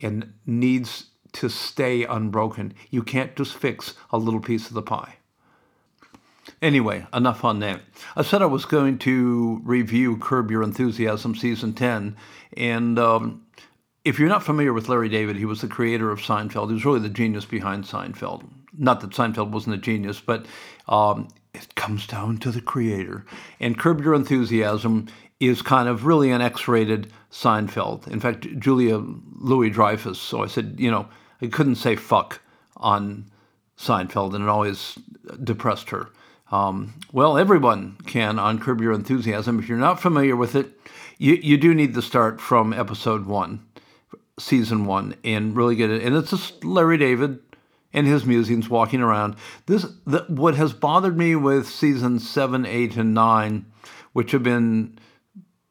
and 0.00 0.34
needs 0.46 1.06
to 1.32 1.48
stay 1.48 2.04
unbroken. 2.04 2.74
You 2.90 3.02
can't 3.02 3.34
just 3.36 3.54
fix 3.54 3.94
a 4.10 4.18
little 4.18 4.40
piece 4.40 4.68
of 4.68 4.74
the 4.74 4.82
pie. 4.82 5.16
Anyway, 6.60 7.06
enough 7.12 7.44
on 7.44 7.60
that. 7.60 7.80
I 8.16 8.22
said 8.22 8.42
I 8.42 8.46
was 8.46 8.64
going 8.64 8.98
to 9.00 9.60
review 9.64 10.16
Curb 10.16 10.50
Your 10.50 10.62
Enthusiasm 10.62 11.34
season 11.34 11.72
10. 11.72 12.16
And 12.56 12.98
um, 12.98 13.46
if 14.04 14.18
you're 14.18 14.28
not 14.28 14.42
familiar 14.42 14.72
with 14.72 14.88
Larry 14.88 15.08
David, 15.08 15.36
he 15.36 15.44
was 15.44 15.60
the 15.60 15.68
creator 15.68 16.10
of 16.10 16.20
Seinfeld. 16.20 16.68
He 16.68 16.74
was 16.74 16.84
really 16.84 17.00
the 17.00 17.08
genius 17.08 17.44
behind 17.44 17.84
Seinfeld. 17.84 18.48
Not 18.76 19.00
that 19.00 19.10
Seinfeld 19.10 19.50
wasn't 19.50 19.76
a 19.76 19.78
genius, 19.78 20.20
but 20.20 20.46
um, 20.88 21.28
it 21.54 21.74
comes 21.74 22.06
down 22.06 22.38
to 22.38 22.50
the 22.50 22.60
creator. 22.60 23.24
And 23.60 23.78
Curb 23.78 24.00
Your 24.00 24.14
Enthusiasm 24.14 25.08
is 25.40 25.62
kind 25.62 25.88
of 25.88 26.04
really 26.04 26.30
an 26.30 26.40
X-rated 26.40 27.12
Seinfeld. 27.30 28.08
In 28.08 28.20
fact, 28.20 28.46
Julia 28.58 29.02
Louis 29.36 29.70
Dreyfus. 29.70 30.18
So 30.18 30.42
I 30.42 30.46
said, 30.46 30.76
you 30.78 30.90
know, 30.90 31.08
I 31.40 31.46
couldn't 31.46 31.76
say 31.76 31.96
fuck 31.96 32.40
on 32.76 33.30
Seinfeld, 33.78 34.34
and 34.34 34.42
it 34.42 34.48
always 34.48 34.98
depressed 35.44 35.90
her. 35.90 36.08
Um, 36.50 36.94
well, 37.12 37.38
everyone 37.38 37.98
can 38.06 38.38
on 38.38 38.58
Curb 38.58 38.80
Your 38.80 38.92
Enthusiasm. 38.92 39.58
If 39.58 39.68
you're 39.68 39.78
not 39.78 40.00
familiar 40.00 40.34
with 40.34 40.56
it, 40.56 40.80
you, 41.18 41.34
you 41.34 41.56
do 41.56 41.74
need 41.74 41.94
to 41.94 42.02
start 42.02 42.40
from 42.40 42.72
episode 42.72 43.26
one, 43.26 43.64
season 44.38 44.86
one, 44.86 45.14
and 45.22 45.54
really 45.54 45.76
get 45.76 45.90
it. 45.90 46.02
And 46.02 46.16
it's 46.16 46.30
just 46.30 46.64
Larry 46.64 46.96
David 46.96 47.38
and 47.92 48.06
his 48.06 48.24
musings 48.24 48.68
walking 48.68 49.00
around. 49.00 49.36
This 49.66 49.86
the, 50.06 50.24
what 50.28 50.54
has 50.54 50.72
bothered 50.72 51.16
me 51.16 51.36
with 51.36 51.68
season 51.68 52.18
seven, 52.18 52.66
eight, 52.66 52.96
and 52.96 53.14
nine, 53.14 53.66
which 54.12 54.32
have 54.32 54.42
been 54.42 54.98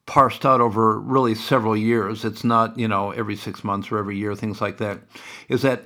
parsed 0.08 0.45
out 0.45 0.62
over 0.62 0.99
really 0.99 1.36
several 1.36 1.78
years. 1.78 2.26
It's 2.26 2.43
not, 2.43 2.80
you 2.80 2.88
know, 2.88 3.12
every 3.12 3.36
six 3.36 3.64
months 3.64 3.91
or 3.91 3.99
every 3.99 4.18
year, 4.18 4.34
things 4.36 4.60
like 4.60 4.78
that. 4.78 5.01
Is 5.49 5.62
that 5.62 5.84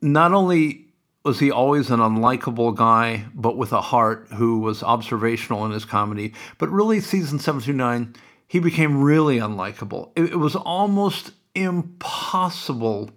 not 0.00 0.32
only 0.32 0.86
was 1.24 1.40
he 1.40 1.50
always 1.50 1.90
an 1.90 1.98
unlikable 1.98 2.76
guy, 2.76 3.24
but 3.34 3.56
with 3.56 3.72
a 3.72 3.80
heart 3.80 4.28
who 4.34 4.60
was 4.60 4.84
observational 4.84 5.64
in 5.64 5.72
his 5.72 5.84
comedy, 5.84 6.32
but 6.58 6.68
really 6.68 7.00
season 7.00 7.40
seven 7.40 7.60
through 7.60 7.74
nine, 7.74 8.14
he 8.46 8.60
became 8.60 9.02
really 9.02 9.38
unlikable. 9.38 10.12
It, 10.14 10.34
it 10.34 10.36
was 10.36 10.54
almost 10.54 11.32
impossible 11.56 13.10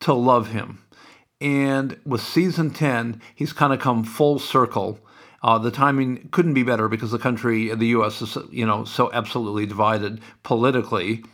to 0.00 0.12
love 0.12 0.48
him. 0.48 0.84
And 1.40 1.98
with 2.06 2.20
season 2.20 2.70
10, 2.70 3.20
he's 3.34 3.52
kind 3.52 3.72
of 3.72 3.80
come 3.80 4.04
full 4.04 4.38
circle 4.38 5.00
uh, 5.42 5.58
the 5.58 5.70
timing 5.70 6.28
couldn't 6.32 6.54
be 6.54 6.62
better 6.62 6.88
because 6.88 7.10
the 7.10 7.18
country, 7.18 7.74
the 7.74 7.86
U.S., 7.88 8.22
is 8.22 8.36
you 8.50 8.66
know 8.66 8.84
so 8.84 9.10
absolutely 9.12 9.66
divided 9.66 10.20
politically, 10.42 11.24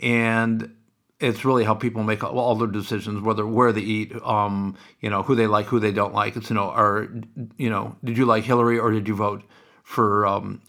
and 0.00 0.74
it's 1.22 1.44
really 1.44 1.62
how 1.62 1.74
people 1.74 2.02
make 2.02 2.24
all 2.24 2.54
their 2.56 2.66
decisions, 2.66 3.22
whether 3.22 3.46
where 3.46 3.72
they 3.72 3.80
eat, 3.80 4.12
um, 4.24 4.76
you 5.00 5.08
know, 5.08 5.22
who 5.22 5.36
they 5.36 5.46
like, 5.46 5.66
who 5.66 5.78
they 5.78 5.92
don't 5.92 6.12
like. 6.12 6.36
It's 6.36 6.50
you 6.50 6.56
know, 6.56 6.70
or 6.70 7.08
you 7.56 7.70
know, 7.70 7.96
did 8.02 8.18
you 8.18 8.26
like 8.26 8.44
Hillary 8.44 8.78
or 8.78 8.90
did 8.90 9.06
you 9.06 9.14
vote 9.14 9.42
for 9.84 10.26
um, 10.26 10.60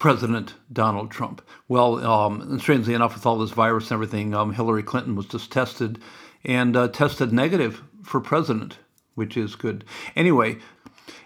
President 0.00 0.54
Donald 0.72 1.12
Trump? 1.12 1.40
Well, 1.68 2.04
um, 2.04 2.58
strangely 2.58 2.94
enough, 2.94 3.14
with 3.14 3.26
all 3.26 3.38
this 3.38 3.52
virus 3.52 3.84
and 3.84 3.92
everything, 3.92 4.34
um, 4.34 4.52
Hillary 4.52 4.82
Clinton 4.82 5.14
was 5.14 5.26
just 5.26 5.52
tested 5.52 6.00
and 6.44 6.76
uh, 6.76 6.88
tested 6.88 7.32
negative 7.32 7.82
for 8.02 8.20
president, 8.20 8.78
which 9.14 9.36
is 9.36 9.54
good. 9.54 9.84
Anyway, 10.16 10.58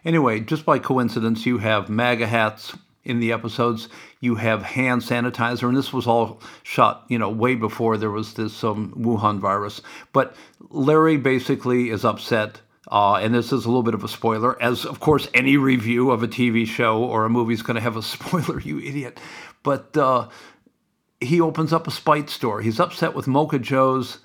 Anyway, 0.04 0.40
just 0.40 0.64
by 0.64 0.78
coincidence, 0.78 1.46
you 1.46 1.58
have 1.58 1.88
MAGA 1.88 2.26
hats 2.26 2.76
in 3.04 3.20
the 3.20 3.32
episodes. 3.32 3.88
You 4.20 4.34
have 4.34 4.62
hand 4.62 5.02
sanitizer, 5.02 5.68
and 5.68 5.76
this 5.76 5.92
was 5.92 6.06
all 6.06 6.40
shot, 6.62 7.04
you 7.08 7.18
know, 7.18 7.30
way 7.30 7.54
before 7.54 7.96
there 7.96 8.10
was 8.10 8.34
this 8.34 8.62
um, 8.64 8.92
Wuhan 8.98 9.38
virus. 9.38 9.80
But 10.12 10.34
Larry 10.70 11.16
basically 11.16 11.90
is 11.90 12.04
upset. 12.04 12.60
Uh, 12.88 13.14
and 13.14 13.34
this 13.34 13.46
is 13.46 13.64
a 13.64 13.68
little 13.68 13.82
bit 13.82 13.94
of 13.94 14.04
a 14.04 14.08
spoiler, 14.08 14.60
as 14.62 14.84
of 14.84 15.00
course 15.00 15.26
any 15.34 15.56
review 15.56 16.12
of 16.12 16.22
a 16.22 16.28
TV 16.28 16.64
show 16.64 17.02
or 17.02 17.24
a 17.24 17.28
movie 17.28 17.52
is 17.52 17.62
going 17.62 17.74
to 17.74 17.80
have 17.80 17.96
a 17.96 18.02
spoiler, 18.14 18.60
you 18.60 18.78
idiot. 18.78 19.18
But 19.64 19.96
uh, 19.96 20.28
he 21.20 21.40
opens 21.40 21.72
up 21.72 21.88
a 21.88 21.90
spite 21.90 22.30
store. 22.30 22.60
He's 22.60 22.78
upset 22.78 23.12
with 23.12 23.26
Mocha 23.26 23.58
Joe's 23.58 24.18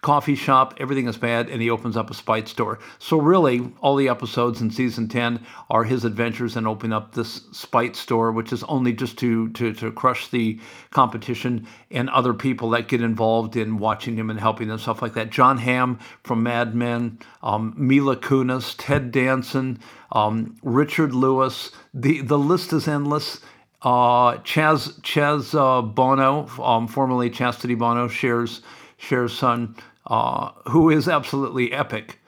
coffee 0.00 0.36
shop, 0.36 0.74
everything 0.78 1.08
is 1.08 1.16
bad, 1.16 1.48
and 1.48 1.60
he 1.60 1.70
opens 1.70 1.96
up 1.96 2.08
a 2.08 2.14
spite 2.14 2.46
store. 2.46 2.78
So 2.98 3.18
really, 3.18 3.72
all 3.80 3.96
the 3.96 4.08
episodes 4.08 4.60
in 4.60 4.70
season 4.70 5.08
10 5.08 5.44
are 5.70 5.82
his 5.82 6.04
adventures 6.04 6.56
in 6.56 6.66
opening 6.66 6.92
up 6.92 7.14
this 7.14 7.42
spite 7.52 7.96
store, 7.96 8.30
which 8.30 8.52
is 8.52 8.62
only 8.64 8.92
just 8.92 9.18
to, 9.18 9.48
to, 9.50 9.72
to 9.74 9.90
crush 9.90 10.28
the 10.28 10.60
competition 10.90 11.66
and 11.90 12.08
other 12.10 12.32
people 12.32 12.70
that 12.70 12.86
get 12.86 13.02
involved 13.02 13.56
in 13.56 13.78
watching 13.78 14.16
him 14.16 14.30
and 14.30 14.38
helping 14.38 14.68
them, 14.68 14.78
stuff 14.78 15.02
like 15.02 15.14
that. 15.14 15.30
John 15.30 15.58
Hamm 15.58 15.98
from 16.22 16.44
Mad 16.44 16.76
Men, 16.76 17.18
um, 17.42 17.74
Mila 17.76 18.16
Kunis, 18.16 18.76
Ted 18.78 19.10
Danson, 19.10 19.80
um, 20.12 20.56
Richard 20.62 21.12
Lewis. 21.12 21.72
The, 21.92 22.20
the 22.20 22.38
list 22.38 22.72
is 22.72 22.86
endless. 22.86 23.40
Uh, 23.82 24.38
Chaz, 24.38 25.00
Chaz 25.02 25.54
uh, 25.58 25.82
Bono, 25.82 26.48
um, 26.62 26.88
formerly 26.88 27.30
Chastity 27.30 27.74
Bono, 27.74 28.08
shares 28.08 28.62
Cher's 28.98 29.32
son, 29.32 29.76
uh, 30.06 30.50
who 30.68 30.90
is 30.90 31.08
absolutely 31.08 31.72
epic. 31.72 32.18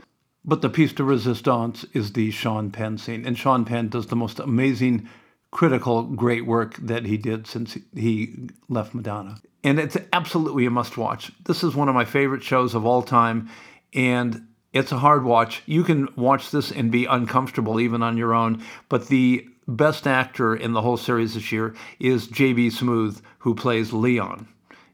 But 0.44 0.62
the 0.62 0.70
piece 0.70 0.92
de 0.92 1.04
resistance 1.04 1.84
is 1.92 2.12
the 2.12 2.30
Sean 2.30 2.70
Penn 2.70 2.96
scene. 2.96 3.26
And 3.26 3.36
Sean 3.36 3.64
Penn 3.64 3.88
does 3.88 4.06
the 4.06 4.16
most 4.16 4.38
amazing, 4.38 5.08
critical, 5.50 6.04
great 6.04 6.46
work 6.46 6.76
that 6.76 7.04
he 7.04 7.18
did 7.18 7.46
since 7.46 7.76
he 7.94 8.48
left 8.68 8.94
Madonna. 8.94 9.36
And 9.62 9.78
it's 9.78 9.98
absolutely 10.12 10.64
a 10.64 10.70
must 10.70 10.96
watch. 10.96 11.30
This 11.44 11.62
is 11.62 11.74
one 11.74 11.88
of 11.90 11.94
my 11.94 12.06
favorite 12.06 12.42
shows 12.42 12.74
of 12.74 12.86
all 12.86 13.02
time. 13.02 13.50
And 13.92 14.46
it's 14.72 14.92
a 14.92 14.98
hard 14.98 15.24
watch. 15.24 15.62
You 15.66 15.84
can 15.84 16.08
watch 16.16 16.50
this 16.50 16.70
and 16.70 16.90
be 16.90 17.04
uncomfortable 17.04 17.80
even 17.80 18.02
on 18.02 18.16
your 18.16 18.32
own. 18.32 18.64
But 18.88 19.08
the 19.08 19.46
best 19.68 20.06
actor 20.06 20.56
in 20.56 20.72
the 20.72 20.80
whole 20.80 20.96
series 20.96 21.34
this 21.34 21.52
year 21.52 21.74
is 21.98 22.28
J.B. 22.28 22.68
Smoove, 22.68 23.20
who 23.40 23.54
plays 23.54 23.92
Leon 23.92 24.48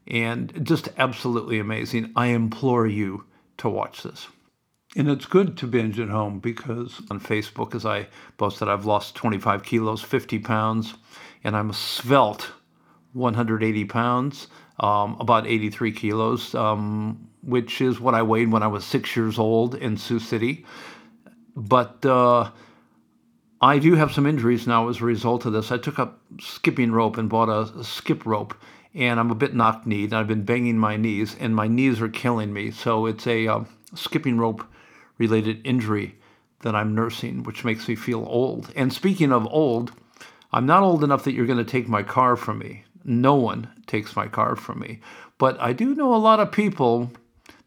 and 0.07 0.65
just 0.65 0.89
absolutely 0.97 1.59
amazing. 1.59 2.11
I 2.15 2.27
implore 2.27 2.87
you 2.87 3.25
to 3.57 3.69
watch 3.69 4.03
this. 4.03 4.27
And 4.95 5.09
it's 5.09 5.25
good 5.25 5.57
to 5.57 5.67
binge 5.67 5.99
at 5.99 6.09
home 6.09 6.39
because 6.39 7.01
on 7.11 7.19
Facebook, 7.19 7.75
as 7.75 7.85
I 7.85 8.07
posted, 8.37 8.69
I've 8.69 8.85
lost 8.85 9.15
25 9.15 9.63
kilos, 9.63 10.01
50 10.01 10.39
pounds, 10.39 10.93
and 11.43 11.55
I'm 11.55 11.69
a 11.69 11.73
svelte 11.73 12.49
180 13.13 13.85
pounds, 13.85 14.47
um, 14.79 15.17
about 15.19 15.45
83 15.45 15.91
kilos, 15.91 16.55
um, 16.55 17.29
which 17.43 17.81
is 17.81 17.99
what 17.99 18.15
I 18.15 18.23
weighed 18.23 18.51
when 18.51 18.63
I 18.63 18.67
was 18.67 18.85
six 18.85 19.15
years 19.15 19.37
old 19.37 19.75
in 19.75 19.97
Sioux 19.97 20.19
City. 20.19 20.65
But 21.55 22.05
uh, 22.05 22.51
I 23.61 23.79
do 23.79 23.95
have 23.95 24.11
some 24.11 24.25
injuries 24.25 24.67
now 24.67 24.87
as 24.87 25.01
a 25.01 25.05
result 25.05 25.45
of 25.45 25.53
this. 25.53 25.71
I 25.71 25.77
took 25.77 25.99
up 25.99 26.21
skipping 26.39 26.91
rope 26.91 27.17
and 27.17 27.29
bought 27.29 27.49
a, 27.49 27.79
a 27.79 27.83
skip 27.83 28.25
rope 28.25 28.55
and 28.93 29.19
I'm 29.19 29.31
a 29.31 29.35
bit 29.35 29.53
knock 29.53 29.85
kneed. 29.85 30.13
I've 30.13 30.27
been 30.27 30.43
banging 30.43 30.77
my 30.77 30.97
knees, 30.97 31.35
and 31.39 31.55
my 31.55 31.67
knees 31.67 32.01
are 32.01 32.09
killing 32.09 32.53
me. 32.53 32.71
So 32.71 33.05
it's 33.05 33.27
a 33.27 33.47
uh, 33.47 33.63
skipping 33.95 34.37
rope 34.37 34.65
related 35.17 35.65
injury 35.65 36.15
that 36.61 36.75
I'm 36.75 36.95
nursing, 36.95 37.43
which 37.43 37.63
makes 37.63 37.87
me 37.87 37.95
feel 37.95 38.25
old. 38.27 38.71
And 38.75 38.91
speaking 38.91 39.31
of 39.31 39.47
old, 39.47 39.91
I'm 40.51 40.65
not 40.65 40.83
old 40.83 41.03
enough 41.03 41.23
that 41.23 41.33
you're 41.33 41.45
going 41.45 41.63
to 41.63 41.71
take 41.71 41.87
my 41.87 42.03
car 42.03 42.35
from 42.35 42.59
me. 42.59 42.83
No 43.03 43.35
one 43.35 43.69
takes 43.85 44.15
my 44.15 44.27
car 44.27 44.55
from 44.55 44.79
me. 44.79 44.99
But 45.37 45.59
I 45.61 45.73
do 45.73 45.95
know 45.95 46.13
a 46.13 46.17
lot 46.17 46.39
of 46.39 46.51
people 46.51 47.11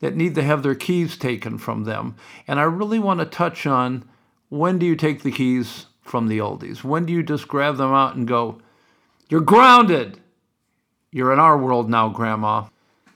that 0.01 0.17
need 0.17 0.35
to 0.35 0.43
have 0.43 0.63
their 0.63 0.75
keys 0.75 1.17
taken 1.17 1.59
from 1.59 1.85
them. 1.85 2.17
And 2.49 2.59
I 2.59 2.65
really 2.65 2.99
want 2.99 3.21
to 3.21 3.27
touch 3.27 3.67
on 3.67 4.09
when 4.49 4.79
do 4.79 4.87
you 4.87 4.97
take 4.97 5.23
the 5.23 5.31
keys 5.31 5.87
from 6.03 6.27
the 6.27 6.39
oldies? 6.39 6.83
When 6.83 7.07
do 7.07 7.13
you 7.13 7.23
just 7.23 7.49
grab 7.49 7.77
them 7.77 7.93
out 7.93 8.17
and 8.17 8.27
go, 8.27 8.61
you're 9.29 9.41
grounded? 9.41 10.21
You're 11.13 11.33
in 11.33 11.41
our 11.41 11.59
world 11.59 11.91
now, 11.91 12.09
Grandma. 12.09 12.69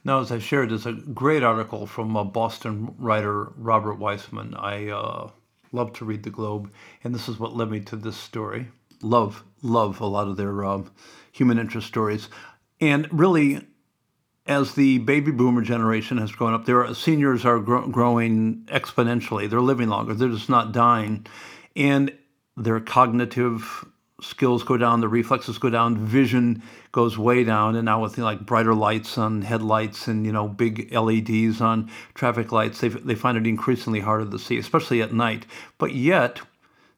Now, 0.05 0.19
as 0.19 0.33
I 0.33 0.41
shared, 0.41 0.71
there's 0.71 0.85
a 0.85 0.93
great 0.93 1.45
article 1.45 1.87
from 1.87 2.17
a 2.17 2.25
Boston 2.25 2.93
writer, 2.99 3.53
Robert 3.57 4.01
Weissman. 4.01 4.55
I 4.55 4.89
uh, 4.89 5.31
love 5.71 5.93
to 5.95 6.05
read 6.05 6.25
the 6.25 6.31
Globe, 6.31 6.73
and 7.05 7.15
this 7.15 7.29
is 7.29 7.39
what 7.39 7.55
led 7.55 7.71
me 7.71 7.79
to 7.81 7.97
this 7.97 8.17
story. 8.17 8.67
Love, 9.01 9.45
love 9.63 10.01
a 10.01 10.07
lot 10.07 10.27
of 10.27 10.37
their 10.37 10.65
um, 10.65 10.91
human 11.31 11.57
interest 11.57 11.87
stories. 11.87 12.29
And 12.81 13.07
really, 13.13 13.65
as 14.45 14.75
the 14.75 14.99
baby 14.99 15.31
boomer 15.31 15.63
generation 15.63 16.19
has 16.19 16.33
grown 16.33 16.53
up, 16.53 16.67
their 16.67 16.93
seniors 16.95 17.45
are 17.45 17.61
gro- 17.61 17.87
growing 17.87 18.65
exponentially. 18.73 19.49
They're 19.49 19.61
living 19.61 19.89
longer. 19.89 20.15
They're 20.15 20.31
just 20.31 20.51
not 20.51 20.73
dying, 20.73 21.27
and 21.77 22.13
their 22.57 22.81
cognitive 22.81 23.85
skills 24.21 24.62
go 24.62 24.77
down, 24.77 25.01
the 25.01 25.09
reflexes 25.09 25.59
go 25.59 25.71
down, 25.71 25.97
vision 25.97 26.62
goes 26.93 27.19
way 27.19 27.45
down. 27.45 27.77
And 27.77 27.85
now 27.85 28.01
with 28.03 28.17
you 28.17 28.23
know, 28.23 28.27
like 28.27 28.47
brighter 28.47 28.75
lights 28.75 29.19
on 29.19 29.43
headlights 29.43 30.07
and 30.09 30.25
you 30.25 30.33
know 30.33 30.49
big 30.49 30.93
LEDs 30.93 31.61
on 31.61 31.91
traffic 32.15 32.53
lights, 32.53 32.81
they 32.81 32.89
they 32.89 33.15
find 33.15 33.37
it 33.37 33.47
increasingly 33.47 34.01
harder 34.01 34.31
to 34.31 34.39
see, 34.39 34.59
especially 34.59 35.03
at 35.03 35.12
night. 35.12 35.47
But 35.79 35.95
yet, 35.95 36.41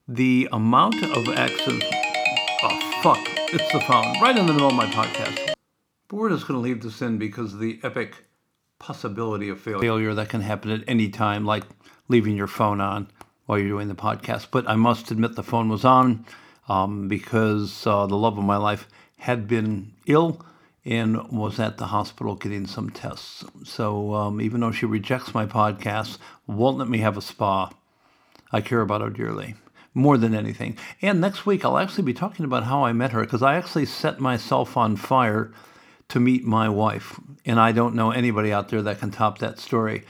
the 0.06 0.48
amount 0.52 1.02
of 1.02 1.28
accidents. 1.28 1.86
Oh 2.62 3.00
fuck! 3.02 3.18
It's 3.52 3.72
the 3.72 3.80
phone 3.80 4.20
right 4.20 4.36
in 4.36 4.46
the 4.46 4.52
middle 4.52 4.68
of 4.68 4.74
my 4.74 4.86
podcast. 4.86 5.54
But 6.08 6.16
we're 6.16 6.30
just 6.30 6.46
going 6.46 6.58
to 6.58 6.62
leave 6.62 6.82
this 6.82 7.02
in 7.02 7.18
because 7.18 7.58
the 7.58 7.80
epic 7.82 8.14
possibility 8.78 9.48
of 9.48 9.60
failure. 9.60 9.80
failure 9.80 10.14
that 10.14 10.28
can 10.28 10.40
happen 10.40 10.70
at 10.70 10.84
any 10.86 11.08
time, 11.08 11.44
like 11.44 11.64
leaving 12.08 12.36
your 12.36 12.46
phone 12.46 12.80
on 12.80 13.08
while 13.46 13.58
you're 13.58 13.68
doing 13.68 13.88
the 13.88 13.94
podcast. 13.94 14.48
But 14.50 14.68
I 14.68 14.76
must 14.76 15.10
admit 15.10 15.34
the 15.34 15.42
phone 15.42 15.68
was 15.68 15.84
on 15.84 16.24
um, 16.68 17.08
because 17.08 17.86
uh, 17.86 18.06
the 18.06 18.16
love 18.16 18.38
of 18.38 18.44
my 18.44 18.56
life 18.56 18.88
had 19.18 19.48
been 19.48 19.92
ill 20.06 20.44
and 20.84 21.28
was 21.30 21.58
at 21.58 21.78
the 21.78 21.86
hospital 21.86 22.36
getting 22.36 22.66
some 22.66 22.90
tests. 22.90 23.44
So 23.64 24.14
um, 24.14 24.40
even 24.40 24.60
though 24.60 24.70
she 24.70 24.86
rejects 24.86 25.34
my 25.34 25.44
podcast, 25.44 26.18
won't 26.46 26.78
let 26.78 26.88
me 26.88 26.98
have 26.98 27.16
a 27.16 27.22
spa, 27.22 27.70
I 28.52 28.60
care 28.60 28.80
about 28.80 29.00
her 29.00 29.10
dearly. 29.10 29.56
More 29.94 30.18
than 30.18 30.34
anything. 30.34 30.76
And 31.00 31.20
next 31.20 31.46
week, 31.46 31.64
I'll 31.64 31.78
actually 31.78 32.04
be 32.04 32.12
talking 32.12 32.44
about 32.44 32.64
how 32.64 32.84
I 32.84 32.92
met 32.92 33.12
her 33.12 33.22
because 33.22 33.42
I 33.42 33.56
actually 33.56 33.86
set 33.86 34.20
myself 34.20 34.76
on 34.76 34.94
fire 34.96 35.52
to 36.08 36.20
meet 36.20 36.44
my 36.44 36.68
wife. 36.68 37.18
And 37.46 37.58
I 37.58 37.72
don't 37.72 37.94
know 37.94 38.10
anybody 38.10 38.52
out 38.52 38.68
there 38.68 38.82
that 38.82 39.00
can 39.00 39.10
top 39.10 39.38
that 39.38 39.58
story. 39.58 40.04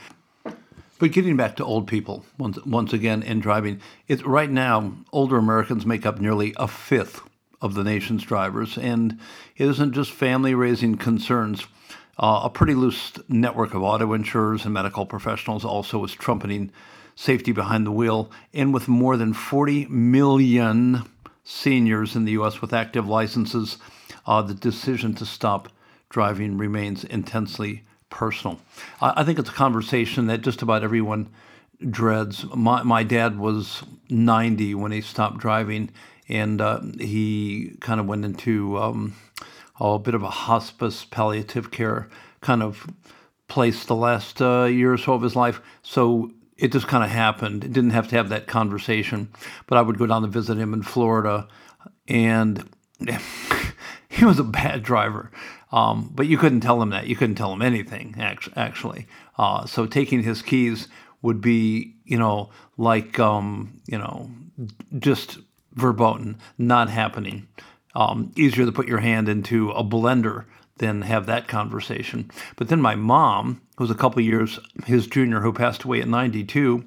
But 0.99 1.11
getting 1.11 1.37
back 1.37 1.55
to 1.57 1.65
old 1.65 1.87
people 1.87 2.25
once 2.37 2.57
once 2.65 2.91
again 2.93 3.21
in 3.21 3.39
driving, 3.39 3.81
right 4.25 4.49
now 4.49 4.93
older 5.11 5.37
Americans 5.37 5.85
make 5.85 6.05
up 6.05 6.19
nearly 6.19 6.53
a 6.57 6.67
fifth 6.67 7.21
of 7.61 7.73
the 7.73 7.83
nation's 7.83 8.23
drivers, 8.23 8.77
and 8.77 9.19
it 9.55 9.67
isn't 9.67 9.93
just 9.93 10.11
family 10.11 10.53
raising 10.53 10.97
concerns. 10.97 11.65
Uh, 12.19 12.41
a 12.45 12.49
pretty 12.49 12.73
loose 12.73 13.13
network 13.27 13.75
of 13.75 13.83
auto 13.83 14.13
insurers 14.13 14.65
and 14.65 14.73
medical 14.73 15.05
professionals 15.05 15.63
also 15.63 16.03
is 16.03 16.13
trumpeting 16.13 16.71
safety 17.15 17.51
behind 17.51 17.85
the 17.85 17.91
wheel. 17.91 18.31
And 18.53 18.73
with 18.73 18.87
more 18.87 19.17
than 19.17 19.33
40 19.33 19.85
million 19.85 21.03
seniors 21.43 22.15
in 22.15 22.25
the 22.25 22.31
U.S. 22.33 22.59
with 22.59 22.73
active 22.73 23.07
licenses, 23.07 23.77
uh, 24.25 24.41
the 24.41 24.55
decision 24.55 25.13
to 25.15 25.27
stop 25.27 25.69
driving 26.09 26.57
remains 26.57 27.03
intensely 27.03 27.83
personal. 28.09 28.59
I, 29.01 29.21
I 29.21 29.23
think 29.23 29.39
it's 29.39 29.49
a 29.49 29.53
conversation 29.53 30.27
that 30.27 30.41
just 30.41 30.61
about 30.61 30.83
everyone 30.83 31.29
dreads. 31.89 32.45
My, 32.55 32.83
my 32.83 33.03
dad 33.03 33.37
was 33.37 33.83
90 34.09 34.75
when 34.75 34.91
he 34.91 35.01
stopped 35.01 35.37
driving, 35.37 35.91
and 36.27 36.61
uh, 36.61 36.81
he 36.99 37.77
kind 37.79 37.99
of 37.99 38.07
went 38.07 38.25
into 38.25 38.77
um, 38.77 39.15
a 39.79 39.99
bit 39.99 40.15
of 40.15 40.23
a 40.23 40.29
hospice 40.29 41.05
palliative 41.05 41.71
care 41.71 42.09
kind 42.41 42.61
of 42.61 42.87
place 43.47 43.85
the 43.85 43.95
last 43.95 44.41
uh, 44.41 44.65
year 44.65 44.93
or 44.93 44.97
so 44.97 45.13
of 45.13 45.21
his 45.21 45.35
life. 45.35 45.61
So 45.81 46.31
it 46.57 46.71
just 46.71 46.87
kind 46.87 47.03
of 47.03 47.09
happened. 47.09 47.63
It 47.63 47.73
didn't 47.73 47.91
have 47.91 48.07
to 48.09 48.15
have 48.15 48.29
that 48.29 48.47
conversation. 48.47 49.29
But 49.67 49.77
I 49.77 49.81
would 49.81 49.97
go 49.97 50.05
down 50.05 50.23
to 50.23 50.27
visit 50.27 50.57
him 50.57 50.73
in 50.73 50.83
Florida, 50.83 51.47
and 52.07 52.67
he 54.09 54.25
was 54.25 54.39
a 54.39 54.43
bad 54.43 54.83
driver. 54.83 55.31
Um, 55.71 56.11
but 56.13 56.27
you 56.27 56.37
couldn't 56.37 56.61
tell 56.61 56.81
him 56.81 56.91
that. 56.91 57.07
You 57.07 57.15
couldn't 57.15 57.35
tell 57.35 57.51
him 57.51 57.61
anything, 57.61 58.15
actually. 58.17 59.07
Uh, 59.37 59.65
so 59.65 59.85
taking 59.85 60.23
his 60.23 60.41
keys 60.41 60.87
would 61.21 61.41
be, 61.41 61.95
you 62.05 62.17
know, 62.17 62.49
like, 62.77 63.19
um, 63.19 63.81
you 63.85 63.97
know, 63.97 64.29
just 64.97 65.39
verboten, 65.73 66.37
not 66.57 66.89
happening. 66.89 67.47
Um, 67.95 68.31
easier 68.35 68.65
to 68.65 68.71
put 68.71 68.87
your 68.87 68.99
hand 68.99 69.27
into 69.27 69.71
a 69.71 69.83
blender 69.83 70.45
than 70.77 71.01
have 71.01 71.25
that 71.25 71.47
conversation. 71.47 72.29
But 72.55 72.69
then 72.69 72.81
my 72.81 72.95
mom, 72.95 73.61
who 73.77 73.83
was 73.83 73.91
a 73.91 73.95
couple 73.95 74.21
years 74.21 74.59
his 74.85 75.07
junior, 75.07 75.41
who 75.41 75.51
passed 75.51 75.83
away 75.83 76.01
at 76.01 76.07
92, 76.07 76.85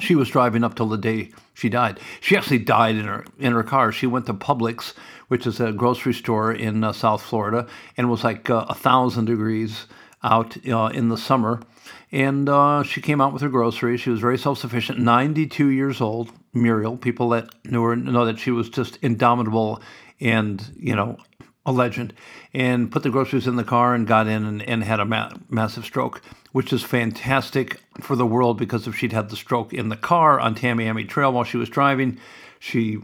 she 0.00 0.14
was 0.14 0.28
driving 0.28 0.64
up 0.64 0.74
till 0.74 0.88
the 0.88 0.98
day 0.98 1.30
she 1.54 1.68
died. 1.68 2.00
She 2.20 2.36
actually 2.36 2.58
died 2.58 2.96
in 2.96 3.04
her 3.04 3.24
in 3.38 3.52
her 3.52 3.62
car. 3.62 3.92
She 3.92 4.06
went 4.06 4.26
to 4.26 4.34
Publix, 4.34 4.94
which 5.30 5.46
is 5.46 5.60
a 5.60 5.70
grocery 5.70 6.12
store 6.12 6.52
in 6.52 6.82
uh, 6.82 6.92
South 6.92 7.22
Florida, 7.22 7.64
and 7.96 8.08
it 8.08 8.10
was 8.10 8.24
like 8.24 8.50
uh, 8.50 8.66
a 8.68 8.74
thousand 8.74 9.26
degrees 9.26 9.86
out 10.24 10.56
uh, 10.66 10.86
in 10.86 11.08
the 11.08 11.16
summer. 11.16 11.62
And 12.10 12.48
uh, 12.48 12.82
she 12.82 13.00
came 13.00 13.20
out 13.20 13.32
with 13.32 13.40
her 13.42 13.48
groceries. 13.48 14.00
She 14.00 14.10
was 14.10 14.18
very 14.18 14.36
self 14.36 14.58
sufficient, 14.58 14.98
92 14.98 15.68
years 15.68 16.00
old. 16.00 16.32
Muriel, 16.52 16.96
people 16.96 17.28
that 17.28 17.48
knew 17.64 17.80
her 17.84 17.94
know 17.94 18.24
that 18.24 18.40
she 18.40 18.50
was 18.50 18.68
just 18.68 18.98
indomitable 19.02 19.80
and, 20.18 20.68
you 20.76 20.96
know, 20.96 21.16
a 21.64 21.70
legend. 21.70 22.12
And 22.52 22.90
put 22.90 23.04
the 23.04 23.10
groceries 23.10 23.46
in 23.46 23.54
the 23.54 23.62
car 23.62 23.94
and 23.94 24.08
got 24.08 24.26
in 24.26 24.44
and, 24.44 24.62
and 24.62 24.82
had 24.82 24.98
a 24.98 25.04
ma- 25.04 25.30
massive 25.48 25.84
stroke, 25.84 26.22
which 26.50 26.72
is 26.72 26.82
fantastic 26.82 27.80
for 28.00 28.16
the 28.16 28.26
world 28.26 28.58
because 28.58 28.88
if 28.88 28.96
she'd 28.96 29.12
had 29.12 29.30
the 29.30 29.36
stroke 29.36 29.72
in 29.72 29.90
the 29.90 29.96
car 29.96 30.40
on 30.40 30.56
Tamiami 30.56 31.08
Trail 31.08 31.32
while 31.32 31.44
she 31.44 31.56
was 31.56 31.68
driving, 31.68 32.18
she 32.58 32.98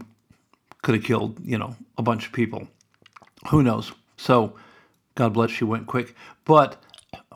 could 0.81 0.95
have 0.95 1.03
killed, 1.03 1.39
you 1.43 1.57
know, 1.57 1.75
a 1.97 2.01
bunch 2.01 2.27
of 2.27 2.33
people. 2.33 2.67
Who 3.49 3.63
knows? 3.63 3.91
So, 4.17 4.55
God 5.15 5.33
bless, 5.33 5.51
she 5.51 5.63
went 5.63 5.87
quick. 5.87 6.15
But 6.45 6.81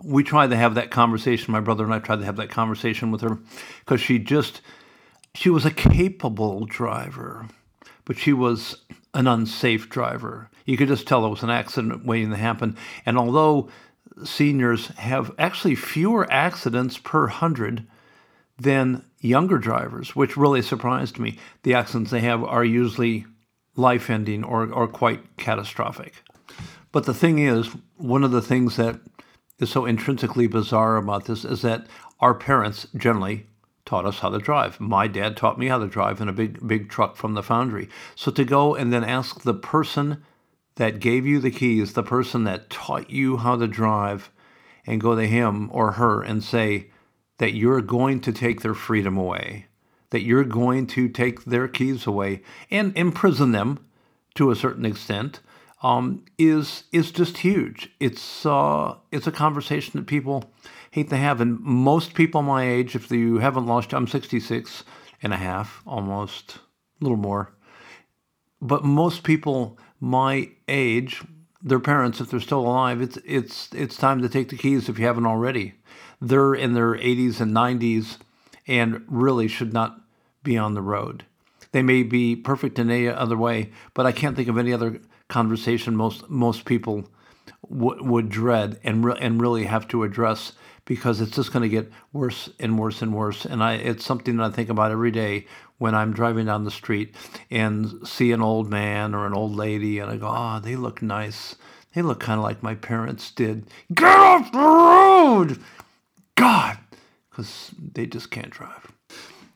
we 0.03 0.23
tried 0.23 0.49
to 0.49 0.55
have 0.55 0.75
that 0.75 0.91
conversation. 0.91 1.51
My 1.51 1.59
brother 1.59 1.83
and 1.83 1.93
I 1.93 1.99
tried 1.99 2.19
to 2.19 2.25
have 2.25 2.37
that 2.37 2.49
conversation 2.49 3.11
with 3.11 3.21
her 3.21 3.39
because 3.79 4.01
she 4.01 4.19
just, 4.19 4.61
she 5.33 5.49
was 5.49 5.65
a 5.65 5.71
capable 5.71 6.65
driver, 6.65 7.47
but 8.05 8.17
she 8.17 8.33
was 8.33 8.77
an 9.13 9.27
unsafe 9.27 9.89
driver. 9.89 10.49
You 10.65 10.77
could 10.77 10.87
just 10.87 11.07
tell 11.07 11.25
it 11.25 11.29
was 11.29 11.43
an 11.43 11.49
accident 11.49 12.05
waiting 12.05 12.29
to 12.31 12.37
happen. 12.37 12.77
And 13.05 13.17
although 13.17 13.69
seniors 14.23 14.87
have 14.87 15.31
actually 15.37 15.75
fewer 15.75 16.31
accidents 16.31 16.97
per 16.97 17.27
hundred 17.27 17.87
than 18.59 19.03
younger 19.19 19.57
drivers, 19.57 20.15
which 20.15 20.37
really 20.37 20.61
surprised 20.61 21.19
me, 21.19 21.37
the 21.63 21.73
accidents 21.73 22.11
they 22.11 22.21
have 22.21 22.43
are 22.43 22.63
usually 22.63 23.25
life 23.75 24.09
ending 24.09 24.43
or, 24.43 24.71
or 24.71 24.87
quite 24.87 25.37
catastrophic. 25.37 26.23
But 26.91 27.05
the 27.05 27.13
thing 27.13 27.39
is, 27.39 27.67
one 27.97 28.23
of 28.23 28.31
the 28.31 28.41
things 28.41 28.75
that 28.75 28.99
is 29.59 29.69
so 29.69 29.85
intrinsically 29.85 30.47
bizarre 30.47 30.97
about 30.97 31.25
this 31.25 31.45
is 31.45 31.61
that 31.61 31.87
our 32.19 32.33
parents 32.33 32.87
generally 32.95 33.45
taught 33.85 34.05
us 34.05 34.19
how 34.19 34.29
to 34.29 34.39
drive. 34.39 34.79
My 34.79 35.07
dad 35.07 35.37
taught 35.37 35.59
me 35.59 35.67
how 35.67 35.79
to 35.79 35.87
drive 35.87 36.21
in 36.21 36.29
a 36.29 36.33
big 36.33 36.65
big 36.67 36.89
truck 36.89 37.15
from 37.15 37.33
the 37.33 37.43
foundry. 37.43 37.89
So 38.15 38.31
to 38.31 38.43
go 38.43 38.75
and 38.75 38.91
then 38.91 39.03
ask 39.03 39.41
the 39.41 39.53
person 39.53 40.23
that 40.75 40.99
gave 40.99 41.25
you 41.25 41.39
the 41.39 41.51
keys, 41.51 41.93
the 41.93 42.03
person 42.03 42.43
that 42.45 42.69
taught 42.69 43.09
you 43.09 43.37
how 43.37 43.55
to 43.57 43.67
drive, 43.67 44.31
and 44.85 45.01
go 45.01 45.15
to 45.15 45.27
him 45.27 45.69
or 45.71 45.93
her 45.93 46.21
and 46.21 46.43
say 46.43 46.87
that 47.37 47.53
you're 47.53 47.81
going 47.81 48.19
to 48.21 48.31
take 48.31 48.61
their 48.61 48.73
freedom 48.73 49.17
away, 49.17 49.67
that 50.11 50.21
you're 50.21 50.43
going 50.43 50.87
to 50.87 51.09
take 51.09 51.43
their 51.45 51.67
keys 51.67 52.05
away 52.05 52.41
and 52.69 52.95
imprison 52.95 53.51
them 53.51 53.85
to 54.35 54.51
a 54.51 54.55
certain 54.55 54.85
extent 54.85 55.41
um, 55.83 56.23
is 56.37 56.83
is 56.91 57.11
just 57.11 57.39
huge. 57.39 57.91
It's 57.99 58.45
uh, 58.45 58.95
it's 59.11 59.27
a 59.27 59.31
conversation 59.31 59.99
that 59.99 60.07
people 60.07 60.51
hate 60.91 61.09
to 61.09 61.17
have, 61.17 61.41
and 61.41 61.59
most 61.59 62.13
people 62.13 62.41
my 62.41 62.63
age, 62.63 62.95
if 62.95 63.09
you 63.11 63.39
haven't 63.39 63.65
lost, 63.65 63.93
I'm 63.93 64.07
66 64.07 64.83
and 65.23 65.33
a 65.33 65.37
half, 65.37 65.81
almost 65.87 66.57
a 66.99 67.03
little 67.03 67.17
more, 67.17 67.53
but 68.61 68.83
most 68.83 69.23
people 69.23 69.79
my 69.99 70.49
age, 70.67 71.23
their 71.61 71.79
parents, 71.79 72.19
if 72.19 72.29
they're 72.29 72.39
still 72.39 72.59
alive, 72.59 73.01
it's 73.01 73.17
it's 73.25 73.69
it's 73.73 73.97
time 73.97 74.21
to 74.21 74.29
take 74.29 74.49
the 74.49 74.57
keys 74.57 74.87
if 74.87 74.99
you 74.99 75.05
haven't 75.05 75.25
already. 75.25 75.75
They're 76.19 76.53
in 76.53 76.73
their 76.73 76.93
80s 76.93 77.41
and 77.41 77.51
90s, 77.51 78.17
and 78.71 79.03
really 79.07 79.49
should 79.49 79.73
not 79.73 79.99
be 80.43 80.57
on 80.57 80.75
the 80.75 80.81
road. 80.81 81.25
They 81.73 81.83
may 81.83 82.03
be 82.03 82.37
perfect 82.37 82.79
in 82.79 82.89
any 82.89 83.09
other 83.09 83.37
way, 83.37 83.71
but 83.93 84.05
I 84.05 84.13
can't 84.13 84.35
think 84.35 84.47
of 84.47 84.57
any 84.57 84.71
other 84.71 85.01
conversation 85.27 85.95
most 85.95 86.29
most 86.29 86.65
people 86.65 87.05
w- 87.69 88.03
would 88.03 88.29
dread 88.29 88.79
and 88.83 89.03
re- 89.03 89.17
and 89.19 89.41
really 89.41 89.65
have 89.65 89.87
to 89.89 90.03
address 90.03 90.53
because 90.85 91.21
it's 91.21 91.35
just 91.35 91.51
going 91.53 91.63
to 91.63 91.69
get 91.69 91.91
worse 92.13 92.49
and 92.59 92.79
worse 92.79 93.01
and 93.01 93.13
worse. 93.13 93.45
And 93.45 93.61
I 93.61 93.73
it's 93.73 94.05
something 94.05 94.37
that 94.37 94.51
I 94.51 94.55
think 94.55 94.69
about 94.69 94.91
every 94.91 95.11
day 95.11 95.47
when 95.77 95.93
I'm 95.93 96.13
driving 96.13 96.45
down 96.45 96.63
the 96.63 96.71
street 96.71 97.13
and 97.49 98.07
see 98.07 98.31
an 98.31 98.41
old 98.41 98.69
man 98.69 99.13
or 99.13 99.25
an 99.25 99.33
old 99.33 99.53
lady, 99.53 99.99
and 99.99 100.09
I 100.09 100.15
go, 100.15 100.27
"Ah, 100.27 100.57
oh, 100.57 100.59
they 100.61 100.77
look 100.77 101.01
nice. 101.01 101.55
They 101.93 102.01
look 102.01 102.21
kind 102.21 102.39
of 102.39 102.45
like 102.45 102.63
my 102.63 102.75
parents 102.75 103.31
did." 103.31 103.67
Get 103.93 104.17
off 104.17 104.51
the 104.51 104.59
road, 104.59 105.59
God, 106.35 106.77
because 107.31 107.71
they 107.93 108.05
just 108.05 108.29
can't 108.29 108.51
drive. 108.51 108.91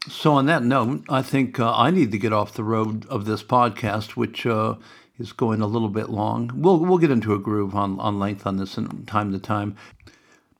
So, 0.07 0.33
on 0.33 0.45
that 0.45 0.63
note, 0.63 1.03
I 1.09 1.21
think 1.21 1.59
uh, 1.59 1.75
I 1.75 1.89
need 1.89 2.11
to 2.11 2.19
get 2.19 2.31
off 2.31 2.53
the 2.53 2.63
road 2.63 3.07
of 3.07 3.25
this 3.25 3.43
podcast, 3.43 4.11
which 4.11 4.45
uh, 4.45 4.75
is 5.17 5.31
going 5.31 5.61
a 5.61 5.67
little 5.67 5.89
bit 5.89 6.09
long. 6.09 6.51
We'll 6.53 6.77
we'll 6.79 6.99
get 6.99 7.11
into 7.11 7.33
a 7.33 7.39
groove 7.39 7.75
on, 7.75 7.99
on 7.99 8.19
length 8.19 8.45
on 8.45 8.57
this 8.57 8.77
in 8.77 9.05
time 9.05 9.31
to 9.31 9.39
time. 9.39 9.75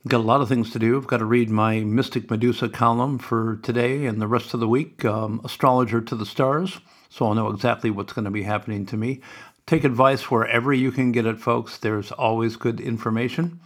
Got 0.07 0.19
a 0.19 0.23
lot 0.23 0.41
of 0.41 0.47
things 0.47 0.71
to 0.71 0.79
do. 0.79 0.97
I've 0.97 1.07
got 1.07 1.17
to 1.17 1.25
read 1.25 1.49
my 1.49 1.79
Mystic 1.79 2.29
Medusa 2.29 2.69
column 2.69 3.17
for 3.17 3.57
today 3.63 4.05
and 4.05 4.21
the 4.21 4.27
rest 4.27 4.53
of 4.53 4.59
the 4.59 4.67
week, 4.67 5.03
um, 5.03 5.41
Astrologer 5.43 5.99
to 6.01 6.15
the 6.15 6.27
Stars, 6.27 6.79
so 7.09 7.25
I'll 7.25 7.33
know 7.33 7.49
exactly 7.49 7.89
what's 7.89 8.13
going 8.13 8.25
to 8.25 8.31
be 8.31 8.43
happening 8.43 8.85
to 8.87 8.97
me. 8.97 9.21
Take 9.67 9.83
advice 9.83 10.29
wherever 10.29 10.71
you 10.71 10.91
can 10.91 11.11
get 11.11 11.25
it, 11.25 11.39
folks. 11.39 11.77
There's 11.77 12.11
always 12.11 12.55
good 12.55 12.79
information. 12.79 13.59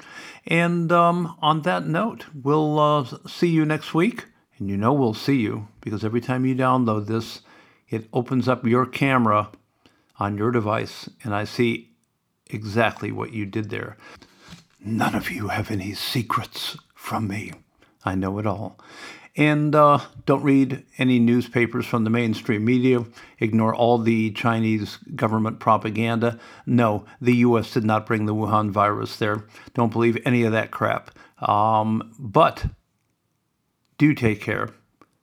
And 0.45 0.91
um, 0.91 1.35
on 1.41 1.63
that 1.63 1.85
note, 1.85 2.25
we'll 2.33 2.79
uh, 2.79 3.05
see 3.27 3.49
you 3.49 3.65
next 3.65 3.93
week. 3.93 4.25
And 4.57 4.69
you 4.69 4.77
know 4.77 4.93
we'll 4.93 5.13
see 5.13 5.37
you 5.37 5.67
because 5.81 6.05
every 6.05 6.21
time 6.21 6.45
you 6.45 6.55
download 6.55 7.07
this, 7.07 7.41
it 7.89 8.07
opens 8.13 8.47
up 8.47 8.65
your 8.65 8.85
camera 8.85 9.49
on 10.19 10.37
your 10.37 10.51
device, 10.51 11.09
and 11.23 11.33
I 11.33 11.45
see 11.45 11.91
exactly 12.47 13.11
what 13.11 13.31
you 13.31 13.45
did 13.45 13.69
there. 13.69 13.97
None 14.83 15.15
of 15.15 15.31
you 15.31 15.47
have 15.47 15.71
any 15.71 15.93
secrets 15.93 16.77
from 16.93 17.27
me. 17.27 17.53
I 18.05 18.15
know 18.15 18.37
it 18.39 18.45
all. 18.45 18.79
And 19.35 19.73
uh, 19.75 19.99
don't 20.25 20.43
read 20.43 20.85
any 20.97 21.19
newspapers 21.19 21.85
from 21.85 22.03
the 22.03 22.09
mainstream 22.09 22.65
media. 22.65 23.05
Ignore 23.39 23.75
all 23.75 23.97
the 23.97 24.31
Chinese 24.31 24.97
government 25.15 25.59
propaganda. 25.59 26.39
No, 26.65 27.05
the 27.21 27.35
U.S. 27.37 27.71
did 27.71 27.85
not 27.85 28.05
bring 28.05 28.25
the 28.25 28.35
Wuhan 28.35 28.71
virus 28.71 29.15
there. 29.17 29.45
Don't 29.73 29.93
believe 29.93 30.17
any 30.25 30.43
of 30.43 30.51
that 30.51 30.71
crap. 30.71 31.11
Um, 31.41 32.13
but 32.19 32.65
do 33.97 34.13
take 34.13 34.41
care. 34.41 34.69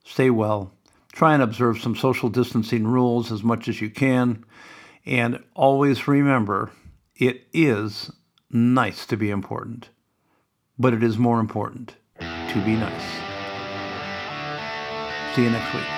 Stay 0.05 0.31
well. 0.31 0.73
Try 1.13 1.35
and 1.35 1.43
observe 1.43 1.79
some 1.81 1.97
social 1.97 2.29
distancing 2.29 2.87
rules 2.87 3.33
as 3.33 3.43
much 3.43 3.69
as 3.69 3.81
you 3.81 3.91
can. 3.91 4.45
And 5.05 5.43
always 5.55 6.07
remember 6.07 6.71
it 7.15 7.47
is 7.53 8.11
nice 8.51 9.07
to 9.07 9.17
be 9.17 9.31
important, 9.31 9.89
but 10.79 10.93
it 10.93 11.03
is 11.03 11.17
more 11.17 11.41
important 11.41 11.97
to 12.21 12.63
be 12.65 12.77
nice. 12.77 13.26
See 15.37 15.43
you 15.43 15.51
next 15.51 15.75
week. 15.75 15.96